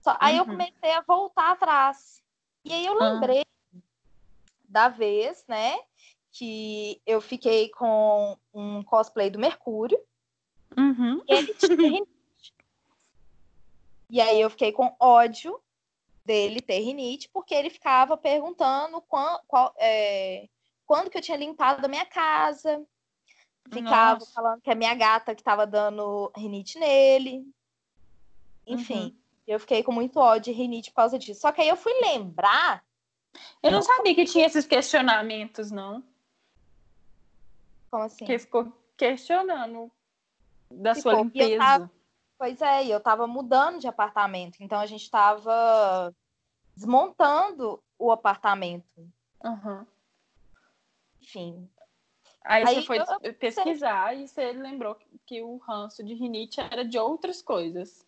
Só, 0.00 0.16
aí 0.18 0.38
eu 0.38 0.44
Uhum. 0.44 0.52
comecei 0.52 0.90
a 0.92 1.02
voltar 1.02 1.50
atrás. 1.52 2.22
E 2.64 2.72
aí 2.72 2.86
eu 2.86 2.98
Ah. 3.02 3.12
lembrei 3.12 3.44
da 4.64 4.88
vez, 4.88 5.44
né, 5.46 5.78
que 6.32 7.00
eu 7.04 7.20
fiquei 7.20 7.68
com 7.70 8.38
um 8.54 8.82
cosplay 8.82 9.28
do 9.28 9.38
Mercúrio 9.38 10.00
Uhum. 10.78 11.22
e 11.28 11.34
ele 11.34 11.52
tinha. 11.54 11.68
E 14.10 14.20
aí 14.20 14.40
eu 14.40 14.48
fiquei 14.50 14.72
com 14.72 14.94
ódio 14.98 15.60
dele 16.24 16.60
ter 16.60 16.80
rinite, 16.80 17.28
porque 17.32 17.54
ele 17.54 17.70
ficava 17.70 18.16
perguntando 18.16 19.00
quan- 19.02 19.38
qual, 19.46 19.74
é, 19.78 20.48
quando 20.86 21.10
que 21.10 21.18
eu 21.18 21.22
tinha 21.22 21.36
limpado 21.36 21.84
a 21.84 21.88
minha 21.88 22.06
casa. 22.06 22.84
Ficava 23.70 24.20
Nossa. 24.20 24.32
falando 24.32 24.60
que 24.62 24.70
a 24.70 24.74
minha 24.74 24.94
gata 24.94 25.34
que 25.34 25.40
estava 25.42 25.66
dando 25.66 26.32
rinite 26.34 26.78
nele. 26.78 27.46
Enfim, 28.66 29.14
eu 29.46 29.60
fiquei 29.60 29.82
com 29.82 29.92
muito 29.92 30.18
ódio 30.18 30.50
e 30.50 30.54
rinite 30.54 30.90
por 30.90 30.96
causa 30.96 31.18
disso. 31.18 31.40
Só 31.42 31.52
que 31.52 31.60
aí 31.60 31.68
eu 31.68 31.76
fui 31.76 31.92
lembrar. 32.00 32.82
Eu 33.62 33.70
não 33.70 33.82
sabia 33.82 34.14
que 34.14 34.24
tinha 34.24 34.46
esses 34.46 34.66
questionamentos, 34.66 35.70
não. 35.70 36.02
Como 37.90 38.04
assim? 38.04 38.24
Que 38.24 38.38
ficou 38.38 38.72
questionando 38.96 39.90
da 40.70 40.94
Ficou. 40.94 41.12
sua 41.12 41.22
limpeza. 41.22 41.90
Pois 42.38 42.62
é, 42.62 42.84
e 42.84 42.90
eu 42.90 43.00
tava 43.00 43.26
mudando 43.26 43.80
de 43.80 43.88
apartamento. 43.88 44.58
Então 44.60 44.78
a 44.78 44.86
gente 44.86 45.10
tava 45.10 46.14
desmontando 46.76 47.82
o 47.98 48.12
apartamento. 48.12 49.10
Aham. 49.44 49.84
Enfim. 51.20 51.68
Aí, 52.44 52.64
Aí 52.64 52.74
você 52.76 52.82
foi 52.82 52.98
eu- 53.00 53.34
pesquisar 53.34 54.14
e 54.16 54.28
você 54.28 54.52
lembrou 54.52 54.96
que 55.26 55.42
o 55.42 55.56
ranço 55.58 56.02
de 56.04 56.14
rinite 56.14 56.60
era 56.60 56.84
de 56.84 56.96
outras 56.98 57.42
coisas. 57.42 58.06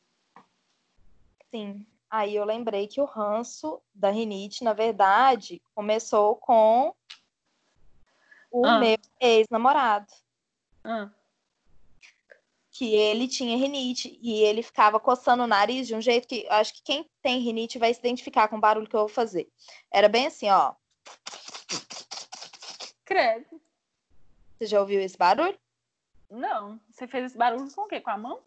Sim. 1.51 1.85
Aí 2.09 2.35
eu 2.35 2.45
lembrei 2.45 2.87
que 2.87 3.01
o 3.01 3.05
ranço 3.05 3.83
da 3.93 4.11
rinite, 4.11 4.64
na 4.64 4.73
verdade, 4.73 5.61
começou 5.75 6.37
com 6.37 6.95
o 8.51 8.64
Ah. 8.66 8.79
meu 8.79 8.97
ex-namorado. 9.21 10.12
Ah, 10.83 11.11
Que 12.81 12.95
ele 12.95 13.29
tinha 13.29 13.59
rinite 13.59 14.19
e 14.23 14.40
ele 14.43 14.62
ficava 14.62 14.99
coçando 14.99 15.43
o 15.43 15.47
nariz 15.47 15.87
de 15.87 15.95
um 15.95 16.01
jeito 16.01 16.27
que 16.27 16.47
eu 16.47 16.53
acho 16.53 16.73
que 16.73 16.83
quem 16.83 17.11
tem 17.21 17.38
rinite 17.38 17.79
vai 17.79 17.93
se 17.93 18.01
identificar 18.01 18.49
com 18.49 18.57
o 18.57 18.61
barulho 18.61 18.88
que 18.88 18.97
eu 18.97 19.01
vou 19.01 19.09
fazer. 19.11 19.53
Era 19.90 20.09
bem 20.09 20.29
assim, 20.29 20.49
ó. 20.49 20.73
credo. 23.05 23.61
Você 24.57 24.64
já 24.64 24.81
ouviu 24.81 24.99
esse 24.99 25.19
barulho? 25.19 25.59
Não. 26.31 26.81
Você 26.90 27.07
fez 27.07 27.27
esse 27.27 27.37
barulho 27.37 27.71
com 27.71 27.83
o 27.83 27.87
quê? 27.87 28.01
Com 28.01 28.11
a 28.12 28.16
mão? 28.16 28.40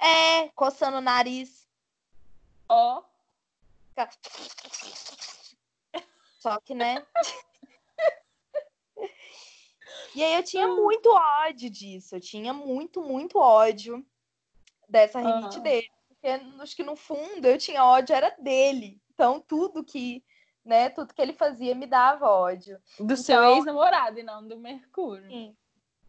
É, 0.00 0.48
coçando 0.48 0.96
o 0.96 1.00
nariz. 1.00 1.68
Ó. 2.68 3.04
Fica- 3.90 4.10
Só 6.40 6.58
que, 6.58 6.74
né? 6.74 7.06
E 10.14 10.22
aí 10.24 10.34
eu 10.34 10.42
tinha 10.42 10.66
muito 10.68 11.08
ódio 11.10 11.70
disso. 11.70 12.16
Eu 12.16 12.20
tinha 12.20 12.52
muito, 12.52 13.00
muito 13.02 13.38
ódio 13.38 14.04
dessa 14.88 15.20
rinite 15.20 15.58
Ah. 15.58 15.60
dele. 15.60 15.88
Porque 16.08 16.26
acho 16.60 16.76
que 16.76 16.82
no 16.82 16.96
fundo 16.96 17.46
eu 17.46 17.56
tinha 17.58 17.84
ódio 17.84 18.14
era 18.14 18.30
dele. 18.38 19.00
Então 19.14 19.40
tudo 19.40 19.84
que, 19.84 20.22
né, 20.64 20.90
tudo 20.90 21.14
que 21.14 21.22
ele 21.22 21.32
fazia 21.32 21.74
me 21.74 21.86
dava 21.86 22.28
ódio. 22.28 22.78
Do 22.98 23.16
seu 23.16 23.36
Então- 23.42 23.56
ex-namorado 23.56 24.18
e 24.18 24.22
não 24.22 24.46
do 24.46 24.58
Mercúrio. 24.58 25.28
Sim. 25.28 25.56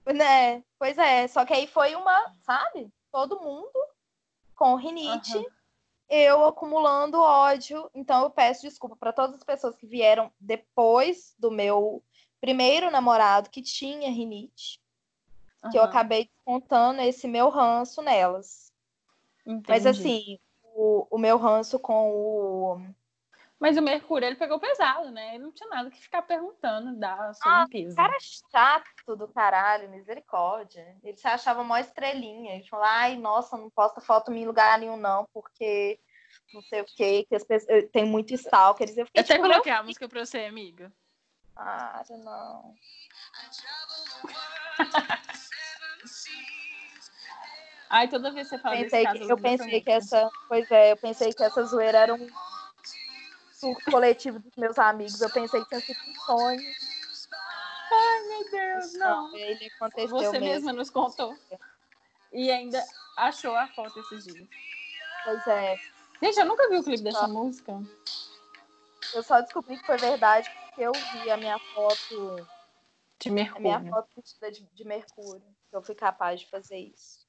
Né? 0.06 0.64
Pois 0.80 0.98
é, 0.98 1.28
só 1.28 1.46
que 1.46 1.54
aí 1.54 1.68
foi 1.68 1.96
uma, 1.96 2.36
sabe? 2.42 2.92
Todo 3.12 3.40
mundo 3.40 3.72
com 4.56 4.76
rinite, 4.76 5.34
eu 6.10 6.44
acumulando 6.46 7.20
ódio. 7.22 7.90
Então 7.94 8.24
eu 8.24 8.30
peço 8.32 8.62
desculpa 8.64 8.96
para 8.96 9.14
todas 9.14 9.36
as 9.36 9.44
pessoas 9.44 9.76
que 9.76 9.86
vieram 9.86 10.32
depois 10.40 11.36
do 11.38 11.52
meu 11.52 12.04
primeiro 12.42 12.90
namorado 12.90 13.50
que 13.50 13.62
tinha 13.62 14.10
rinite, 14.10 14.82
que 15.72 15.78
eu 15.78 15.84
acabei 15.84 16.26
descontando 16.26 17.02
esse 17.02 17.28
meu 17.28 17.50
ranço 17.50 18.02
nelas. 18.02 18.74
Mas 19.68 19.86
Entendi. 19.86 19.90
assim, 19.90 20.40
o, 20.64 21.08
o 21.12 21.18
meu 21.20 21.38
ranço 21.38 21.80
com 21.80 22.12
o 22.12 22.82
Mas 23.60 23.78
o 23.78 23.82
Mercúrio, 23.82 24.26
ele 24.26 24.36
pegou 24.36 24.60
pesado, 24.60 25.12
né? 25.12 25.36
Ele 25.36 25.44
não 25.44 25.52
tinha 25.52 25.70
nada 25.70 25.92
que 25.92 26.02
ficar 26.02 26.24
perguntando 26.24 26.98
da 26.98 27.34
sua 27.36 27.62
Ah, 27.62 27.64
limpeza. 27.64 27.96
cara 27.96 28.18
chato 28.20 29.16
do 29.16 29.28
caralho, 29.28 29.90
misericórdia. 29.90 30.98
Ele 31.04 31.18
se 31.18 31.28
achava 31.28 31.64
mó 31.64 31.78
estrelinha. 31.78 32.56
Ele 32.56 32.68
falou, 32.68 32.86
ai, 32.86 33.16
nossa, 33.18 33.56
não 33.56 33.70
posta 33.70 34.02
foto 34.02 34.32
em 34.34 34.46
lugar 34.46 34.80
nenhum, 34.80 34.98
não, 34.98 35.28
porque 35.32 36.00
não 36.54 36.62
sei 36.64 36.82
o 36.82 36.86
quê, 36.86 37.26
que 37.28 37.36
as 37.36 37.44
pessoas 37.44 37.88
tem 37.92 38.06
muito 38.06 38.34
stalkers. 38.34 38.98
Eu 38.98 39.06
fiquei 39.06 39.22
Eu 39.22 39.26
até 39.26 39.36
tipo, 39.36 39.48
coloquei 39.48 39.72
a 39.72 39.84
música 39.84 40.10
pra 40.10 40.26
você, 40.26 40.40
amiga. 40.46 40.92
Para, 41.56 42.04
não. 42.24 42.76
Ai, 47.90 48.08
toda 48.08 48.32
vez 48.32 48.48
que 48.50 48.56
você 48.56 48.62
fala 48.62 48.76
Pensei 48.78 49.04
desse 49.06 49.12
que, 49.14 49.20
caso, 49.20 49.32
eu 49.32 49.36
lembro 49.36 49.42
dessa 49.44 49.64
pensei 49.64 49.82
que 49.82 49.92
essa. 49.92 50.30
Pois 50.48 50.72
é, 50.72 50.92
eu 50.94 50.98
pensei 50.98 51.34
que 51.34 51.44
essa 51.44 51.64
zoeira 51.66 51.98
era 51.98 52.14
um 52.14 52.28
surto 53.52 53.92
coletivo 53.92 54.40
dos 54.40 54.56
meus 54.56 54.80
amigos. 54.80 55.20
Eu 55.22 55.30
pensei 55.30 55.62
que 55.62 55.68
tinha 55.68 55.82
sido 55.82 56.00
um 56.00 56.16
sonho. 56.26 56.62
Ai, 57.92 58.22
meu 58.30 58.50
Deus, 58.52 58.94
não. 58.94 59.36
Ele 59.36 59.70
aconteceu 59.76 60.08
Você 60.10 60.40
mesmo. 60.40 60.46
mesma 60.46 60.74
nos 60.74 60.90
contou. 60.90 61.38
E 62.32 62.50
ainda 62.50 62.82
achou 63.18 63.54
a 63.58 63.68
foto 63.68 64.00
esses 64.00 64.24
dias. 64.24 64.48
Pois 65.26 65.46
é. 65.48 65.76
Gente, 66.24 66.40
eu 66.40 66.46
nunca 66.46 66.70
vi 66.70 66.78
o 66.78 66.84
clipe 66.84 67.04
dessa 67.04 67.26
Ah. 67.26 67.28
música. 67.28 67.74
Eu 69.14 69.22
só 69.22 69.42
descobri 69.42 69.78
que 69.78 69.86
foi 69.86 69.98
verdade 69.98 70.50
porque 70.82 70.84
eu 70.84 70.92
vi 70.92 71.30
a 71.30 71.38
minha 71.38 71.60
foto. 71.60 72.48
De 73.20 73.30
A 73.30 73.32
minha 73.32 73.80
Mercúrio. 73.80 73.90
foto 73.92 74.10
vestida 74.16 74.52
de, 74.52 74.64
de 74.74 74.84
Mercúrio. 74.84 75.44
Eu 75.72 75.82
fui 75.84 75.94
capaz 75.94 76.40
de 76.40 76.48
fazer 76.50 76.78
isso. 76.78 77.20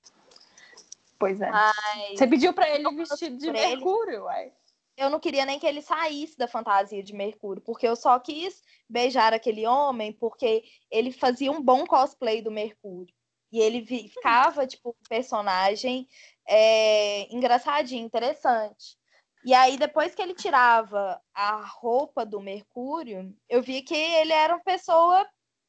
Pois 1.19 1.41
é. 1.41 1.51
Mas 1.51 2.19
Você 2.19 2.27
pediu 2.27 2.55
pra 2.55 2.69
ele 2.71 2.91
vestido 2.97 3.37
de 3.37 3.47
por 3.47 3.55
ele. 3.55 3.77
Mercúrio, 3.77 4.25
uai. 4.25 4.53
eu 4.97 5.11
não 5.11 5.21
queria 5.21 5.45
nem 5.45 5.59
que 5.59 5.67
ele 5.67 5.83
saísse 5.83 6.37
da 6.38 6.49
fantasia 6.49 7.03
de 7.03 7.12
Mercúrio, 7.12 7.62
porque 7.62 7.87
eu 7.87 7.95
só 7.95 8.19
quis 8.19 8.62
beijar 8.88 9.33
aquele 9.35 9.67
homem 9.67 10.12
porque 10.12 10.65
ele 10.91 11.12
fazia 11.12 11.53
um 11.53 11.62
bom 11.62 11.87
cosplay 11.87 12.41
do 12.41 12.51
Mercúrio. 12.51 13.15
E 13.53 13.61
ele 13.61 13.85
ficava, 13.85 14.67
tipo, 14.67 14.91
um 14.91 15.09
personagem 15.09 16.09
é, 16.49 17.33
engraçadinho, 17.33 18.07
interessante. 18.07 18.97
E 19.44 19.52
aí, 19.55 19.76
depois 19.76 20.14
que 20.14 20.22
ele 20.22 20.35
tirava 20.35 21.20
a 21.35 21.57
roupa 21.64 22.24
do 22.24 22.40
Mercúrio, 22.40 23.35
eu 23.48 23.62
vi 23.62 23.83
que 23.83 23.94
ele 23.94 24.33
era 24.33 24.55
uma 24.55 24.62
pessoa. 24.62 25.26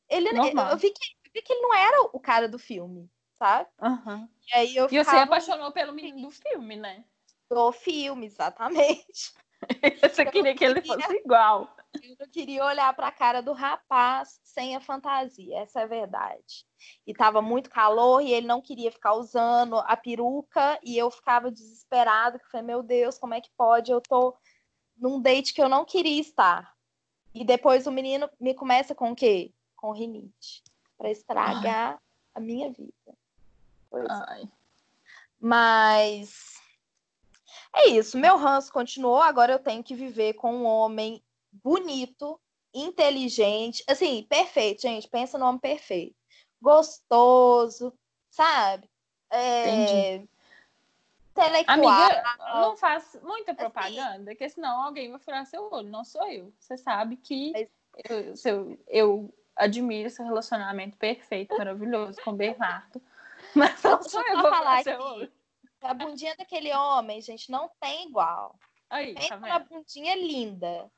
Ele, 0.09 0.31
Normal. 0.31 0.71
eu, 0.71 0.77
vi 0.77 0.91
que, 0.91 1.03
eu 1.25 1.31
vi 1.33 1.41
que 1.41 1.53
ele 1.53 1.61
não 1.61 1.73
era 1.73 2.01
o 2.13 2.19
cara 2.19 2.47
do 2.47 2.59
filme, 2.59 3.09
sabe? 3.39 3.69
Aham. 3.81 4.29
E 4.51 4.55
aí 4.55 4.75
eu 4.75 4.87
E 4.91 5.03
você 5.03 5.15
apaixonou 5.15 5.71
pelo 5.71 5.93
menino 5.93 6.21
do 6.21 6.31
filme, 6.31 6.75
né? 6.75 7.03
do 7.53 7.71
filme, 7.71 8.25
exatamente. 8.25 9.33
Você 10.01 10.25
queria 10.25 10.55
que 10.55 10.65
ele 10.65 10.81
fosse 10.81 11.13
igual. 11.15 11.73
Eu 12.01 12.15
não 12.19 12.27
queria 12.27 12.65
olhar 12.65 12.93
para 12.95 13.07
a 13.07 13.11
cara 13.11 13.41
do 13.41 13.53
rapaz 13.53 14.39
sem 14.43 14.75
a 14.75 14.81
fantasia, 14.81 15.59
essa 15.59 15.81
é 15.81 15.83
a 15.83 15.87
verdade. 15.87 16.65
E 17.05 17.13
tava 17.13 17.41
muito 17.41 17.69
calor 17.69 18.21
e 18.21 18.33
ele 18.33 18.47
não 18.47 18.61
queria 18.61 18.91
ficar 18.91 19.13
usando 19.13 19.77
a 19.77 19.95
peruca 19.95 20.79
e 20.83 20.97
eu 20.97 21.09
ficava 21.11 21.51
desesperada, 21.51 22.39
que 22.39 22.49
falei, 22.49 22.65
meu 22.65 22.81
Deus, 22.81 23.17
como 23.17 23.33
é 23.33 23.41
que 23.41 23.51
pode? 23.55 23.91
Eu 23.91 24.01
tô 24.01 24.35
num 24.97 25.21
date 25.21 25.53
que 25.53 25.61
eu 25.61 25.69
não 25.69 25.85
queria 25.85 26.19
estar. 26.19 26.73
E 27.33 27.43
depois 27.43 27.87
o 27.87 27.91
menino 27.91 28.29
me 28.39 28.53
começa 28.53 28.93
com 28.93 29.11
o 29.11 29.15
quê? 29.15 29.53
Com 29.75 29.91
rinite, 29.91 30.63
para 30.97 31.11
estragar 31.11 32.01
a 32.33 32.39
minha 32.39 32.71
vida. 32.71 33.17
Pois 33.89 34.05
é. 34.05 34.25
Ai. 34.27 34.51
Mas 35.39 36.59
É 37.75 37.89
isso, 37.89 38.17
meu 38.17 38.37
ranço 38.37 38.71
continuou, 38.71 39.21
agora 39.21 39.51
eu 39.51 39.59
tenho 39.59 39.83
que 39.83 39.95
viver 39.95 40.33
com 40.33 40.53
um 40.53 40.65
homem 40.65 41.23
bonito, 41.63 42.39
inteligente, 42.73 43.83
assim, 43.87 44.25
perfeito, 44.27 44.81
gente, 44.81 45.07
pensa 45.07 45.37
no 45.37 45.45
homem 45.45 45.59
perfeito. 45.59 46.15
Gostoso, 46.61 47.93
sabe? 48.29 48.89
É... 49.29 50.21
Intelectual. 51.31 51.77
Amiga, 51.77 52.23
não 52.61 52.77
faz 52.77 53.19
muita 53.23 53.53
propaganda, 53.53 54.15
assim, 54.15 54.25
porque 54.25 54.49
senão 54.49 54.83
alguém 54.83 55.09
vai 55.09 55.19
furar 55.19 55.45
seu 55.45 55.71
olho, 55.71 55.89
não 55.89 56.03
sou 56.03 56.27
eu. 56.27 56.53
Você 56.59 56.77
sabe 56.77 57.17
que 57.17 57.51
Mas... 57.51 57.69
eu, 58.09 58.33
eu, 58.45 58.79
eu 58.87 59.33
admiro 59.55 60.09
seu 60.09 60.25
relacionamento 60.25 60.97
perfeito, 60.97 61.57
maravilhoso 61.57 62.21
com 62.23 62.31
o 62.31 62.35
Bernardo. 62.35 63.01
Mas 63.55 63.81
não 63.83 64.01
sou 64.01 64.21
eu 64.21 64.41
vou 64.41 64.49
falar 64.49 64.83
seu 64.83 64.99
olho. 64.99 65.31
A 65.81 65.93
bundinha 65.93 66.35
daquele 66.37 66.73
homem, 66.73 67.19
gente, 67.21 67.51
não 67.51 67.69
tem 67.79 68.07
igual. 68.07 68.55
Aí, 68.89 69.15
tem 69.15 69.27
tá 69.27 69.35
uma 69.35 69.59
bundinha 69.59 70.15
linda. 70.15 70.89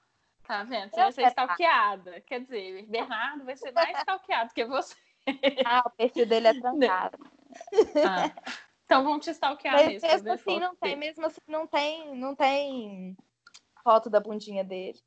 Tá 0.47 0.63
vendo? 0.63 0.89
Você 0.89 1.01
vai 1.01 1.11
ser 1.11 1.27
stalkeada. 1.27 2.21
Quer 2.21 2.41
dizer, 2.41 2.85
Bernardo 2.87 3.45
vai 3.45 3.55
ser 3.57 3.71
mais 3.71 3.97
stalkeado 3.99 4.53
que 4.53 4.65
você. 4.65 4.95
Ah, 5.65 5.81
o 5.83 5.89
perfil 5.89 6.27
dele 6.27 6.49
é 6.49 6.53
trancado. 6.53 7.17
Ah. 8.05 8.31
Então 8.85 9.03
vamos 9.03 9.25
te 9.25 9.31
stalkear 9.31 9.73
Mas 9.73 9.87
mesmo. 9.87 10.07
Mesmo 10.07 10.31
assim 10.31 10.59
não 10.59 10.75
tem, 10.75 10.95
mesmo 10.95 11.25
assim 11.25 11.41
não 11.47 11.65
tem, 11.65 12.15
não 12.15 12.35
tem 12.35 13.17
foto 13.83 14.07
da 14.07 14.19
bundinha 14.19 14.63
dele. 14.63 14.99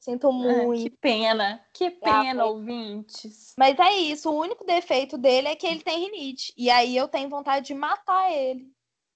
Sinto 0.00 0.28
ah, 0.28 0.32
muito. 0.32 0.82
que 0.82 0.90
pena, 0.90 1.64
que 1.72 1.88
pena, 1.88 2.42
ah, 2.42 2.46
ouvintes. 2.46 3.54
Mas 3.56 3.78
é 3.78 3.92
isso, 3.92 4.28
o 4.28 4.40
único 4.40 4.64
defeito 4.64 5.16
dele 5.16 5.46
é 5.46 5.54
que 5.54 5.64
ele 5.64 5.80
tem 5.80 6.06
rinite. 6.06 6.52
E 6.56 6.68
aí 6.68 6.96
eu 6.96 7.06
tenho 7.06 7.28
vontade 7.28 7.66
de 7.66 7.74
matar 7.74 8.32
ele. 8.32 8.68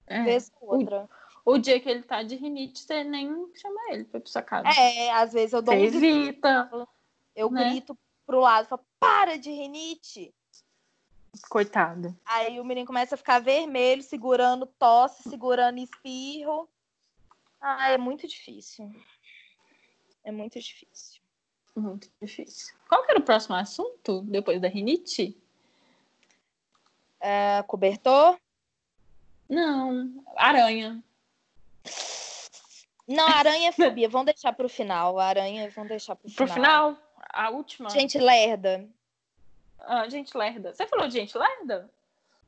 É. 0.07 0.23
Vez 0.23 0.53
outra. 0.61 1.03
O, 1.03 1.26
o, 1.47 1.59
dia 1.59 1.81
que 1.81 1.89
ele 1.89 2.03
tá 2.03 2.23
de 2.23 2.35
rinite, 2.35 2.81
você 2.81 3.05
nem 3.05 3.29
chama 3.55 3.81
ele 3.93 4.05
pra 4.05 4.21
sua 4.25 4.43
casa. 4.43 4.69
É, 4.69 5.13
às 5.13 5.33
vezes 5.33 5.53
eu 5.53 5.63
dou 5.63 5.75
você 5.75 5.81
um 5.81 5.85
evita. 5.85 6.65
Grito, 6.65 6.89
eu 7.35 7.51
né? 7.51 7.71
grito 7.71 7.97
pro 8.27 8.41
lado, 8.41 8.67
falo, 8.67 8.85
para 8.99 9.39
de 9.39 9.51
rinite. 9.51 10.35
Coitado. 11.49 12.17
Aí 12.25 12.59
o 12.59 12.65
menino 12.65 12.87
começa 12.87 13.15
a 13.15 13.19
ficar 13.19 13.41
vermelho, 13.41 14.03
segurando 14.03 14.67
tosse, 14.67 15.29
segurando 15.29 15.79
espirro. 15.79 16.69
Ah, 17.61 17.91
é 17.91 17.99
muito 17.99 18.27
difícil. 18.27 18.91
É 20.25 20.33
muito 20.33 20.59
difícil. 20.59 21.23
Muito 21.77 22.11
difícil. 22.21 22.75
Qual 22.89 23.05
que 23.05 23.11
era 23.11 23.21
o 23.21 23.25
próximo 23.25 23.55
assunto 23.55 24.23
depois 24.23 24.61
da 24.61 24.69
rinite? 24.69 25.41
É, 27.21 27.63
cobertor? 27.65 28.39
Não, 29.49 30.25
aranha. 30.37 31.03
Não, 33.09 33.27
aranha 33.27 33.69
é 33.69 33.73
fobia. 33.73 34.09
Vamos 34.09 34.27
deixar 34.27 34.53
para 34.53 34.67
o 34.67 34.69
final. 34.69 35.19
Aranha, 35.19 35.71
vamos 35.71 35.89
deixar 35.89 36.17
para 36.17 36.27
o 36.27 36.31
final. 36.31 36.47
Pro 36.47 36.55
final? 36.55 36.97
A 37.33 37.51
última? 37.51 37.91
Gente 37.91 38.19
lerda. 38.19 38.89
Ah, 39.79 40.09
gente 40.09 40.37
lerda. 40.37 40.73
Você 40.73 40.87
falou 40.87 41.07
de 41.07 41.15
gente 41.15 41.37
lerda? 41.39 41.91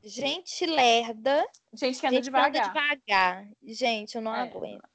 Gente 0.03 0.65
lerda. 0.65 1.45
Gente 1.73 1.99
que 1.99 2.07
anda 2.07 2.15
gente 2.15 2.25
devagar. 2.25 2.47
anda 2.47 2.67
devagar. 2.67 3.47
Gente, 3.63 4.15
eu 4.15 4.21
não 4.21 4.35
é. 4.35 4.41
aguento. 4.41 4.87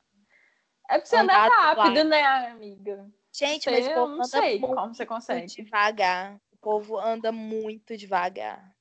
É 0.89 0.99
pra 0.99 1.07
você 1.07 1.17
andar 1.17 1.49
rápido, 1.49 2.05
né, 2.05 2.23
amiga? 2.23 3.11
Gente, 3.33 3.71
mas 3.71 3.87
eu 3.87 4.07
não 4.07 4.25
sei 4.25 4.61
como 4.61 4.95
você 4.95 5.07
consegue. 5.07 5.47
Devagar. 5.47 6.41
O 6.53 6.57
povo 6.59 6.99
anda 6.99 7.33
muito 7.33 7.97
devagar. 7.97 8.74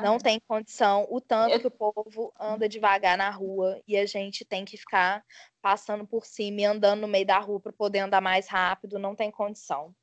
Não 0.00 0.18
tem 0.18 0.40
condição 0.40 1.06
o 1.10 1.20
tanto 1.20 1.54
eu... 1.54 1.60
que 1.60 1.66
o 1.66 1.70
povo 1.70 2.32
anda 2.38 2.68
devagar 2.68 3.18
na 3.18 3.30
rua 3.30 3.80
e 3.86 3.96
a 3.96 4.06
gente 4.06 4.44
tem 4.44 4.64
que 4.64 4.76
ficar 4.76 5.24
passando 5.60 6.06
por 6.06 6.24
cima 6.24 6.60
e 6.60 6.64
andando 6.64 7.00
no 7.02 7.08
meio 7.08 7.26
da 7.26 7.38
rua 7.38 7.60
para 7.60 7.72
poder 7.72 7.98
andar 7.98 8.20
mais 8.20 8.48
rápido. 8.48 8.98
Não 8.98 9.14
tem 9.14 9.30
condição. 9.30 9.94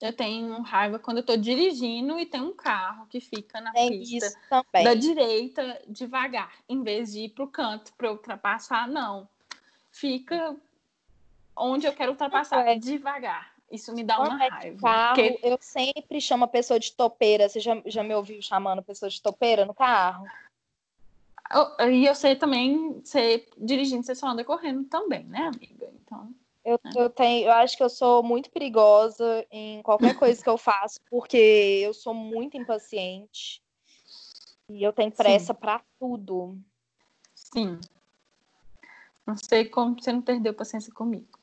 Eu 0.00 0.12
tenho 0.12 0.60
raiva 0.60 0.98
quando 0.98 1.18
eu 1.18 1.22
tô 1.24 1.36
dirigindo 1.36 2.20
e 2.20 2.26
tem 2.26 2.40
um 2.40 2.54
carro 2.54 3.06
que 3.06 3.18
fica 3.18 3.60
na 3.62 3.72
tem 3.72 3.98
pista 4.00 4.38
da 4.84 4.94
direita 4.94 5.80
devagar, 5.88 6.52
em 6.68 6.82
vez 6.82 7.12
de 7.12 7.20
ir 7.20 7.28
pro 7.30 7.48
canto 7.48 7.94
para 7.94 8.12
ultrapassar, 8.12 8.86
não. 8.86 9.26
Fica 9.90 10.54
onde 11.56 11.86
eu 11.86 11.94
quero 11.94 12.12
ultrapassar 12.12 12.68
é. 12.68 12.78
devagar. 12.78 13.55
Isso 13.70 13.92
me 13.92 14.04
dá 14.04 14.18
uma 14.18 14.36
raiva. 14.36 14.78
Carro, 14.80 15.16
porque... 15.16 15.40
Eu 15.42 15.58
sempre 15.60 16.20
chamo 16.20 16.44
a 16.44 16.48
pessoa 16.48 16.78
de 16.78 16.92
topeira. 16.92 17.48
Você 17.48 17.60
já, 17.60 17.80
já 17.86 18.02
me 18.02 18.14
ouviu 18.14 18.40
chamando 18.40 18.78
a 18.78 18.82
pessoa 18.82 19.10
de 19.10 19.20
topeira 19.20 19.64
no 19.64 19.74
carro? 19.74 20.26
E 21.90 22.04
eu 22.04 22.14
sei 22.14 22.34
também, 22.34 23.00
você 23.00 23.46
dirigindo, 23.56 24.04
você 24.04 24.14
só 24.14 24.28
anda 24.28 24.44
correndo 24.44 24.84
também, 24.84 25.24
né, 25.24 25.50
amiga? 25.54 25.92
Então. 26.02 26.34
Eu, 26.64 26.80
é. 26.84 27.00
eu, 27.00 27.08
tenho, 27.08 27.46
eu 27.46 27.52
acho 27.52 27.76
que 27.76 27.82
eu 27.82 27.88
sou 27.88 28.22
muito 28.22 28.50
perigosa 28.50 29.46
em 29.50 29.80
qualquer 29.82 30.14
coisa 30.18 30.42
que 30.42 30.48
eu 30.48 30.58
faço, 30.58 31.00
porque 31.08 31.36
eu 31.36 31.94
sou 31.94 32.12
muito 32.12 32.56
impaciente. 32.56 33.62
E 34.68 34.82
eu 34.82 34.92
tenho 34.92 35.12
pressa 35.12 35.54
para 35.54 35.80
tudo. 35.98 36.58
Sim. 37.32 37.78
Não 39.24 39.36
sei 39.36 39.64
como 39.64 39.94
você 39.94 40.12
não 40.12 40.20
perdeu 40.20 40.52
paciência 40.52 40.92
comigo. 40.92 41.38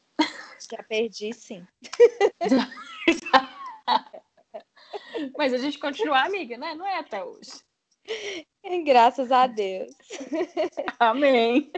Já 0.74 0.82
perdi, 0.82 1.32
sim. 1.34 1.68
Mas 5.38 5.54
a 5.54 5.60
gente 5.60 5.78
continua 5.78 6.26
amiga, 6.26 6.58
né? 6.58 6.74
Não 6.74 6.88
é 6.88 6.98
até 6.98 7.24
hoje. 7.24 7.62
Graças 8.84 9.32
a 9.32 9.46
Deus. 9.46 9.94
Amém. 11.00 11.72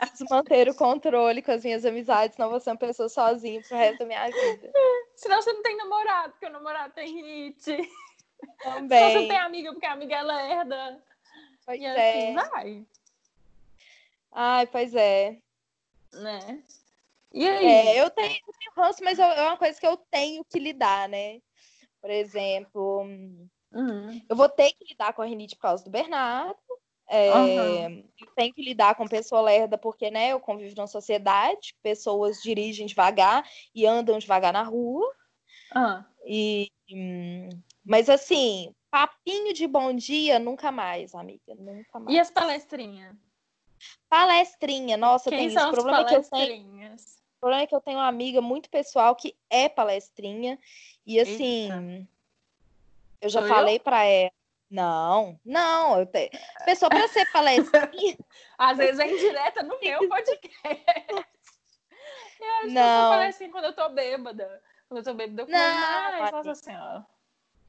Preciso 0.00 0.26
manter 0.28 0.68
o 0.68 0.74
controle 0.74 1.40
com 1.40 1.52
as 1.52 1.64
minhas 1.64 1.86
amizades, 1.86 2.36
senão 2.36 2.50
vou 2.50 2.60
ser 2.60 2.70
uma 2.70 2.76
pessoa 2.76 3.08
sozinha 3.08 3.62
pro 3.62 3.76
resto 3.76 4.00
da 4.00 4.04
minha 4.04 4.26
vida. 4.26 4.70
Senão 5.16 5.40
você 5.40 5.50
não 5.50 5.62
tem 5.62 5.78
namorado, 5.78 6.32
porque 6.32 6.46
o 6.46 6.52
namorado 6.52 6.92
tem 6.92 7.22
hit. 7.22 7.64
Também. 8.62 8.98
Senão 8.98 9.22
você 9.22 9.28
tem 9.28 9.38
amiga, 9.38 9.72
porque 9.72 9.86
a 9.86 9.92
amiga 9.92 10.16
ela 10.16 10.42
herda. 10.42 11.02
Pois 11.64 11.80
e 11.80 11.84
é. 11.86 11.90
assim 11.90 12.34
vai. 12.34 12.86
Ai, 14.30 14.66
pois 14.66 14.94
é. 14.94 15.38
Né? 16.12 16.62
E 17.32 17.48
aí? 17.48 17.66
É, 17.66 18.00
eu 18.00 18.10
tenho, 18.10 18.28
eu 18.28 18.54
tenho 18.58 18.72
ranço, 18.76 19.02
mas 19.02 19.18
é 19.18 19.42
uma 19.42 19.56
coisa 19.56 19.78
que 19.78 19.86
eu 19.86 19.96
tenho 20.10 20.44
que 20.44 20.58
lidar, 20.58 21.08
né? 21.08 21.40
Por 22.00 22.10
exemplo, 22.10 23.06
Uhum. 23.74 24.20
Eu 24.28 24.36
vou 24.36 24.48
ter 24.48 24.72
que 24.72 24.84
lidar 24.90 25.12
com 25.12 25.22
a 25.22 25.24
rinite 25.24 25.56
por 25.56 25.62
causa 25.62 25.84
do 25.84 25.90
Bernardo. 25.90 26.58
É, 27.08 27.34
uhum. 27.34 28.04
Eu 28.20 28.26
tenho 28.36 28.54
que 28.54 28.62
lidar 28.62 28.94
com 28.94 29.08
pessoa 29.08 29.40
lerda, 29.40 29.76
porque 29.76 30.10
né, 30.10 30.28
eu 30.28 30.40
convivo 30.40 30.74
numa 30.76 30.86
sociedade, 30.86 31.74
pessoas 31.82 32.40
dirigem 32.40 32.86
devagar 32.86 33.44
e 33.74 33.86
andam 33.86 34.18
devagar 34.18 34.52
na 34.52 34.62
rua. 34.62 35.10
Uhum. 35.74 36.04
E, 36.26 36.70
mas 37.84 38.08
assim, 38.08 38.74
papinho 38.90 39.52
de 39.52 39.66
bom 39.66 39.92
dia, 39.94 40.38
nunca 40.38 40.70
mais, 40.70 41.14
amiga. 41.14 41.54
Nunca 41.54 41.98
mais. 41.98 42.14
E 42.14 42.20
as 42.20 42.30
palestrinhas? 42.30 43.16
Palestrinha, 44.08 44.96
nossa, 44.96 45.28
Quem 45.28 45.48
tem. 45.48 45.58
O 45.58 45.70
problema, 45.72 46.02
é 46.02 46.04
que 46.04 46.14
eu 46.14 46.30
tenho, 46.30 46.96
problema 47.42 47.64
é 47.64 47.66
que 47.66 47.74
eu 47.74 47.80
tenho 47.80 47.98
uma 47.98 48.06
amiga 48.06 48.40
muito 48.40 48.70
pessoal 48.70 49.16
que 49.16 49.36
é 49.50 49.68
palestrinha. 49.68 50.56
E 51.04 51.18
assim. 51.18 51.64
Eita 51.64 52.08
eu 53.20 53.28
já 53.28 53.40
Sou 53.40 53.48
falei 53.48 53.78
para 53.78 54.04
ela. 54.04 54.32
Não, 54.68 55.38
não, 55.44 55.98
eu 55.98 56.06
tenho. 56.06 56.30
Pessoa 56.64 56.88
para 56.88 57.06
ser 57.06 57.30
palestrinha. 57.30 58.16
Às 58.58 58.78
vezes 58.78 58.98
é 58.98 59.06
indireta 59.06 59.62
no 59.62 59.78
meu 59.78 60.08
podcast. 60.08 60.84
Eu 62.40 62.50
acho 62.50 62.68
não. 62.68 63.10
que 63.10 63.16
eu 63.16 63.28
assim 63.28 63.50
quando 63.50 63.66
eu 63.66 63.72
tô 63.74 63.88
bêbada. 63.90 64.62
Quando 64.88 64.98
eu 64.98 65.04
tô 65.04 65.14
bêbada, 65.14 65.42
eu 65.42 65.48
não, 65.48 66.32
nossa 66.32 66.54
senhora. 66.56 67.06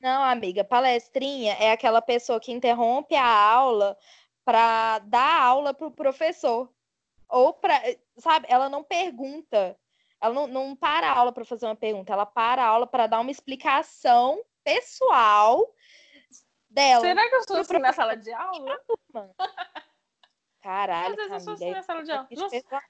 Não, 0.02 0.24
amiga, 0.24 0.64
palestrinha 0.64 1.54
é 1.54 1.72
aquela 1.72 2.02
pessoa 2.02 2.40
que 2.40 2.52
interrompe 2.52 3.16
a 3.16 3.28
aula 3.28 3.98
para 4.44 5.00
dar 5.00 5.42
aula 5.42 5.74
pro 5.74 5.92
professor. 5.92 6.68
Ou 7.34 7.52
para, 7.52 7.82
sabe, 8.16 8.46
ela 8.48 8.70
não 8.70 8.84
pergunta. 8.84 9.76
Ela 10.22 10.34
não, 10.36 10.46
não 10.48 10.76
para 10.76 11.10
a 11.10 11.18
aula 11.18 11.32
para 11.32 11.44
fazer 11.44 11.66
uma 11.66 11.76
pergunta, 11.76 12.14
ela 12.14 12.28
para 12.28 12.64
a 12.64 12.68
aula 12.68 12.86
para 12.86 13.08
dar 13.08 13.20
uma 13.20 13.32
explicação 13.32 14.40
pessoal 14.64 15.68
dela. 16.70 17.02
Será 17.02 17.28
que 17.28 17.36
eu 17.36 17.44
sou 17.44 17.58
assim 17.58 17.80
na 17.80 17.92
sala 17.92 18.16
de 18.16 18.32
aula? 18.32 18.80
Caralho, 20.62 21.10
Às 21.10 21.16
vezes 21.16 21.32
eu 21.32 21.40
sou 21.40 21.54
assim 21.54 21.72
na 21.72 21.82
sala 21.82 22.04
de 22.04 22.12
aula. 22.12 22.28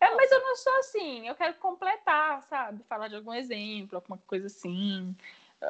é, 0.01 0.13
mas 0.13 0.32
eu 0.32 0.41
não 0.41 0.56
sou 0.58 0.77
assim. 0.79 1.27
Eu 1.27 1.36
quero 1.36 1.53
completar, 1.56 2.43
sabe? 2.43 2.84
Falar 2.84 3.08
de 3.08 3.15
algum 3.15 3.34
exemplo, 3.34 3.97
alguma 3.97 4.17
coisa 4.27 4.47
assim. 4.47 5.15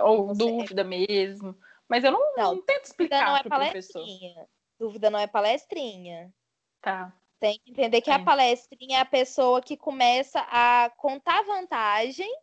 Ou 0.01 0.29
Você 0.29 0.39
dúvida 0.39 0.81
é... 0.81 0.83
mesmo. 0.83 1.55
Mas 1.88 2.03
eu 2.03 2.12
não, 2.12 2.36
não, 2.36 2.55
não 2.55 2.62
tento 2.63 2.86
explicar 2.86 3.27
não 3.27 3.38
é 3.38 3.43
professor. 3.43 4.03
Dúvida 4.79 5.12
não 5.12 5.19
é 5.19 5.27
palestrinha. 5.27 6.33
Tá. 6.81 7.13
Tem 7.43 7.60
que 7.60 7.71
entender 7.71 7.99
que 7.99 8.10
é. 8.10 8.13
a 8.13 8.19
palestrinha 8.19 8.99
é 8.99 9.01
a 9.01 9.06
pessoa 9.06 9.62
que 9.62 9.75
começa 9.75 10.39
a 10.49 10.89
contar 10.95 11.43
vantagem 11.43 12.34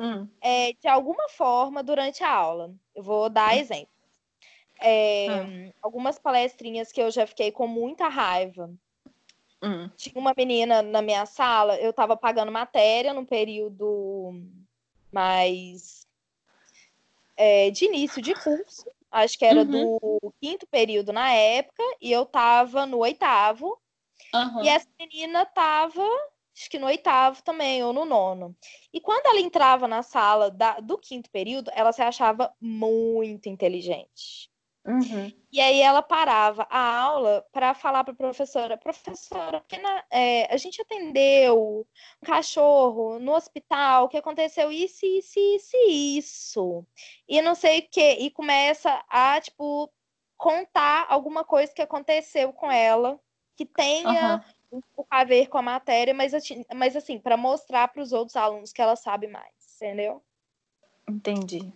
hum. 0.00 0.26
é, 0.40 0.72
de 0.72 0.88
alguma 0.88 1.28
forma 1.28 1.82
durante 1.82 2.24
a 2.24 2.32
aula. 2.32 2.74
Eu 2.94 3.02
vou 3.02 3.28
dar 3.28 3.54
hum. 3.54 3.58
exemplos. 3.58 4.08
É, 4.80 5.26
hum. 5.42 5.72
Algumas 5.82 6.18
palestrinhas 6.18 6.90
que 6.90 7.02
eu 7.02 7.10
já 7.10 7.26
fiquei 7.26 7.52
com 7.52 7.66
muita 7.66 8.08
raiva. 8.08 8.70
Hum. 9.62 9.90
Tinha 9.98 10.18
uma 10.18 10.32
menina 10.34 10.80
na 10.80 11.02
minha 11.02 11.26
sala, 11.26 11.76
eu 11.76 11.92
tava 11.92 12.16
pagando 12.16 12.50
matéria 12.50 13.12
num 13.12 13.26
período 13.26 14.32
mais 15.12 16.06
é, 17.36 17.70
de 17.70 17.84
início 17.84 18.22
de 18.22 18.32
curso. 18.32 18.86
Acho 19.12 19.38
que 19.38 19.44
era 19.44 19.60
Uhum. 19.60 19.98
do 20.00 20.32
quinto 20.40 20.66
período 20.66 21.12
na 21.12 21.34
época, 21.34 21.82
e 22.00 22.10
eu 22.10 22.24
tava 22.24 22.86
no 22.86 23.00
oitavo. 23.00 23.78
Aham. 24.34 24.64
E 24.64 24.68
essa 24.68 24.88
menina 24.98 25.46
tava, 25.46 26.02
acho 26.56 26.70
que 26.70 26.78
no 26.78 26.86
oitavo 26.86 27.42
também, 27.42 27.82
ou 27.82 27.92
no 27.92 28.04
nono. 28.04 28.56
E 28.92 29.00
quando 29.00 29.26
ela 29.26 29.40
entrava 29.40 29.86
na 29.88 30.02
sala 30.02 30.50
da- 30.50 30.80
do 30.80 30.98
quinto 30.98 31.30
período, 31.30 31.70
ela 31.74 31.92
se 31.92 32.02
achava 32.02 32.52
muito 32.60 33.48
inteligente. 33.48 34.50
Uhum. 34.86 35.30
E 35.52 35.60
aí 35.60 35.80
ela 35.80 36.00
parava 36.00 36.66
a 36.70 37.00
aula 37.02 37.44
para 37.52 37.74
falar 37.74 38.04
para 38.04 38.14
a 38.14 38.16
professora, 38.16 38.76
professora, 38.78 39.60
porque 39.60 39.76
na- 39.76 40.04
é, 40.10 40.52
a 40.52 40.56
gente 40.56 40.80
atendeu 40.80 41.86
um 42.22 42.26
cachorro 42.26 43.18
no 43.18 43.34
hospital 43.34 44.08
que 44.08 44.16
aconteceu 44.16 44.72
isso, 44.72 45.04
isso, 45.04 45.38
isso, 45.38 45.76
e 45.76 46.18
isso. 46.18 46.86
E 47.28 47.42
não 47.42 47.54
sei 47.54 47.80
o 47.80 47.88
quê. 47.90 48.16
E 48.20 48.30
começa 48.30 49.04
a, 49.08 49.38
tipo, 49.40 49.92
contar 50.38 51.06
alguma 51.10 51.44
coisa 51.44 51.72
que 51.72 51.82
aconteceu 51.82 52.50
com 52.52 52.70
ela 52.70 53.20
que 53.58 53.66
tenha 53.66 54.40
um 54.70 54.80
pouco 54.94 55.08
a 55.10 55.24
ver 55.24 55.48
com 55.48 55.58
a 55.58 55.62
matéria, 55.62 56.14
mas, 56.14 56.32
assim- 56.32 56.64
mas 56.72 56.94
assim, 56.94 57.18
para 57.18 57.36
mostrar 57.36 57.88
para 57.88 58.00
os 58.00 58.12
outros 58.12 58.36
alunos 58.36 58.72
que 58.72 58.80
ela 58.80 58.94
sabe 58.94 59.26
mais, 59.26 59.52
entendeu? 59.74 60.22
Entendi. 61.08 61.72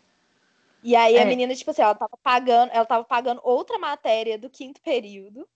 E 0.81 0.95
aí 0.95 1.19
a 1.19 1.23
É. 1.23 1.25
menina, 1.25 1.55
tipo 1.57 1.73
assim, 1.73 1.83
ela 1.83 1.95
tava 1.97 2.17
pagando, 2.23 2.71
ela 2.73 2.85
tava 2.87 3.03
pagando 3.05 3.41
outra 3.43 3.79
matéria 3.79 4.39
do 4.39 4.49
quinto 4.49 4.81
período. 4.81 5.49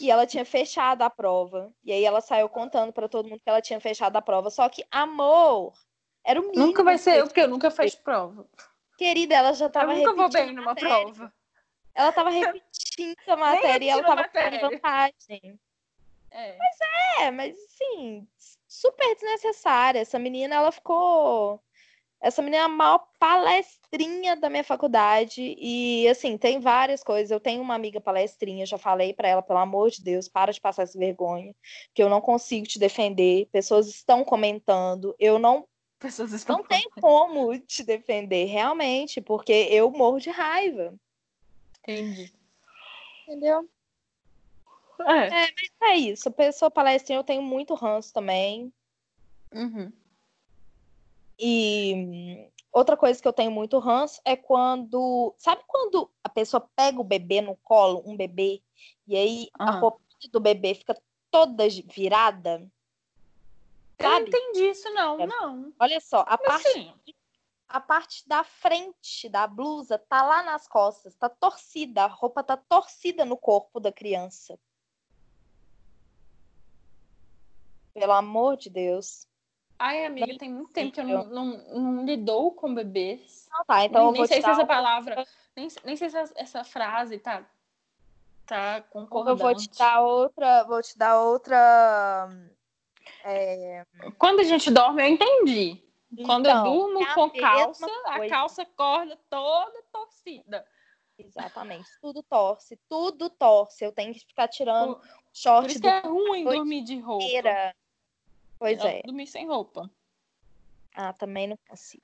E 0.00 0.10
ela 0.10 0.26
tinha 0.26 0.44
fechado 0.44 1.02
a 1.02 1.08
prova. 1.08 1.72
E 1.84 1.92
aí 1.92 2.04
ela 2.04 2.20
saiu 2.20 2.48
contando 2.48 2.92
para 2.92 3.08
todo 3.08 3.28
mundo 3.28 3.40
que 3.40 3.48
ela 3.48 3.62
tinha 3.62 3.80
fechado 3.80 4.16
a 4.16 4.22
prova. 4.22 4.50
Só 4.50 4.68
que, 4.68 4.84
amor, 4.90 5.72
era 6.24 6.40
o 6.40 6.44
mínimo. 6.44 6.66
Nunca 6.66 6.82
vai 6.84 6.98
ser 6.98 7.22
porque 7.22 7.40
eu 7.40 7.48
nunca 7.48 7.70
fiz 7.70 7.94
prova. 7.94 8.46
Querida, 8.98 9.34
ela 9.34 9.52
já 9.52 9.68
tava 9.70 9.92
eu 9.92 9.98
nunca 9.98 10.12
vou 10.14 10.28
bem 10.28 10.50
a 10.50 10.52
numa 10.52 10.64
matéria. 10.66 10.88
prova. 10.88 11.32
Ela 11.94 12.12
tava 12.12 12.30
repetindo 12.30 13.16
a 13.28 13.36
matéria 13.36 13.84
e 13.84 13.88
ela 13.88 14.14
repetindo 14.14 14.20
a 14.20 14.50
tava 14.50 14.60
com 14.60 14.70
vantagem. 14.70 15.60
É. 16.30 16.58
É, 17.20 17.30
mas 17.30 17.54
assim, 17.54 18.26
super 18.66 19.14
desnecessária. 19.14 20.00
Essa 20.00 20.18
menina, 20.18 20.56
ela 20.56 20.72
ficou. 20.72 21.60
Essa 22.20 22.40
menina 22.40 22.62
é 22.62 22.64
a 22.64 22.68
maior 22.68 23.04
palestrinha 23.18 24.36
da 24.36 24.48
minha 24.48 24.64
faculdade. 24.64 25.56
E, 25.58 26.08
assim, 26.08 26.38
tem 26.38 26.60
várias 26.60 27.02
coisas. 27.02 27.30
Eu 27.30 27.40
tenho 27.40 27.60
uma 27.60 27.74
amiga 27.74 28.00
palestrinha, 28.00 28.64
já 28.64 28.78
falei 28.78 29.12
pra 29.12 29.28
ela, 29.28 29.42
pelo 29.42 29.58
amor 29.58 29.90
de 29.90 30.02
Deus, 30.02 30.28
para 30.28 30.52
de 30.52 30.60
passar 30.60 30.84
essa 30.84 30.98
vergonha, 30.98 31.52
que 31.92 32.02
eu 32.02 32.08
não 32.08 32.20
consigo 32.20 32.66
te 32.66 32.78
defender. 32.78 33.48
Pessoas 33.52 33.88
estão 33.88 34.24
comentando. 34.24 35.14
Eu 35.18 35.38
não, 35.38 35.66
Pessoas 35.98 36.32
estão. 36.32 36.58
não 36.58 36.64
tenho 36.64 36.90
como 37.00 37.58
te 37.58 37.84
defender, 37.84 38.44
realmente, 38.44 39.20
porque 39.20 39.52
eu 39.70 39.90
morro 39.90 40.18
de 40.18 40.30
raiva. 40.30 40.94
Entendi. 41.82 42.32
Entendeu? 43.26 43.68
É. 45.00 45.52
É 45.90 45.96
isso. 45.96 46.30
Pessoa 46.30 46.70
palestrinha, 46.70 47.18
eu 47.18 47.24
tenho 47.24 47.42
muito 47.42 47.74
ranço 47.74 48.12
também. 48.12 48.72
Uhum. 49.52 49.92
E 51.38 51.94
hum, 51.94 52.50
outra 52.72 52.96
coisa 52.96 53.20
que 53.20 53.26
eu 53.26 53.32
tenho 53.32 53.50
muito 53.50 53.78
ranço 53.78 54.20
é 54.24 54.36
quando. 54.36 55.34
Sabe 55.36 55.62
quando 55.66 56.08
a 56.22 56.28
pessoa 56.28 56.68
pega 56.76 57.00
o 57.00 57.04
bebê 57.04 57.40
no 57.40 57.56
colo, 57.56 58.02
um 58.06 58.16
bebê, 58.16 58.62
e 59.06 59.16
aí 59.16 59.48
a 59.58 59.70
Ah. 59.70 59.80
roupa 59.80 60.00
do 60.30 60.38
bebê 60.40 60.74
fica 60.74 60.96
toda 61.30 61.68
virada? 61.68 62.64
Eu 63.98 64.08
não 64.08 64.16
Sabe? 64.18 64.28
entendi 64.28 64.70
isso, 64.70 64.88
não. 64.90 65.20
É. 65.20 65.26
Não. 65.26 65.72
Olha 65.80 66.00
só, 66.00 66.20
a 66.28 66.36
Como 66.38 66.48
parte, 66.48 66.68
assim? 66.68 66.92
A 67.72 67.80
parte 67.80 68.28
da 68.28 68.44
frente 68.44 69.30
da 69.30 69.46
blusa 69.46 69.98
tá 69.98 70.22
lá 70.22 70.42
nas 70.42 70.68
costas, 70.68 71.16
tá 71.16 71.26
torcida, 71.28 72.04
a 72.04 72.06
roupa 72.06 72.44
tá 72.44 72.54
torcida 72.54 73.24
no 73.24 73.36
corpo 73.36 73.80
da 73.80 73.90
criança. 73.90 74.58
Pelo 77.94 78.12
amor 78.12 78.58
de 78.58 78.68
Deus. 78.68 79.26
Ai, 79.78 80.04
amiga, 80.04 80.36
tem 80.38 80.52
muito 80.52 80.70
tempo 80.72 80.92
que 80.92 81.00
eu 81.00 81.04
não, 81.04 81.24
não, 81.24 81.44
não 81.80 82.04
lidou 82.04 82.52
com 82.52 82.74
bebês. 82.74 83.48
Não 83.50 83.64
tá, 83.64 83.84
então 83.86 84.00
nem 84.00 84.08
eu 84.08 84.12
nem 84.12 84.20
vou 84.20 84.28
sei 84.28 84.36
te 84.38 84.44
se 84.44 84.50
essa 84.50 84.66
palavra. 84.66 85.26
Nem, 85.56 85.68
nem 85.84 85.96
sei 85.96 86.10
se 86.10 86.16
essa, 86.18 86.34
essa 86.36 86.64
frase 86.64 87.18
tá. 87.18 87.48
Tá 88.44 88.78
eu 88.78 88.84
concordante. 88.84 89.40
vou 89.42 89.54
te 89.56 89.70
dar 89.78 90.00
outra, 90.02 90.64
vou 90.64 90.82
te 90.82 90.98
dar 90.98 91.18
outra. 91.20 92.28
é, 93.24 93.86
Quando 94.18 94.40
a 94.40 94.44
gente 94.44 94.70
dorme, 94.70 95.02
eu 95.02 95.08
entendi. 95.08 95.82
Quando 96.26 96.46
eu 96.46 96.50
Então, 96.52 96.64
durmo 96.64 97.00
é 97.00 97.04
a 97.04 97.14
com 97.14 97.30
calça, 97.30 97.86
a 98.06 98.16
coisa. 98.18 98.34
calça 98.34 98.66
corda 98.66 99.18
toda 99.30 99.82
torcida. 99.92 100.66
Exatamente. 101.18 101.88
Tudo 102.00 102.22
torce, 102.22 102.78
tudo 102.88 103.30
torce. 103.30 103.84
Eu 103.84 103.92
tenho 103.92 104.12
que 104.12 104.20
ficar 104.20 104.48
tirando 104.48 104.96
Por, 104.96 105.00
por 105.06 105.10
short 105.32 105.70
isso 105.70 105.78
do 105.80 105.82
que 105.82 105.88
é 105.88 106.00
ruim 106.00 106.44
dormir 106.44 106.82
de 106.84 106.98
roupa. 107.00 107.24
inteira. 107.24 107.74
Pois 108.58 108.80
Eu 108.80 108.86
é. 108.88 109.02
Dormir 109.02 109.26
sem 109.26 109.46
roupa. 109.46 109.90
Ah, 110.94 111.12
também 111.12 111.46
não 111.46 111.56
consigo. 111.68 112.02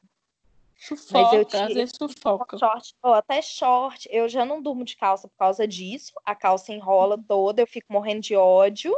Sufoca, 0.76 1.34
eu 1.34 1.40
às 1.42 1.48
tiro- 1.48 1.74
vezes 1.74 1.92
sufoca. 1.98 2.56
Short, 2.56 2.94
ou 3.02 3.12
até 3.12 3.42
short, 3.42 4.08
eu 4.12 4.28
já 4.28 4.44
não 4.44 4.62
durmo 4.62 4.84
de 4.84 4.96
calça 4.96 5.26
por 5.28 5.36
causa 5.36 5.66
disso. 5.66 6.12
A 6.24 6.34
calça 6.36 6.72
enrola 6.72 7.18
toda, 7.26 7.60
eu 7.60 7.66
fico 7.66 7.92
morrendo 7.92 8.20
de 8.20 8.36
ódio. 8.36 8.96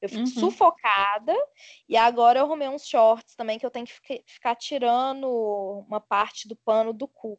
Eu 0.00 0.08
fico 0.08 0.20
Uhum. 0.22 0.26
sufocada. 0.26 1.34
E 1.88 1.96
agora 1.96 2.38
eu 2.40 2.44
arrumei 2.44 2.68
uns 2.68 2.86
shorts 2.86 3.34
também 3.34 3.58
que 3.58 3.66
eu 3.66 3.70
tenho 3.70 3.86
que 3.86 4.22
ficar, 4.26 4.54
tirando 4.56 5.28
uma 5.88 6.00
parte 6.00 6.46
do 6.48 6.56
pano 6.56 6.92
do 6.92 7.06
cu. 7.08 7.38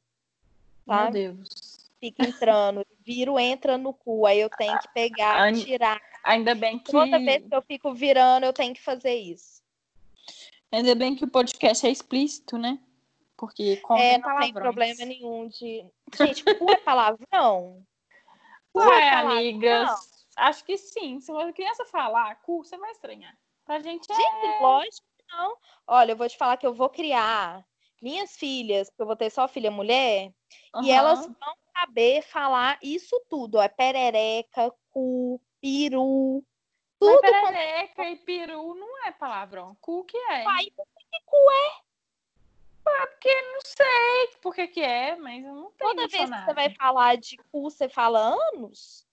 Meu 0.88 0.98
Sabe? 0.98 1.12
Deus. 1.12 1.90
Fica 2.00 2.24
entrando, 2.24 2.86
viro, 3.06 3.40
entra 3.40 3.78
no 3.78 3.94
cu. 3.94 4.26
Aí 4.26 4.40
eu 4.40 4.50
tenho 4.50 4.78
que 4.80 4.88
pegar, 4.94 5.40
Ai, 5.42 5.54
tirar. 5.54 6.02
Ainda 6.24 6.54
bem 6.56 6.78
que. 6.80 6.92
Toda 6.92 7.18
vez 7.20 7.48
que 7.48 7.56
eu 7.56 7.62
fico 7.62 7.94
virando, 7.94 8.46
eu 8.46 8.54
tenho 8.54 8.74
que 8.74 8.82
fazer 8.82 9.14
isso. 9.16 9.64
Ainda 10.72 10.94
bem 10.96 11.16
que 11.16 11.24
o 11.24 11.30
podcast 11.30 11.86
é 11.88 11.90
explícito, 11.92 12.58
né? 12.58 12.80
Porque 13.38 13.78
contém 13.78 14.14
É, 14.14 14.18
não 14.18 14.40
tem 14.40 14.54
problema 14.54 15.06
nenhum 15.06 15.48
de. 15.48 15.86
Gente, 16.18 16.44
cu 16.56 16.72
é 16.72 16.78
palavrão? 16.78 17.86
Cu 18.74 18.82
é 18.82 18.88
Ué, 18.88 19.10
palavrão? 19.12 19.32
amigas, 19.38 20.15
acho 20.36 20.64
que 20.64 20.78
sim. 20.78 21.20
Se 21.20 21.32
uma 21.32 21.52
criança 21.54 21.86
falar 21.86 22.36
cu, 22.42 22.64
você 22.64 22.78
vai 22.78 22.92
estranhar. 22.92 23.38
Pra 23.66 23.80
gente 23.80 24.12
é. 24.12 24.16
Gente, 24.16 24.62
lógico 24.62 25.08
que 25.18 25.36
não. 25.36 25.58
Olha, 25.88 26.12
eu 26.12 26.16
vou 26.16 26.30
te 26.30 26.38
falar 26.38 26.58
que 26.58 26.68
eu 26.68 26.74
vou 26.74 26.90
criar 26.90 27.66
minhas 28.02 28.36
filhas, 28.36 28.90
porque 28.90 29.02
eu 29.02 29.08
vou 29.08 29.16
ter 29.16 29.30
só 29.30 29.48
filha 29.48 29.72
mulher, 29.72 30.32
e 30.84 30.92
Aham. 30.92 30.94
elas 30.94 31.26
vão 31.26 31.56
saber 31.78 32.22
falar 32.22 32.78
isso 32.82 33.20
tudo. 33.30 33.58
ó, 33.58 33.64
É 33.64 33.68
perereca, 33.68 34.72
cu, 34.92 35.42
peru, 35.60 36.44
Mas 37.02 37.16
tudo 37.16 37.22
quanto 37.22 37.48
perereca 37.48 38.10
e 38.10 38.16
peru 38.18 38.76
não 38.76 39.06
é 39.06 39.12
palavrão. 39.12 39.76
Cu 39.82 40.04
que 40.06 40.18
é. 40.18 40.44
vai. 40.44 40.66
Que 40.66 41.22
cu 41.26 41.38
é? 41.52 41.86
Não 43.26 43.62
sei 43.66 44.40
por 44.42 44.54
que 44.54 44.68
que 44.68 44.82
é, 44.82 45.16
mas 45.16 45.44
eu 45.44 45.54
não 45.56 45.72
tenho 45.72 45.90
Toda 45.90 46.08
vez 46.08 46.30
que 46.30 46.46
você 46.46 46.54
vai 46.54 46.70
falar 46.76 47.18
de 47.18 47.38
cu, 47.38 47.64
você 47.64 47.90
fala 47.90 48.36
anos? 48.54 49.05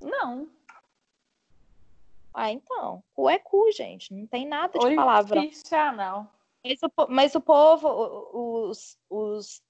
Não. 0.00 0.48
Ah, 2.32 2.50
então. 2.52 3.02
Cu 3.14 3.30
é 3.30 3.38
cu, 3.38 3.70
gente. 3.72 4.12
Não 4.12 4.26
tem 4.26 4.46
nada 4.46 4.78
de 4.78 4.94
palavrão. 4.94 5.42
Orifício 5.42 5.78
anal. 5.78 6.30
Mas 6.62 6.78
o, 6.82 7.06
mas 7.08 7.34
o 7.34 7.40
povo, 7.40 7.88
os, 8.68 8.98
os 9.08 9.62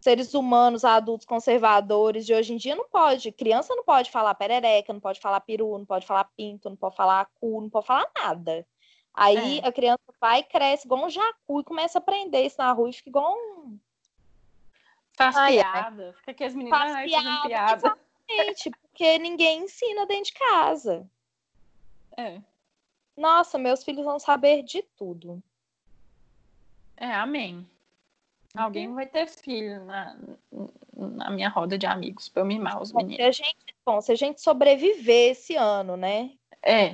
seres 0.00 0.32
humanos 0.34 0.84
adultos 0.84 1.26
conservadores 1.26 2.24
de 2.26 2.34
hoje 2.34 2.54
em 2.54 2.56
dia 2.56 2.74
não 2.74 2.88
pode. 2.88 3.30
Criança 3.30 3.74
não 3.76 3.84
pode 3.84 4.10
falar 4.10 4.34
perereca, 4.34 4.92
não 4.92 5.00
pode 5.00 5.20
falar 5.20 5.40
peru, 5.40 5.78
não 5.78 5.84
pode 5.84 6.06
falar 6.06 6.24
pinto, 6.36 6.68
não 6.68 6.76
pode 6.76 6.96
falar 6.96 7.28
cu, 7.38 7.60
não 7.60 7.70
pode 7.70 7.86
falar 7.86 8.10
nada. 8.16 8.66
Aí 9.12 9.58
É. 9.58 9.68
a 9.68 9.72
criança 9.72 10.02
vai, 10.20 10.42
cresce 10.42 10.86
igual 10.86 11.04
um 11.04 11.10
jacu 11.10 11.60
e 11.60 11.64
começa 11.64 11.98
a 11.98 12.00
aprender 12.00 12.42
isso 12.42 12.56
na 12.58 12.72
rua 12.72 12.88
e 12.88 12.92
fica 12.92 13.10
igual 13.10 13.34
um. 13.34 13.78
Faz 15.16 15.36
Ai, 15.36 15.58
ai. 15.58 15.72
piada. 15.72 16.14
Fica 16.14 16.30
aqui 16.30 16.44
as 16.44 16.54
meninas 16.54 16.78
Faz 16.78 17.10
piada, 17.10 17.48
piada. 17.48 17.98
Gente, 18.36 18.70
porque 18.70 19.18
ninguém 19.18 19.64
ensina 19.64 20.06
dentro 20.06 20.24
de 20.24 20.32
casa. 20.34 21.08
É. 22.16 22.40
Nossa, 23.16 23.58
meus 23.58 23.82
filhos 23.84 24.04
vão 24.04 24.18
saber 24.18 24.62
de 24.62 24.82
tudo. 24.96 25.42
É, 26.96 27.12
amém. 27.14 27.66
Alguém 28.54 28.92
vai 28.92 29.06
ter 29.06 29.26
filho 29.28 29.84
na, 29.84 30.16
na 30.96 31.30
minha 31.30 31.48
roda 31.48 31.78
de 31.78 31.86
amigos 31.86 32.28
pra 32.28 32.42
eu 32.42 32.46
mimar 32.46 32.80
os 32.82 32.90
Bom, 32.90 33.00
se 33.00 33.06
meninos. 33.06 33.26
a 33.26 33.30
gente, 33.30 33.76
bom, 33.86 34.00
se 34.00 34.10
a 34.12 34.16
gente 34.16 34.40
sobreviver 34.40 35.30
esse 35.32 35.54
ano, 35.54 35.96
né? 35.96 36.32
É, 36.62 36.92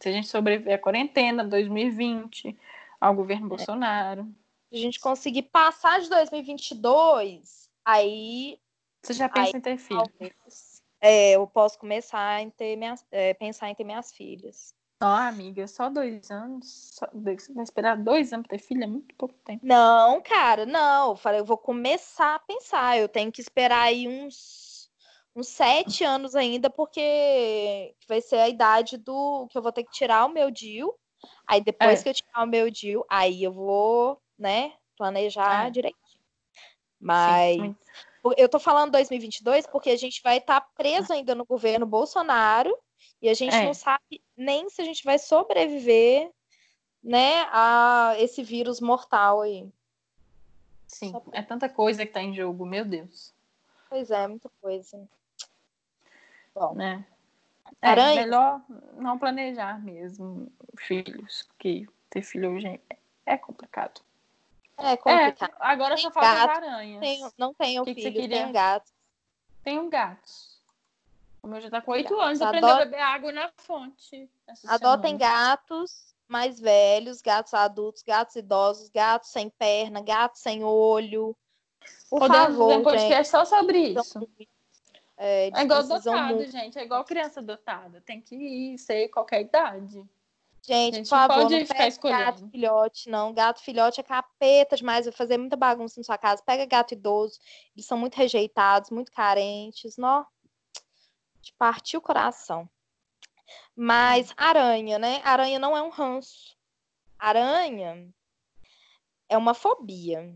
se 0.00 0.08
a 0.08 0.12
gente 0.12 0.28
sobreviver 0.28 0.74
à 0.74 0.78
quarentena 0.78 1.44
2020, 1.44 2.56
ao 3.00 3.14
governo 3.14 3.46
É. 3.46 3.48
Bolsonaro. 3.48 4.24
se 4.70 4.76
a 4.76 4.78
gente 4.78 5.00
conseguir 5.00 5.42
passar 5.42 6.00
de 6.00 6.08
2022, 6.08 7.68
aí 7.84 8.59
Você 9.02 9.14
já 9.14 9.28
pensa 9.28 9.52
Ai, 9.54 9.58
em 9.58 9.60
ter 9.60 9.78
filho? 9.78 10.00
talvez. 10.00 10.82
é, 11.00 11.32
eu 11.32 11.46
posso 11.46 11.78
começar 11.78 12.40
a 12.42 12.50
ter 12.50 12.76
minhas, 12.76 13.04
é, 13.10 13.32
pensar 13.34 13.68
em 13.70 13.74
ter 13.74 13.84
minhas 13.84 14.12
filhas. 14.12 14.74
Ó, 15.02 15.06
amiga, 15.06 15.66
só 15.66 15.88
dois 15.88 16.30
anos. 16.30 16.90
Só, 16.94 17.08
você 17.14 17.52
vai 17.54 17.64
esperar 17.64 17.96
dois 17.96 18.32
anos 18.34 18.46
pra 18.46 18.58
ter 18.58 18.62
filha? 18.62 18.84
É 18.84 18.86
muito 18.86 19.14
pouco 19.14 19.34
tempo. 19.44 19.64
Não, 19.64 20.20
cara, 20.20 20.66
não. 20.66 21.10
Eu 21.10 21.16
falei, 21.16 21.40
eu 21.40 21.44
vou 21.44 21.56
começar 21.56 22.34
a 22.34 22.38
pensar. 22.38 22.98
Eu 22.98 23.08
tenho 23.08 23.32
que 23.32 23.40
esperar 23.40 23.84
aí 23.84 24.06
uns, 24.06 24.90
uns 25.34 25.48
sete 25.48 26.04
anos 26.04 26.34
ainda, 26.36 26.68
porque 26.68 27.94
vai 28.06 28.20
ser 28.20 28.36
a 28.36 28.48
idade 28.48 28.98
do 28.98 29.46
que 29.48 29.56
eu 29.56 29.62
vou 29.62 29.72
ter 29.72 29.84
que 29.84 29.90
tirar 29.92 30.26
o 30.26 30.28
meu 30.28 30.50
DIU. 30.50 30.94
Aí 31.46 31.62
depois 31.62 32.00
É. 32.00 32.02
que 32.02 32.08
eu 32.10 32.14
tirar 32.14 32.44
o 32.44 32.46
meu 32.46 32.70
DIU, 32.70 33.02
aí 33.08 33.42
eu 33.42 33.52
vou, 33.52 34.20
né, 34.38 34.74
planejar 34.98 35.66
É. 35.68 35.70
direitinho. 35.70 36.00
Sim, 36.10 36.26
Mas 37.00 37.56
muito. 37.58 37.78
Eu 38.36 38.48
tô 38.48 38.58
falando 38.58 38.92
2022 38.92 39.66
porque 39.66 39.90
a 39.90 39.96
gente 39.96 40.22
vai 40.22 40.38
estar 40.38 40.60
preso 40.76 41.12
ainda 41.12 41.34
no 41.34 41.44
governo 41.44 41.86
Bolsonaro 41.86 42.76
e 43.20 43.28
a 43.28 43.34
gente 43.34 43.54
É. 43.54 43.64
não 43.64 43.74
sabe 43.74 44.22
nem 44.36 44.68
se 44.68 44.80
a 44.80 44.84
gente 44.84 45.04
vai 45.04 45.18
sobreviver, 45.18 46.30
né, 47.02 47.46
a 47.50 48.14
esse 48.18 48.42
vírus 48.42 48.80
mortal 48.80 49.40
aí. 49.40 49.66
Sim, 50.86 51.14
é 51.32 51.40
tanta 51.40 51.68
coisa 51.68 52.04
que 52.04 52.12
tá 52.12 52.20
em 52.20 52.34
jogo, 52.34 52.66
meu 52.66 52.84
Deus. 52.84 53.32
Pois 53.88 54.10
é, 54.10 54.26
muita 54.26 54.50
coisa. 54.60 55.08
Bom, 56.54 56.74
Né? 56.74 57.04
É, 57.82 57.94
melhor 57.94 58.60
não 58.96 59.18
planejar 59.18 59.80
mesmo 59.82 60.52
filhos, 60.76 61.44
porque 61.48 61.86
ter 62.10 62.20
filho 62.22 62.52
hoje 62.52 62.80
é 63.24 63.38
complicado. 63.38 64.02
É 64.80 64.92
É, 64.92 64.96
complicado. 64.96 65.52
agora 65.60 65.96
só 65.96 66.10
Tem 66.10 66.12
falta 66.22 66.30
as 66.30 66.46
gato, 66.46 66.64
aranhas. 66.64 67.00
Tenho- 67.00 67.32
não 67.38 67.54
tenho 67.54 67.84
Que 67.84 67.94
que 67.94 68.02
você 68.02 68.08
filho, 68.10 68.20
queria? 68.22 68.36
tenho 68.42 68.52
gato. 68.52 68.90
Tenho 69.62 69.88
gatos. 69.90 70.58
O 71.42 71.46
meu 71.46 71.60
já 71.60 71.70
tá 71.70 71.80
com 71.80 71.92
oito 71.92 72.18
anos, 72.20 72.40
aprendeu 72.42 72.68
Adota- 72.68 72.82
a 72.82 72.84
beber 72.86 73.00
água 73.02 73.32
na 73.32 73.50
fonte. 73.56 74.28
Adotem 74.66 75.16
gatos 75.16 76.14
mais 76.28 76.60
velhos, 76.60 77.20
gatos 77.22 77.54
adultos, 77.54 78.02
gatos 78.02 78.36
idosos, 78.36 78.88
gatos 78.90 79.30
sem 79.30 79.48
perna, 79.50 80.00
gatos 80.02 80.40
sem 80.40 80.62
olho. 80.62 81.34
Por 82.10 82.20
Podemos 82.20 82.46
favor, 82.48 82.66
um 82.68 82.72
gente. 82.74 82.84
podcast 82.84 83.30
só 83.30 83.44
sobre 83.44 83.78
isso. 83.78 84.28
É, 85.16 85.50
É 85.54 85.62
igual 85.62 85.80
adotado, 85.80 86.34
muito. 86.34 86.50
gente. 86.50 86.78
É 86.78 86.82
igual 86.84 87.04
criança 87.04 87.40
adotada. 87.40 88.00
Tem 88.06 88.20
que 88.20 88.34
ir, 88.34 88.78
ser 88.78 89.08
qualquer 89.08 89.42
idade. 89.42 90.02
Gente, 90.62 90.96
gente 90.96 91.08
por 91.08 91.16
não 91.16 91.28
favor, 91.28 91.42
pode 91.42 91.58
não 91.58 91.66
ficar 91.66 91.88
escolhendo. 91.88 92.22
gato 92.22 92.50
filhote, 92.50 93.08
não. 93.08 93.32
Gato 93.32 93.60
filhote 93.62 94.00
é 94.00 94.02
capeta 94.02 94.76
demais, 94.76 95.06
vai 95.06 95.12
fazer 95.12 95.38
muita 95.38 95.56
bagunça 95.56 95.98
na 95.98 96.04
sua 96.04 96.18
casa. 96.18 96.42
Pega 96.44 96.66
gato 96.66 96.92
idoso, 96.92 97.40
eles 97.74 97.86
são 97.86 97.96
muito 97.98 98.14
rejeitados, 98.16 98.90
muito 98.90 99.10
carentes, 99.10 99.96
nó. 99.96 100.24
De 101.40 101.52
partir 101.54 101.96
o 101.96 102.02
coração. 102.02 102.68
Mas 103.74 104.32
aranha, 104.36 104.98
né? 104.98 105.20
Aranha 105.24 105.58
não 105.58 105.76
é 105.76 105.82
um 105.82 105.88
ranço. 105.88 106.56
Aranha 107.18 108.12
é 109.28 109.38
uma 109.38 109.54
fobia. 109.54 110.34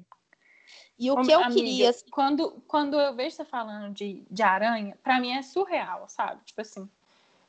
E 0.98 1.10
o 1.10 1.20
que 1.20 1.30
eu 1.30 1.40
amiga, 1.40 1.54
queria, 1.54 1.90
assim, 1.90 2.08
Quando, 2.10 2.62
quando 2.68 3.00
eu 3.00 3.14
vejo 3.14 3.36
você 3.36 3.44
falando 3.44 3.92
de, 3.92 4.24
de 4.30 4.42
aranha, 4.42 4.96
pra 5.02 5.20
mim 5.20 5.32
é 5.32 5.42
surreal, 5.42 6.08
sabe? 6.08 6.42
Tipo 6.44 6.60
assim. 6.60 6.88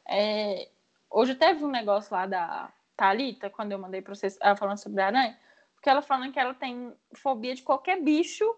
é, 0.05 0.69
Hoje 1.15 1.31
até 1.31 1.53
vi 1.53 1.63
um 1.63 1.71
negócio 1.71 2.13
lá 2.13 2.25
da 2.25 2.69
Thalita, 2.97 3.49
quando 3.49 3.71
eu 3.71 3.79
mandei 3.79 4.01
pra 4.01 4.13
vocês, 4.13 4.37
ela 4.41 4.57
falando 4.57 4.79
sobre 4.79 5.01
aranha, 5.01 5.39
porque 5.73 5.89
ela 5.89 6.01
falando 6.01 6.33
que 6.33 6.39
ela 6.39 6.53
tem 6.53 6.93
fobia 7.13 7.55
de 7.55 7.63
qualquer 7.63 8.01
bicho 8.01 8.53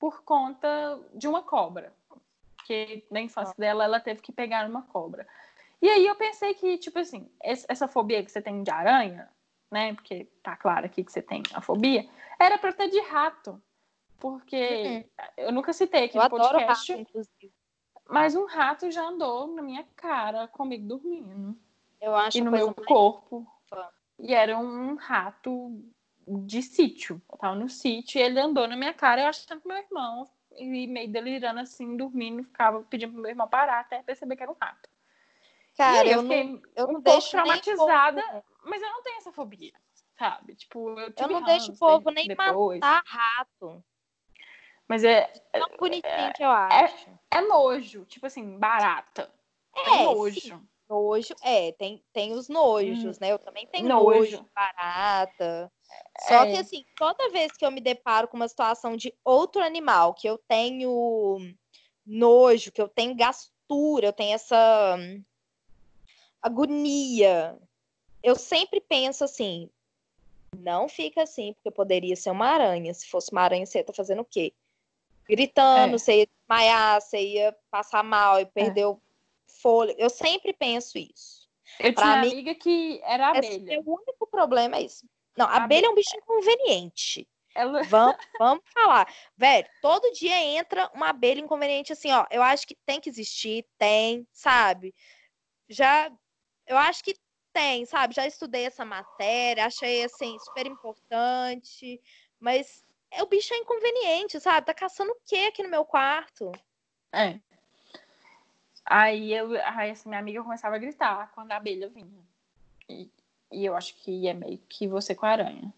por 0.00 0.22
conta 0.22 0.98
de 1.12 1.28
uma 1.28 1.42
cobra. 1.42 1.92
Porque 2.56 3.04
na 3.10 3.20
infância 3.20 3.54
dela 3.58 3.84
ela 3.84 4.00
teve 4.00 4.22
que 4.22 4.32
pegar 4.32 4.66
uma 4.66 4.80
cobra. 4.80 5.28
E 5.82 5.90
aí 5.90 6.06
eu 6.06 6.14
pensei 6.14 6.54
que, 6.54 6.78
tipo 6.78 6.98
assim, 6.98 7.30
essa 7.42 7.86
fobia 7.86 8.24
que 8.24 8.32
você 8.32 8.40
tem 8.40 8.62
de 8.62 8.70
aranha, 8.70 9.28
né? 9.70 9.92
Porque 9.92 10.26
tá 10.42 10.56
claro 10.56 10.86
aqui 10.86 11.04
que 11.04 11.12
você 11.12 11.20
tem 11.20 11.42
a 11.52 11.60
fobia, 11.60 12.08
era 12.40 12.56
pra 12.56 12.72
ter 12.72 12.88
de 12.88 13.00
rato. 13.02 13.62
Porque 14.18 15.04
eu 15.36 15.52
nunca 15.52 15.74
citei 15.74 16.04
aqui 16.04 16.16
eu 16.16 16.22
no 16.22 16.30
podcast, 16.30 16.94
rato. 16.94 17.52
Mas 18.08 18.34
um 18.34 18.46
rato 18.46 18.90
já 18.90 19.02
andou 19.06 19.46
na 19.48 19.62
minha 19.62 19.84
cara 19.96 20.48
comigo 20.48 20.86
dormindo 20.86 21.56
Eu 22.00 22.14
acho 22.14 22.38
e 22.38 22.40
no 22.40 22.50
meu 22.50 22.74
corpo. 22.74 23.46
fofa. 23.68 23.92
E 24.18 24.34
era 24.34 24.56
um 24.58 24.94
rato 24.96 25.82
de 26.26 26.62
sítio. 26.62 27.20
Eu 27.30 27.38
tava 27.38 27.54
no 27.56 27.68
sítio 27.68 28.18
e 28.18 28.22
ele 28.22 28.38
andou 28.40 28.68
na 28.68 28.76
minha 28.76 28.94
cara, 28.94 29.22
eu 29.22 29.26
achando 29.28 29.60
que 29.60 29.66
meu 29.68 29.76
irmão, 29.76 30.28
e 30.56 30.86
meio 30.86 31.10
delirando 31.10 31.60
assim, 31.60 31.96
dormindo, 31.96 32.44
ficava 32.44 32.82
pedindo 32.84 33.12
pro 33.12 33.22
meu 33.22 33.30
irmão 33.30 33.48
parar 33.48 33.80
até 33.80 34.02
perceber 34.02 34.36
que 34.36 34.42
era 34.42 34.52
um 34.52 34.56
rato. 34.60 34.88
Cara, 35.76 36.06
eu, 36.06 36.18
eu 36.18 36.22
fiquei 36.22 36.44
não, 36.44 36.62
eu 36.76 36.88
um 36.88 36.92
não 36.92 37.02
pouco 37.02 37.30
traumatizada, 37.30 38.22
povo- 38.22 38.44
mas 38.64 38.82
eu 38.82 38.88
não 38.90 39.02
tenho 39.02 39.16
essa 39.16 39.32
fobia, 39.32 39.72
sabe? 40.18 40.54
Tipo, 40.54 40.90
eu 41.00 41.12
Eu 41.16 41.28
não 41.28 41.42
deixo 41.42 41.72
o 41.72 41.78
povo 41.78 42.10
nem 42.10 42.28
depois, 42.28 42.80
matar 42.80 43.02
rato. 43.06 43.82
Mas 44.92 45.04
é, 45.04 45.22
Tão 45.52 45.70
bonitinho 45.78 46.34
que 46.36 46.44
eu 46.44 46.50
acho. 46.50 47.08
é 47.30 47.40
nojo, 47.40 48.04
tipo 48.04 48.26
assim, 48.26 48.58
barata. 48.58 49.32
É, 49.74 50.00
É, 50.00 50.04
nojo. 50.04 50.38
sim. 50.38 50.68
Nojo, 50.86 51.34
é, 51.42 51.72
tem, 51.72 52.04
tem 52.12 52.34
os 52.34 52.46
nojos, 52.46 53.18
né? 53.18 53.32
Eu 53.32 53.38
também 53.38 53.66
tenho 53.68 53.88
Nojo. 53.88 54.36
nojo, 54.36 54.50
barata. 54.54 55.72
Só 56.28 56.42
É. 56.42 56.50
que 56.50 56.56
assim, 56.58 56.84
toda 56.94 57.30
vez 57.30 57.52
que 57.52 57.64
eu 57.64 57.70
me 57.70 57.80
deparo 57.80 58.28
com 58.28 58.36
uma 58.36 58.46
situação 58.48 58.94
de 58.94 59.14
outro 59.24 59.62
animal, 59.62 60.12
que 60.12 60.28
eu 60.28 60.36
tenho 60.46 61.38
nojo, 62.04 62.70
que 62.70 62.82
eu 62.82 62.88
tenho 62.88 63.16
gastura, 63.16 64.08
eu 64.08 64.12
tenho 64.12 64.34
essa 64.34 64.96
hum, 64.98 65.24
agonia, 66.42 67.58
eu 68.22 68.36
sempre 68.36 68.78
penso 68.78 69.24
assim, 69.24 69.70
não 70.58 70.86
fica 70.86 71.22
assim, 71.22 71.54
porque 71.54 71.70
poderia 71.70 72.14
ser 72.14 72.30
uma 72.30 72.46
aranha. 72.46 72.92
Se 72.92 73.06
fosse 73.08 73.32
uma 73.32 73.40
aranha, 73.40 73.64
você 73.64 73.78
estar 73.78 73.94
fazendo 73.94 74.20
o 74.20 74.24
quê? 74.26 74.52
Gritando, 75.28 75.94
É. 75.94 75.98
você 75.98 76.20
ia 76.20 76.26
desmaiar, 76.26 77.00
você 77.00 77.20
ia 77.20 77.56
passar 77.70 78.02
mal 78.02 78.40
e 78.40 78.46
perder 78.46 78.86
o 78.86 79.00
fôlego. 79.46 80.00
Eu 80.00 80.10
sempre 80.10 80.52
penso 80.52 80.98
isso. 80.98 81.48
Eu 81.78 81.92
Pra 81.94 82.02
tinha 82.04 82.16
mim- 82.22 82.32
amiga 82.32 82.54
que 82.54 83.00
era 83.04 83.30
Esse 83.38 83.54
abelha. 83.56 83.74
é 83.74 83.78
o 83.78 83.94
único 83.94 84.26
problema 84.26 84.76
é 84.76 84.82
isso. 84.82 85.06
Não, 85.36 85.46
a 85.46 85.52
Abe- 85.56 85.64
abelha 85.64 85.86
é 85.86 85.90
um 85.90 85.94
bicho 85.94 86.16
inconveniente. 86.16 87.26
Ela... 87.54 87.82
Vamos, 88.16 88.16
vamos 88.38 88.64
falar. 88.72 89.06
Velho, 89.36 89.68
todo 89.80 90.10
dia 90.12 90.36
entra 90.42 90.90
uma 90.94 91.10
abelha 91.10 91.40
inconveniente 91.40 91.92
assim, 91.92 92.10
ó. 92.12 92.26
Eu 92.30 92.42
acho 92.42 92.66
que 92.66 92.74
tem 92.86 93.00
que 93.00 93.08
existir, 93.10 93.66
tem, 93.78 94.26
sabe? 94.32 94.94
Já, 95.68 96.10
eu 96.66 96.76
acho 96.78 97.02
que 97.04 97.14
tem, 97.52 97.84
sabe? 97.86 98.14
Já 98.14 98.26
estudei 98.26 98.64
essa 98.64 98.84
matéria, 98.84 99.66
achei, 99.66 100.02
assim, 100.04 100.38
super 100.38 100.66
importante. 100.66 102.00
Mas 102.40 102.78
é, 102.78 102.91
o 103.20 103.26
bicho 103.26 103.52
é 103.52 103.58
inconveniente, 103.58 104.40
sabe? 104.40 104.66
Tá 104.66 104.72
caçando 104.72 105.12
o 105.12 105.20
quê 105.26 105.48
aqui 105.48 105.62
no 105.62 105.68
meu 105.68 105.84
quarto? 105.84 106.52
É. 107.12 107.38
Aí, 108.84 109.32
eu, 109.32 109.52
aí 109.64 109.90
essa 109.90 110.08
minha 110.08 110.20
amiga 110.20 110.42
começava 110.42 110.76
a 110.76 110.78
gritar 110.78 111.30
quando 111.34 111.52
a 111.52 111.56
abelha 111.56 111.88
vinha. 111.88 112.22
E, 112.88 113.10
e 113.50 113.64
eu 113.64 113.76
acho 113.76 113.94
que 113.96 114.26
é 114.26 114.34
meio 114.34 114.58
que 114.68 114.86
você 114.86 115.14
com 115.14 115.26
a 115.26 115.30
aranha. 115.30 115.72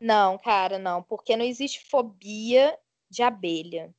Não, 0.00 0.38
cara, 0.38 0.78
não. 0.78 1.02
Porque 1.02 1.36
não 1.36 1.44
existe 1.44 1.88
fobia 1.88 2.78
de 3.10 3.22
abelha. 3.22 3.92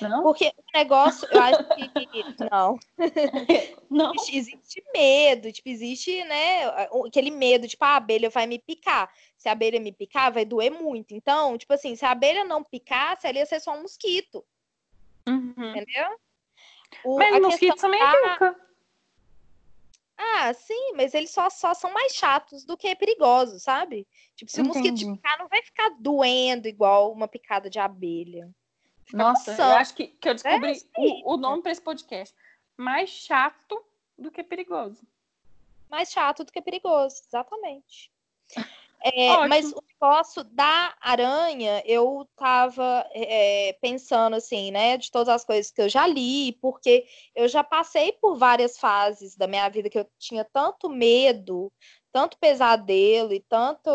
Não? 0.00 0.22
Porque 0.22 0.46
o 0.56 0.78
negócio, 0.78 1.28
eu 1.30 1.40
acho 1.40 1.64
que. 1.68 1.90
Não. 2.52 2.78
Não. 3.90 4.12
Existe- 4.30 4.82
medo, 4.94 5.52
tipo, 5.52 5.68
existe, 5.68 6.24
né, 6.24 6.66
aquele 7.06 7.30
medo, 7.30 7.68
tipo, 7.68 7.84
a 7.84 7.96
abelha 7.96 8.28
vai 8.30 8.46
me 8.46 8.58
picar. 8.58 9.10
Se 9.36 9.48
a 9.48 9.52
abelha 9.52 9.78
me 9.80 9.92
picar, 9.92 10.32
vai 10.32 10.44
doer 10.44 10.70
muito. 10.70 11.14
Então, 11.14 11.56
tipo 11.56 11.72
assim, 11.72 11.94
se 11.96 12.04
a 12.04 12.10
abelha 12.10 12.44
não 12.44 12.64
picasse, 12.64 13.26
ela 13.26 13.38
ia 13.38 13.46
ser 13.46 13.60
só 13.60 13.72
um 13.74 13.82
mosquito, 13.82 14.44
Uhum. 15.28 15.54
entendeu? 15.56 16.16
O- 17.04 17.16
Mas 17.18 17.34
a 17.34 17.40
mosquito 17.40 17.76
também 17.76 18.00
da- 18.00 18.32
pica. 18.32 18.56
Ah, 20.18 20.52
sim, 20.54 20.92
mas 20.94 21.12
eles 21.12 21.30
só, 21.30 21.50
só 21.50 21.74
são 21.74 21.92
mais 21.92 22.14
chatos 22.14 22.64
do 22.64 22.76
que 22.76 22.94
perigosos, 22.96 23.62
sabe? 23.62 24.06
Tipo, 24.34 24.50
se 24.50 24.62
o 24.62 24.64
mosquito 24.64 24.96
te 24.96 25.06
picar, 25.06 25.38
não 25.38 25.46
vai 25.48 25.62
ficar 25.62 25.90
doendo 26.00 26.66
igual 26.66 27.12
uma 27.12 27.28
picada 27.28 27.68
de 27.68 27.78
abelha. 27.78 28.50
Nossa, 29.12 29.52
eu 29.52 29.76
acho 29.76 29.94
que, 29.94 30.08
que 30.08 30.28
eu 30.28 30.34
descobri 30.34 30.72
isso 30.72 30.88
aí. 30.96 31.22
o, 31.24 31.34
o 31.34 31.36
nome 31.36 31.62
para 31.62 31.72
esse 31.72 31.80
podcast. 31.80 32.34
Mais 32.76 33.08
chato 33.10 33.82
do 34.18 34.30
que 34.30 34.42
perigoso. 34.42 35.06
mais 35.90 36.10
chato 36.10 36.44
do 36.44 36.52
que 36.52 36.60
perigoso, 36.60 37.22
exatamente. 37.26 38.10
É, 39.02 39.46
mas 39.46 39.72
o 39.72 39.82
negócio 39.88 40.42
da 40.42 40.94
aranha, 41.00 41.82
eu 41.86 42.28
tava 42.34 43.06
é, 43.12 43.76
pensando 43.80 44.34
assim, 44.34 44.70
né, 44.70 44.96
de 44.96 45.10
todas 45.10 45.28
as 45.28 45.44
coisas 45.44 45.70
que 45.70 45.80
eu 45.80 45.88
já 45.88 46.06
li, 46.06 46.52
porque 46.60 47.06
eu 47.34 47.46
já 47.46 47.62
passei 47.62 48.12
por 48.12 48.36
várias 48.36 48.78
fases 48.78 49.36
da 49.36 49.46
minha 49.46 49.68
vida 49.68 49.88
que 49.88 49.98
eu 49.98 50.10
tinha 50.18 50.44
tanto 50.44 50.88
medo, 50.88 51.72
tanto 52.12 52.38
pesadelo 52.38 53.32
e 53.32 53.40
tanto. 53.40 53.90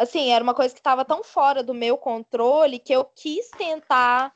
Assim, 0.00 0.30
era 0.30 0.42
uma 0.42 0.54
coisa 0.54 0.72
que 0.72 0.80
estava 0.80 1.04
tão 1.04 1.22
fora 1.22 1.62
do 1.62 1.74
meu 1.74 1.98
controle 1.98 2.78
que 2.78 2.90
eu 2.90 3.04
quis 3.04 3.50
tentar 3.50 4.32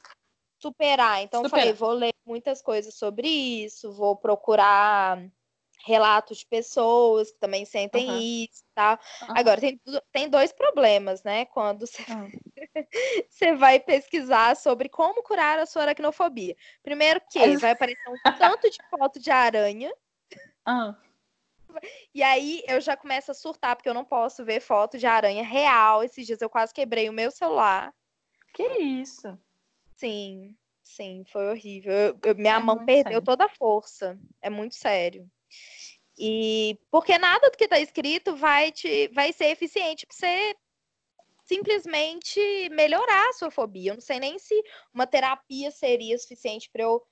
superar. 0.60 1.22
Então, 1.22 1.42
eu 1.42 1.48
falei, 1.48 1.72
vou 1.72 1.92
ler 1.92 2.12
muitas 2.26 2.60
coisas 2.60 2.92
sobre 2.92 3.26
isso, 3.26 3.90
vou 3.90 4.14
procurar 4.14 5.18
relatos 5.86 6.38
de 6.38 6.46
pessoas 6.46 7.30
que 7.30 7.38
também 7.38 7.64
sentem 7.64 8.10
uhum. 8.10 8.18
isso 8.18 8.62
e 8.62 8.74
tal. 8.74 8.98
Uhum. 9.22 9.38
Agora, 9.38 9.58
tem, 9.58 9.80
tem 10.12 10.28
dois 10.28 10.52
problemas, 10.52 11.22
né? 11.22 11.46
Quando 11.46 11.86
você, 11.86 12.02
uhum. 12.10 12.30
você 13.30 13.54
vai 13.54 13.80
pesquisar 13.80 14.56
sobre 14.56 14.90
como 14.90 15.22
curar 15.22 15.58
a 15.58 15.64
sua 15.64 15.82
aracnofobia. 15.82 16.54
Primeiro 16.82 17.22
que 17.30 17.56
vai 17.56 17.70
aparecer 17.70 18.10
um 18.10 18.38
tanto 18.38 18.70
de 18.70 18.78
foto 18.90 19.18
de 19.18 19.30
aranha. 19.30 19.90
E 22.14 22.22
aí 22.22 22.62
eu 22.68 22.80
já 22.80 22.96
começo 22.96 23.30
a 23.30 23.34
surtar, 23.34 23.76
porque 23.76 23.88
eu 23.88 23.94
não 23.94 24.04
posso 24.04 24.44
ver 24.44 24.60
foto 24.60 24.98
de 24.98 25.06
aranha 25.06 25.42
real. 25.42 26.02
Esses 26.02 26.26
dias 26.26 26.40
eu 26.40 26.50
quase 26.50 26.72
quebrei 26.72 27.08
o 27.08 27.12
meu 27.12 27.30
celular. 27.30 27.92
Que 28.52 28.62
isso? 28.78 29.38
Sim, 29.96 30.56
sim, 30.82 31.24
foi 31.26 31.50
horrível. 31.50 31.92
Eu, 31.92 32.18
eu, 32.22 32.34
minha 32.34 32.56
é 32.56 32.58
mão 32.58 32.84
perdeu 32.84 33.12
sério. 33.12 33.22
toda 33.22 33.44
a 33.44 33.48
força. 33.48 34.18
É 34.40 34.48
muito 34.50 34.74
sério. 34.74 35.28
E 36.16 36.78
porque 36.90 37.18
nada 37.18 37.50
do 37.50 37.56
que 37.56 37.64
está 37.64 37.80
escrito 37.80 38.36
vai 38.36 38.70
te 38.70 39.08
vai 39.08 39.32
ser 39.32 39.46
eficiente 39.46 40.06
para 40.06 40.16
você 40.16 40.56
simplesmente 41.44 42.40
melhorar 42.70 43.28
a 43.28 43.32
sua 43.32 43.50
fobia. 43.50 43.90
Eu 43.90 43.94
não 43.94 44.00
sei 44.00 44.20
nem 44.20 44.38
se 44.38 44.54
uma 44.92 45.06
terapia 45.06 45.70
seria 45.70 46.16
suficiente 46.18 46.70
para 46.72 46.84
eu 46.84 47.02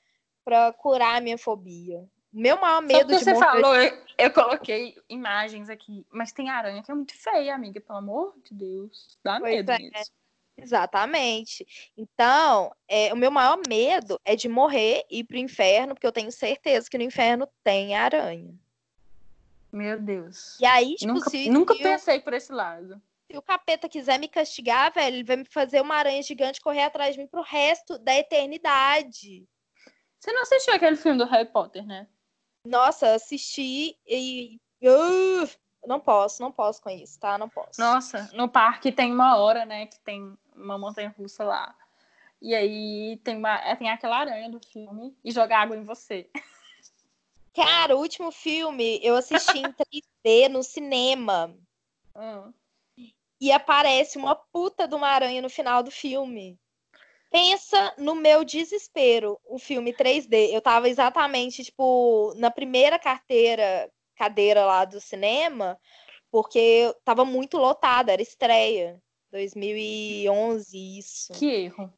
para 0.44 0.72
curar 0.72 1.18
a 1.18 1.20
minha 1.20 1.38
fobia. 1.38 2.04
O 2.32 2.40
meu 2.40 2.58
maior 2.58 2.80
medo 2.80 3.12
Só 3.12 3.18
de 3.18 3.24
você 3.24 3.32
morrer... 3.34 3.46
falou, 3.46 3.76
eu, 3.76 3.98
eu, 4.16 4.30
coloquei 4.32 4.96
imagens 5.08 5.68
aqui, 5.68 6.06
mas 6.10 6.32
tem 6.32 6.48
aranha 6.48 6.82
que 6.82 6.90
é 6.90 6.94
muito 6.94 7.14
feia, 7.14 7.54
amiga, 7.54 7.80
pelo 7.80 7.98
amor 7.98 8.34
de 8.44 8.54
Deus. 8.54 9.18
Dá 9.22 9.38
pois 9.38 9.54
medo 9.54 9.70
é. 9.70 9.78
Exatamente. 10.56 11.66
Então, 11.96 12.74
é, 12.88 13.12
o 13.12 13.16
meu 13.16 13.30
maior 13.30 13.58
medo 13.68 14.20
é 14.24 14.36
de 14.36 14.48
morrer 14.48 15.04
e 15.10 15.20
ir 15.20 15.24
pro 15.24 15.36
inferno, 15.36 15.94
porque 15.94 16.06
eu 16.06 16.12
tenho 16.12 16.30
certeza 16.30 16.88
que 16.88 16.98
no 16.98 17.04
inferno 17.04 17.48
tem 17.62 17.94
aranha. 17.94 18.54
Meu 19.70 20.00
Deus. 20.00 20.58
E 20.60 20.66
aí, 20.66 20.94
tipo, 20.96 21.12
nunca, 21.12 21.30
se, 21.30 21.50
nunca 21.50 21.74
se 21.74 21.82
pensei 21.82 22.20
por 22.20 22.34
esse 22.34 22.52
lado. 22.52 23.00
Se 23.30 23.36
o 23.38 23.42
capeta 23.42 23.88
quiser 23.88 24.18
me 24.18 24.28
castigar, 24.28 24.92
velho, 24.92 25.16
ele 25.16 25.24
vai 25.24 25.36
me 25.36 25.44
fazer 25.46 25.80
uma 25.80 25.96
aranha 25.96 26.22
gigante 26.22 26.60
correr 26.60 26.82
atrás 26.82 27.14
de 27.14 27.20
mim 27.20 27.26
pro 27.26 27.40
resto 27.40 27.98
da 27.98 28.14
eternidade. 28.14 29.46
Você 30.18 30.32
não 30.32 30.42
assistiu 30.42 30.74
aquele 30.74 30.96
filme 30.96 31.18
do 31.18 31.24
Harry 31.24 31.48
Potter, 31.48 31.84
né? 31.86 32.06
Nossa, 32.64 33.14
assisti 33.14 33.96
e. 34.06 34.60
Uh, 34.82 35.48
não 35.86 35.98
posso, 35.98 36.40
não 36.40 36.52
posso 36.52 36.80
com 36.80 36.90
isso, 36.90 37.18
tá? 37.18 37.36
Não 37.36 37.48
posso. 37.48 37.80
Nossa, 37.80 38.30
no 38.34 38.48
parque 38.48 38.92
tem 38.92 39.12
uma 39.12 39.36
hora, 39.36 39.64
né? 39.64 39.86
Que 39.86 39.98
tem 40.00 40.36
uma 40.54 40.78
montanha 40.78 41.14
russa 41.16 41.44
lá. 41.44 41.74
E 42.40 42.54
aí 42.54 43.20
tem, 43.22 43.36
uma, 43.36 43.54
é, 43.58 43.76
tem 43.76 43.88
aquela 43.88 44.18
aranha 44.18 44.50
do 44.50 44.60
filme 44.60 45.16
e 45.24 45.30
joga 45.30 45.58
água 45.58 45.76
em 45.76 45.84
você. 45.84 46.28
Cara, 47.54 47.94
o 47.94 48.00
último 48.00 48.32
filme 48.32 48.98
eu 49.02 49.14
assisti 49.14 49.58
em 49.58 49.72
3D 49.72 50.48
no 50.48 50.62
cinema. 50.62 51.54
Hum. 52.16 52.52
E 53.40 53.52
aparece 53.52 54.18
uma 54.18 54.34
puta 54.34 54.88
de 54.88 54.94
uma 54.94 55.08
aranha 55.08 55.42
no 55.42 55.50
final 55.50 55.82
do 55.82 55.90
filme. 55.90 56.58
Pensa 57.32 57.94
no 57.96 58.14
meu 58.14 58.44
desespero, 58.44 59.40
o 59.46 59.58
filme 59.58 59.90
3D. 59.90 60.50
Eu 60.52 60.60
tava 60.60 60.86
exatamente, 60.86 61.64
tipo, 61.64 62.34
na 62.36 62.50
primeira 62.50 62.98
carteira, 62.98 63.90
cadeira 64.14 64.66
lá 64.66 64.84
do 64.84 65.00
cinema, 65.00 65.80
porque 66.30 66.94
tava 67.02 67.24
muito 67.24 67.56
lotada, 67.56 68.12
era 68.12 68.20
estreia. 68.20 69.00
2011, 69.30 70.98
isso. 70.98 71.32
Que 71.32 71.46
erro. 71.46 71.90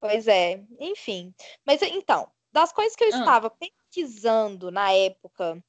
Pois 0.00 0.28
é, 0.28 0.62
enfim. 0.78 1.34
Mas 1.66 1.82
então, 1.82 2.28
das 2.52 2.72
coisas 2.72 2.94
que 2.94 3.02
eu 3.02 3.12
ah. 3.12 3.18
estava 3.18 3.50
pesquisando 3.50 4.70
na 4.70 4.92
época 4.92 5.60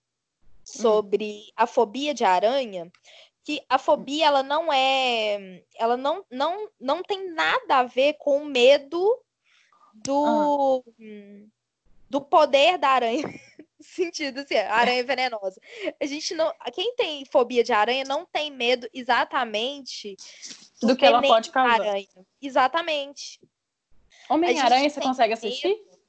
sobre 0.64 1.46
hum. 1.48 1.52
a 1.56 1.66
fobia 1.66 2.14
de 2.14 2.24
aranha, 2.24 2.92
que 3.46 3.64
a 3.70 3.78
fobia 3.78 4.26
ela 4.26 4.42
não 4.42 4.74
é, 4.74 5.64
ela 5.76 5.96
não 5.96 6.26
não 6.32 6.68
não 6.80 7.04
tem 7.04 7.32
nada 7.32 7.78
a 7.78 7.84
ver 7.84 8.14
com 8.14 8.40
o 8.40 8.46
medo 8.46 9.18
do 9.94 10.84
ah. 10.84 11.48
do 12.10 12.22
poder 12.22 12.80
da 12.80 12.90
aranha. 12.90 13.24
sentido 13.80 14.40
assim, 14.40 14.56
aranha 14.56 15.04
venenosa. 15.04 15.62
A 16.02 16.06
gente 16.08 16.34
não, 16.34 16.52
quem 16.74 16.96
tem 16.96 17.24
fobia 17.26 17.64
de 17.64 17.72
aranha 17.72 18.04
não 18.04 18.26
tem 18.26 18.50
medo 18.50 18.90
exatamente 18.92 20.18
do, 20.82 20.88
do 20.88 20.96
que 20.96 21.06
ela 21.06 21.22
pode 21.22 21.52
causar. 21.52 21.82
Aranha. 21.82 22.08
Exatamente. 22.42 23.40
Homem-Aranha 24.28 24.90
você 24.90 25.00
consegue 25.00 25.34
assistir? 25.34 25.68
Medo. 25.68 26.00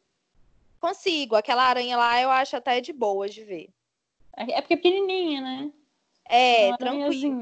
Consigo. 0.81 1.37
Aquela 1.37 1.65
aranha 1.65 1.99
lá 1.99 2.23
eu 2.23 2.31
acho 2.31 2.57
até 2.57 2.81
de 2.81 2.95
boa 2.95 3.29
de 3.29 3.45
ver. 3.45 3.69
É, 4.35 4.53
é 4.53 4.61
porque 4.63 4.75
é 4.75 4.77
pequenininha, 4.79 5.43
né? 5.43 5.71
É, 6.29 6.77
tranquilo. 6.77 7.41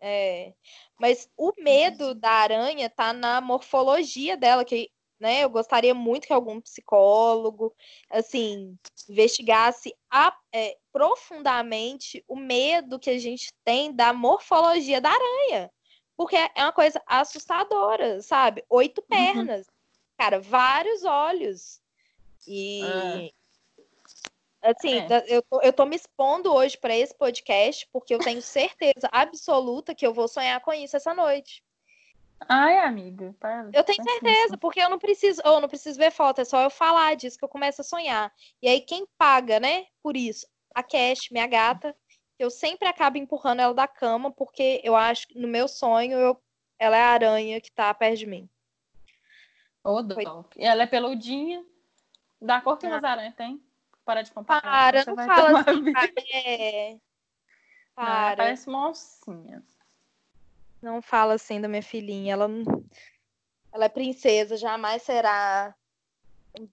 É. 0.00 0.52
Mas 0.98 1.30
o 1.36 1.52
medo 1.58 2.14
da 2.14 2.30
aranha 2.30 2.90
tá 2.90 3.12
na 3.12 3.40
morfologia 3.40 4.36
dela, 4.36 4.64
que 4.64 4.90
né, 5.22 5.44
eu 5.44 5.50
gostaria 5.50 5.94
muito 5.94 6.26
que 6.26 6.32
algum 6.32 6.60
psicólogo, 6.60 7.72
assim, 8.10 8.76
investigasse 9.08 9.94
a, 10.10 10.36
é, 10.52 10.76
profundamente 10.92 12.24
o 12.26 12.34
medo 12.34 12.98
que 12.98 13.08
a 13.08 13.18
gente 13.18 13.52
tem 13.64 13.94
da 13.94 14.12
morfologia 14.12 15.00
da 15.00 15.10
aranha. 15.10 15.70
Porque 16.16 16.34
é 16.36 16.50
uma 16.56 16.72
coisa 16.72 17.00
assustadora, 17.06 18.20
sabe? 18.20 18.64
Oito 18.68 18.98
uhum. 18.98 19.06
pernas, 19.06 19.66
uhum. 19.66 19.72
cara, 20.18 20.40
vários 20.40 21.04
olhos. 21.04 21.80
E 22.46 22.82
é. 22.84 23.30
Assim, 24.62 25.00
é. 25.00 25.24
eu, 25.26 25.42
tô, 25.42 25.60
eu 25.60 25.72
tô 25.72 25.84
me 25.84 25.96
expondo 25.96 26.52
hoje 26.52 26.78
para 26.78 26.96
esse 26.96 27.14
podcast 27.14 27.88
porque 27.92 28.14
eu 28.14 28.18
tenho 28.18 28.40
certeza 28.40 29.08
absoluta 29.10 29.94
que 29.94 30.06
eu 30.06 30.14
vou 30.14 30.28
sonhar 30.28 30.60
com 30.60 30.72
isso 30.72 30.96
essa 30.96 31.12
noite. 31.12 31.62
Ai, 32.48 32.78
amiga, 32.78 33.34
para. 33.38 33.70
Eu 33.72 33.84
tenho 33.84 34.02
certeza, 34.02 34.56
porque 34.56 34.80
eu 34.80 34.90
não 34.90 34.98
preciso, 34.98 35.40
eu 35.44 35.60
não 35.60 35.68
preciso 35.68 35.98
ver 35.98 36.10
foto, 36.10 36.40
é 36.40 36.44
só 36.44 36.62
eu 36.62 36.70
falar 36.70 37.14
disso 37.14 37.38
que 37.38 37.44
eu 37.44 37.48
começo 37.48 37.80
a 37.80 37.84
sonhar. 37.84 38.32
E 38.60 38.68
aí 38.68 38.80
quem 38.80 39.06
paga, 39.16 39.60
né, 39.60 39.86
por 40.02 40.16
isso? 40.16 40.46
A 40.74 40.82
Cash, 40.82 41.28
minha 41.30 41.46
gata, 41.46 41.94
eu 42.38 42.50
sempre 42.50 42.88
acabo 42.88 43.18
empurrando 43.18 43.60
ela 43.60 43.74
da 43.74 43.86
cama 43.86 44.32
porque 44.32 44.80
eu 44.82 44.96
acho 44.96 45.28
que 45.28 45.38
no 45.38 45.46
meu 45.46 45.68
sonho 45.68 46.18
eu, 46.18 46.42
ela 46.78 46.96
é 46.96 47.02
a 47.02 47.10
aranha 47.10 47.60
que 47.60 47.70
tá 47.70 47.92
perto 47.94 48.18
de 48.18 48.26
mim. 48.26 48.48
Ô, 49.84 49.98
oh, 49.98 50.44
E 50.56 50.64
ela 50.64 50.82
é 50.82 50.86
peludinha, 50.86 51.64
da 52.40 52.60
cor 52.60 52.78
que 52.78 52.86
ah. 52.86 52.96
as 52.96 53.04
aranhas 53.04 53.34
tem. 53.34 53.62
Para 54.12 54.22
de 54.22 54.30
comparar. 54.30 54.92
Para, 54.92 55.04
não 55.06 55.16
fala 55.16 55.60
assim. 55.60 55.92
É... 56.34 56.98
Para. 57.94 58.30
Não, 58.30 58.36
parece 58.36 58.68
uma 58.68 58.90
oncinha. 58.90 59.62
Não 60.82 61.00
fala 61.00 61.34
assim 61.34 61.60
da 61.60 61.68
minha 61.68 61.82
filhinha. 61.82 62.34
Ela, 62.34 62.48
ela 63.72 63.86
é 63.86 63.88
princesa, 63.88 64.58
jamais 64.58 65.02
será. 65.02 65.74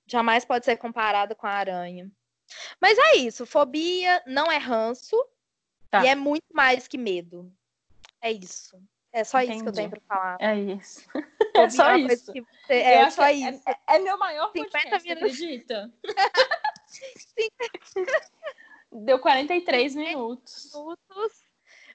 Jamais 0.06 0.44
pode 0.44 0.66
ser 0.66 0.76
comparada 0.76 1.34
com 1.34 1.48
a 1.48 1.52
aranha. 1.52 2.12
Mas 2.82 2.98
é 2.98 3.16
isso. 3.16 3.46
Fobia 3.46 4.22
não 4.28 4.52
é 4.52 4.58
ranço. 4.58 5.16
Tá. 5.90 6.04
E 6.04 6.08
é 6.08 6.16
muito 6.16 6.48
mais 6.54 6.90
que 6.90 6.98
medo. 6.98 7.50
É 8.22 8.32
isso. 8.34 8.78
É 9.14 9.24
só 9.24 9.40
Entendi. 9.40 9.56
isso 9.56 9.64
que 9.64 9.70
eu 9.70 9.74
tenho 9.74 9.90
para 9.90 10.02
falar. 10.02 10.38
É 10.42 10.60
isso. 10.60 11.08
É 11.56 11.70
só 11.70 11.90
é 11.90 11.98
isso. 11.98 12.32
Você... 12.32 12.74
É, 12.74 13.10
só 13.10 13.24
é, 13.26 13.34
isso. 13.34 13.64
É, 13.68 13.96
é, 13.96 14.00
meu 14.00 14.18
maior 14.18 14.50
podcast, 14.54 15.04
minutos. 15.04 15.34
acredita? 15.34 15.92
Deu 18.92 19.20
43 19.20 19.96
minutos. 19.96 20.72
minutos. 20.74 21.44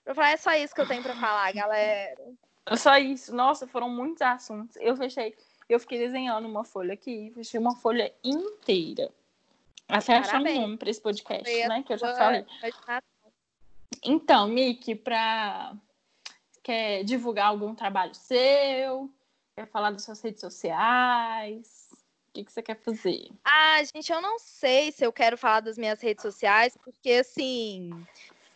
Pra 0.04 0.14
falar, 0.14 0.30
é 0.30 0.36
só 0.36 0.52
isso 0.54 0.74
que 0.74 0.80
eu 0.80 0.86
tenho 0.86 1.02
para 1.02 1.14
falar, 1.16 1.52
galera. 1.52 2.22
É 2.66 2.76
só 2.76 2.96
isso. 2.98 3.34
Nossa, 3.34 3.66
foram 3.66 3.88
muitos 3.88 4.22
assuntos. 4.22 4.76
Eu 4.76 4.96
fechei, 4.96 5.34
eu 5.68 5.80
fiquei 5.80 5.98
desenhando 5.98 6.46
uma 6.46 6.64
folha 6.64 6.94
aqui, 6.94 7.32
fechei 7.34 7.58
uma 7.58 7.74
folha 7.76 8.12
inteira. 8.22 9.10
Até 9.88 10.16
achar 10.16 10.40
um 10.40 10.60
nome 10.60 10.76
para 10.76 10.90
esse 10.90 11.00
podcast, 11.00 11.68
né? 11.68 11.82
Que 11.82 11.92
eu 11.92 11.98
já 11.98 12.14
falei. 12.14 12.46
Então, 14.02 14.48
Miki, 14.48 14.94
para 14.94 15.74
quer 16.62 17.04
divulgar 17.04 17.48
algum 17.48 17.74
trabalho 17.74 18.14
seu? 18.14 19.10
Quer 19.56 19.66
falar 19.66 19.90
das 19.90 20.04
suas 20.04 20.20
redes 20.20 20.40
sociais? 20.40 21.83
O 22.34 22.36
que, 22.36 22.44
que 22.44 22.52
você 22.52 22.62
quer 22.62 22.76
fazer? 22.82 23.28
Ah, 23.44 23.78
gente, 23.94 24.10
eu 24.12 24.20
não 24.20 24.40
sei 24.40 24.90
se 24.90 25.06
eu 25.06 25.12
quero 25.12 25.38
falar 25.38 25.60
das 25.60 25.78
minhas 25.78 26.02
redes 26.02 26.20
sociais, 26.20 26.76
porque 26.84 27.12
assim. 27.12 27.90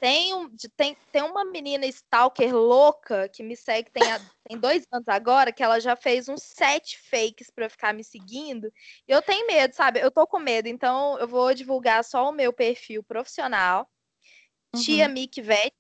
Tem, 0.01 0.33
um, 0.33 0.49
tem, 0.77 0.97
tem 1.11 1.23
uma 1.23 1.45
menina 1.45 1.85
stalker 1.87 2.55
louca 2.55 3.29
que 3.29 3.43
me 3.43 3.57
segue 3.57 3.91
tem, 3.91 4.05
tem 4.49 4.57
dois 4.57 4.85
anos 4.93 5.09
agora, 5.09 5.53
que 5.53 5.61
ela 5.61 5.81
já 5.81 5.97
fez 5.97 6.29
uns 6.29 6.41
sete 6.41 7.01
fakes 7.11 7.51
para 7.51 7.69
ficar 7.69 7.93
me 7.93 8.05
seguindo. 8.05 8.73
E 9.09 9.13
eu 9.13 9.21
tenho 9.21 9.47
medo, 9.49 9.75
sabe? 9.75 10.01
Eu 10.01 10.13
tô 10.13 10.25
com 10.25 10.39
medo, 10.39 10.69
então 10.69 11.19
eu 11.19 11.27
vou 11.27 11.53
divulgar 11.53 12.05
só 12.05 12.29
o 12.29 12.33
meu 12.33 12.53
perfil 12.53 13.03
profissional. 13.03 13.89
Uhum. 14.73 14.81
Tia 14.81 15.09
Mick 15.09 15.41
Vet. 15.41 15.75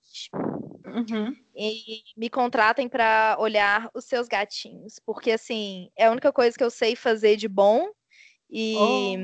Uhum. 0.95 1.37
e 1.55 2.03
me 2.17 2.31
contratem 2.31 2.89
para 2.89 3.37
olhar 3.39 3.91
os 3.93 4.05
seus 4.05 4.29
gatinhos, 4.29 4.99
porque 4.99 5.33
assim, 5.33 5.91
é 5.97 6.07
a 6.07 6.11
única 6.11 6.33
coisa 6.33 6.57
que 6.57 6.65
eu 6.65 6.71
sei 6.71 6.95
fazer 6.95 7.37
de 7.37 7.49
bom 7.49 7.91
e 8.51 9.15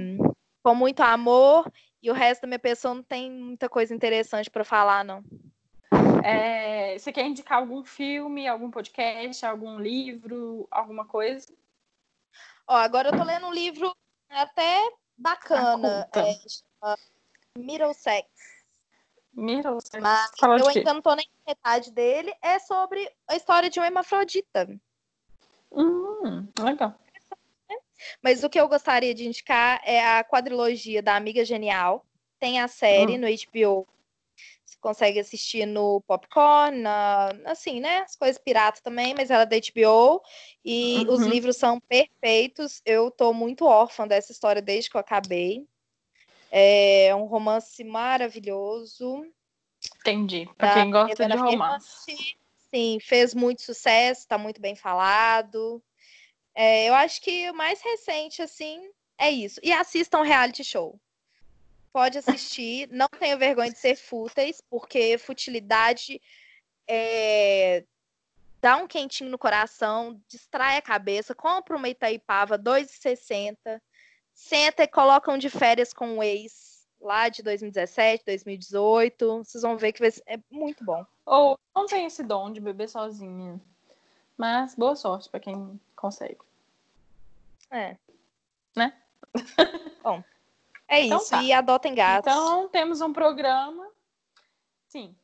com 0.63 0.75
muito 0.75 1.01
amor, 1.01 1.71
e 2.03 2.11
o 2.11 2.15
resto 2.15 2.43
da 2.43 2.49
minha 2.49 2.59
pessoa 2.59 2.95
não 2.95 3.03
tem 3.03 3.31
muita 3.31 3.69
coisa 3.69 3.95
interessante 3.95 4.51
para 4.51 4.65
falar, 4.65 5.05
não. 5.05 5.23
É, 6.25 6.99
você 6.99 7.13
quer 7.13 7.27
indicar 7.27 7.59
algum 7.59 7.85
filme, 7.85 8.49
algum 8.49 8.71
podcast, 8.71 9.45
algum 9.45 9.79
livro, 9.79 10.67
alguma 10.71 11.05
coisa? 11.05 11.53
Ó, 12.67 12.75
agora 12.75 13.11
eu 13.11 13.17
tô 13.17 13.23
lendo 13.23 13.47
um 13.47 13.53
livro 13.53 13.95
até 14.31 14.91
bacana, 15.17 16.09
Conta. 16.11 16.21
é, 16.21 16.35
chama 16.49 16.99
Middlesex. 17.57 18.27
Mas 19.37 20.31
Fala 20.39 20.59
eu 20.59 20.67
ainda 20.69 20.95
não 20.95 21.03
tô 21.03 21.15
nem 21.15 21.27
na 21.47 21.53
metade 21.53 21.91
dele. 21.93 22.33
É 22.43 22.59
sobre 22.59 23.11
a 23.29 23.37
história 23.37 23.69
de 23.69 23.79
uma 23.79 23.87
hermafrodita. 23.87 24.69
Hum, 25.73 26.47
legal. 26.59 26.95
Mas 28.23 28.45
o 28.45 28.51
que 28.51 28.61
eu 28.61 28.69
gostaria 28.69 29.15
de 29.15 29.27
indicar 29.27 29.81
é 29.85 30.05
a 30.05 30.25
quadrilogia 30.25 31.03
da 31.03 31.17
Amiga 31.17 31.45
Genial. 31.45 32.05
Tem 32.39 32.61
a 32.61 32.69
série 32.69 33.17
Hum. 33.17 33.21
no 33.21 33.27
HBO. 33.27 33.87
Você 34.65 34.77
consegue 34.81 35.21
assistir 35.21 35.67
no 35.67 36.01
Popcorn, 36.03 36.81
na- 36.81 37.31
assim, 37.47 37.81
né? 37.81 37.99
As 37.99 38.17
coisas 38.17 38.41
piratas 38.43 38.81
também, 38.81 39.15
mas 39.15 39.31
ela 39.31 39.43
é 39.43 39.47
da 39.47 39.57
HBO. 39.57 40.21
E 40.65 41.07
os 41.09 41.23
Uhum. 41.23 41.29
livros 41.29 41.57
são 41.57 41.81
perfeitos. 41.81 42.81
Eu 42.85 43.11
tô 43.11 43.33
muito 43.33 43.65
órfã 43.65 44.07
dessa 44.07 44.33
história 44.33 44.61
desde 44.63 44.91
que 44.91 44.97
eu 44.97 45.01
acabei. 45.01 45.67
É 46.57 47.13
um 47.17 47.25
romance 47.25 47.83
maravilhoso. 47.83 49.27
Entendi. 49.97 50.49
Pra 50.57 50.69
Da 50.69 50.75
quem 50.75 50.91
gosta 50.93 51.27
de 51.27 51.37
romance. 51.37 52.05
Ferrante. 52.07 52.39
Sim, 52.73 52.99
fez 53.01 53.35
muito 53.35 53.63
sucesso, 53.63 54.21
está 54.21 54.39
muito 54.39 54.61
bem 54.61 54.77
falado. 54.77 55.83
É, 56.55 56.89
eu 56.89 56.95
acho 56.95 57.21
que 57.21 57.51
o 57.51 57.55
mais 57.55 57.83
recente, 57.83 58.41
assim, 58.41 58.89
é 59.19 59.33
isso. 59.33 59.59
E 59.65 59.73
assistam 59.73 60.23
reality 60.23 60.63
show. 60.63 60.97
Pode 61.93 62.19
assistir, 62.19 62.89
não 62.93 63.09
tenha 63.09 63.37
vergonha 63.37 63.73
de 63.73 63.79
ser 63.79 63.97
fúteis, 63.97 64.61
porque 64.71 65.19
futilidade 65.19 66.21
é, 66.87 67.85
dá 68.61 68.77
um 68.77 68.87
quentinho 68.87 69.29
no 69.29 69.39
coração, 69.39 70.21
distrai 70.29 70.77
a 70.77 70.83
cabeça, 70.83 71.35
compra 71.35 71.77
uma 71.77 71.89
Itaipava 71.89 72.57
2,60, 72.57 73.81
senta 74.35 74.83
e 74.83 74.89
coloca 74.89 75.31
um 75.33 75.39
de 75.39 75.49
férias 75.49 75.93
com 75.93 76.19
o 76.19 76.23
ex 76.23 76.87
lá 77.01 77.29
de 77.29 77.43
2017, 77.43 78.25
2018. 78.27 79.39
Vocês 79.45 79.63
vão 79.63 79.77
ver 79.77 79.93
que 79.93 80.01
vai 80.01 80.11
ser- 80.11 80.23
é 80.27 80.39
muito 80.51 80.85
bom. 80.85 81.05
Ou 81.25 81.59
não 81.75 81.87
tem 81.87 82.05
esse 82.07 82.23
dom 82.23 82.53
de 82.53 82.61
beber 82.61 82.89
sozinha. 82.89 83.61
Mas 84.37 84.75
boa 84.75 84.97
sorte 84.97 85.29
pra 85.29 85.39
quem 85.41 85.81
consegue. 85.95 86.39
É. 87.71 87.97
Né? 88.77 88.93
Bom, 90.03 90.23
é 90.89 91.07
Então 91.07 91.19
isso. 91.19 91.31
tá. 91.31 91.43
E 91.43 91.53
adotem 91.53 91.95
gatos. 91.95 92.33
Então, 92.33 92.69
temos 92.69 93.01
um 93.01 93.13
programa. 93.13 93.89
Sim. 94.89 95.15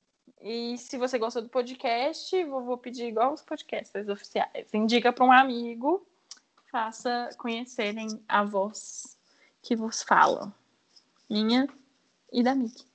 E 0.40 0.78
se 0.78 0.96
você 0.96 1.18
gostou 1.18 1.42
do 1.42 1.48
podcast, 1.48 2.42
vou, 2.44 2.62
vou 2.62 2.78
pedir 2.78 3.06
igual 3.06 3.32
os 3.32 3.42
podcasters 3.42 4.08
oficiais. 4.08 4.72
Indica 4.72 5.12
para 5.12 5.24
um 5.24 5.30
amigo, 5.32 6.06
faça 6.70 7.30
conhecerem 7.38 8.08
a 8.28 8.44
voz 8.44 9.16
que 9.62 9.74
vos 9.76 10.02
fala. 10.02 10.52
Minha 11.28 11.68
e 12.32 12.42
da 12.42 12.54
Mickey. 12.54 12.88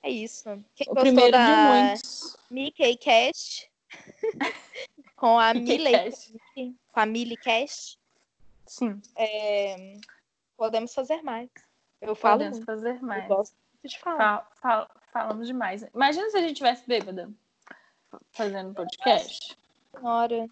É 0.00 0.10
isso. 0.10 0.44
Quem 0.76 0.86
O 0.90 0.94
primeiro 0.94 1.32
da 1.32 1.44
de 1.44 1.90
muitos. 1.90 2.36
Mickey 2.48 2.96
Cast 2.96 3.68
com 5.16 5.38
a 5.38 5.52
Miley, 5.52 5.92
Cast. 5.92 6.36
com 6.54 7.00
a 7.00 7.04
Millie 7.04 7.36
Cast, 7.36 7.98
Sim, 8.64 9.02
é, 9.16 9.98
podemos 10.56 10.94
fazer 10.94 11.20
mais. 11.22 11.50
Eu 12.00 12.14
falo 12.14 12.34
podemos 12.38 12.58
muito, 12.58 12.66
fazer 12.66 12.94
eu 12.96 13.02
mais. 13.02 13.26
gosto 13.26 13.54
muito 13.82 13.92
de 13.92 13.98
falar. 13.98 14.48
Fa- 14.54 14.86
fa- 14.86 14.90
falamos 15.12 15.48
demais. 15.48 15.82
Imagina 15.92 16.30
se 16.30 16.36
a 16.36 16.40
gente 16.42 16.54
tivesse 16.54 16.86
bêbada 16.86 17.28
fazendo 18.30 18.72
podcast. 18.74 19.58
Senhora. 19.96 20.48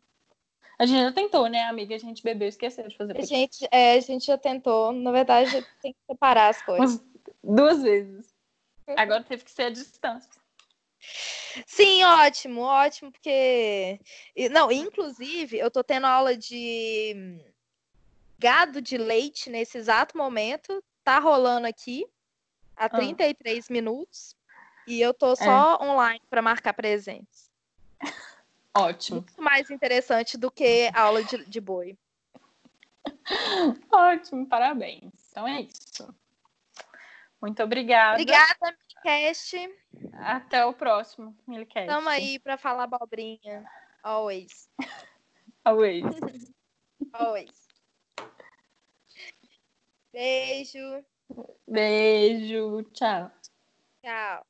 A 0.79 0.85
gente 0.85 1.03
já 1.03 1.13
tentou, 1.13 1.49
né, 1.49 1.63
amiga? 1.65 1.95
A 1.95 1.99
gente 1.99 2.23
bebeu 2.23 2.47
e 2.47 2.51
esqueceu 2.51 2.87
de 2.87 2.97
fazer 2.97 3.17
A 3.17 3.23
gente, 3.23 3.67
é, 3.71 3.95
a 3.95 4.01
gente 4.01 4.27
já 4.27 4.37
tentou, 4.37 4.93
na 4.93 5.11
verdade, 5.11 5.51
tem 5.81 5.93
que 5.93 5.99
separar 6.07 6.49
as 6.49 6.61
coisas. 6.63 7.03
Duas 7.43 7.83
vezes. 7.83 8.35
Agora 8.97 9.25
teve 9.25 9.45
que 9.45 9.51
ser 9.51 9.65
a 9.65 9.71
distância. 9.71 10.31
Sim, 11.67 12.05
ótimo, 12.05 12.61
ótimo, 12.61 13.11
porque. 13.11 13.99
Não, 14.51 14.71
inclusive, 14.71 15.59
eu 15.59 15.71
tô 15.71 15.83
tendo 15.83 16.07
aula 16.07 16.37
de 16.37 17.41
gado 18.39 18.83
de 18.83 18.99
leite 18.99 19.49
nesse 19.49 19.79
exato 19.79 20.17
momento. 20.17 20.83
Tá 21.03 21.19
rolando 21.19 21.67
aqui 21.67 22.07
há 22.77 22.89
33 22.89 23.71
minutos. 23.71 24.37
E 24.87 25.01
eu 25.01 25.15
tô 25.15 25.35
só 25.35 25.79
online 25.83 26.23
para 26.29 26.43
marcar 26.43 26.75
presença. 26.75 27.51
Ótimo. 28.77 29.21
Muito 29.21 29.43
mais 29.43 29.71
interessante 29.71 30.37
do 30.37 30.51
que 30.51 30.91
aula 30.93 31.25
de, 31.25 31.45
de 31.47 31.61
boi. 31.61 31.97
Ótimo, 33.91 34.47
parabéns. 34.47 35.13
Então 35.31 35.49
é 35.49 35.63
isso. 35.63 36.15
Muito 37.41 37.63
obrigada. 37.63 38.21
Obrigada, 38.21 38.77
Milicast. 39.05 39.57
Até 40.15 40.65
o 40.65 40.73
próximo 40.75 41.37
Milicast. 41.47 41.87
Tamo 41.87 42.09
aí 42.09 42.39
para 42.39 42.59
falar 42.59 42.85
abobrinha. 42.85 43.65
Always. 44.03 44.69
Always. 45.65 46.05
Always. 47.13 47.67
Beijo. 50.13 51.05
Beijo. 51.67 52.83
Tchau. 52.93 53.31
Tchau. 54.03 54.47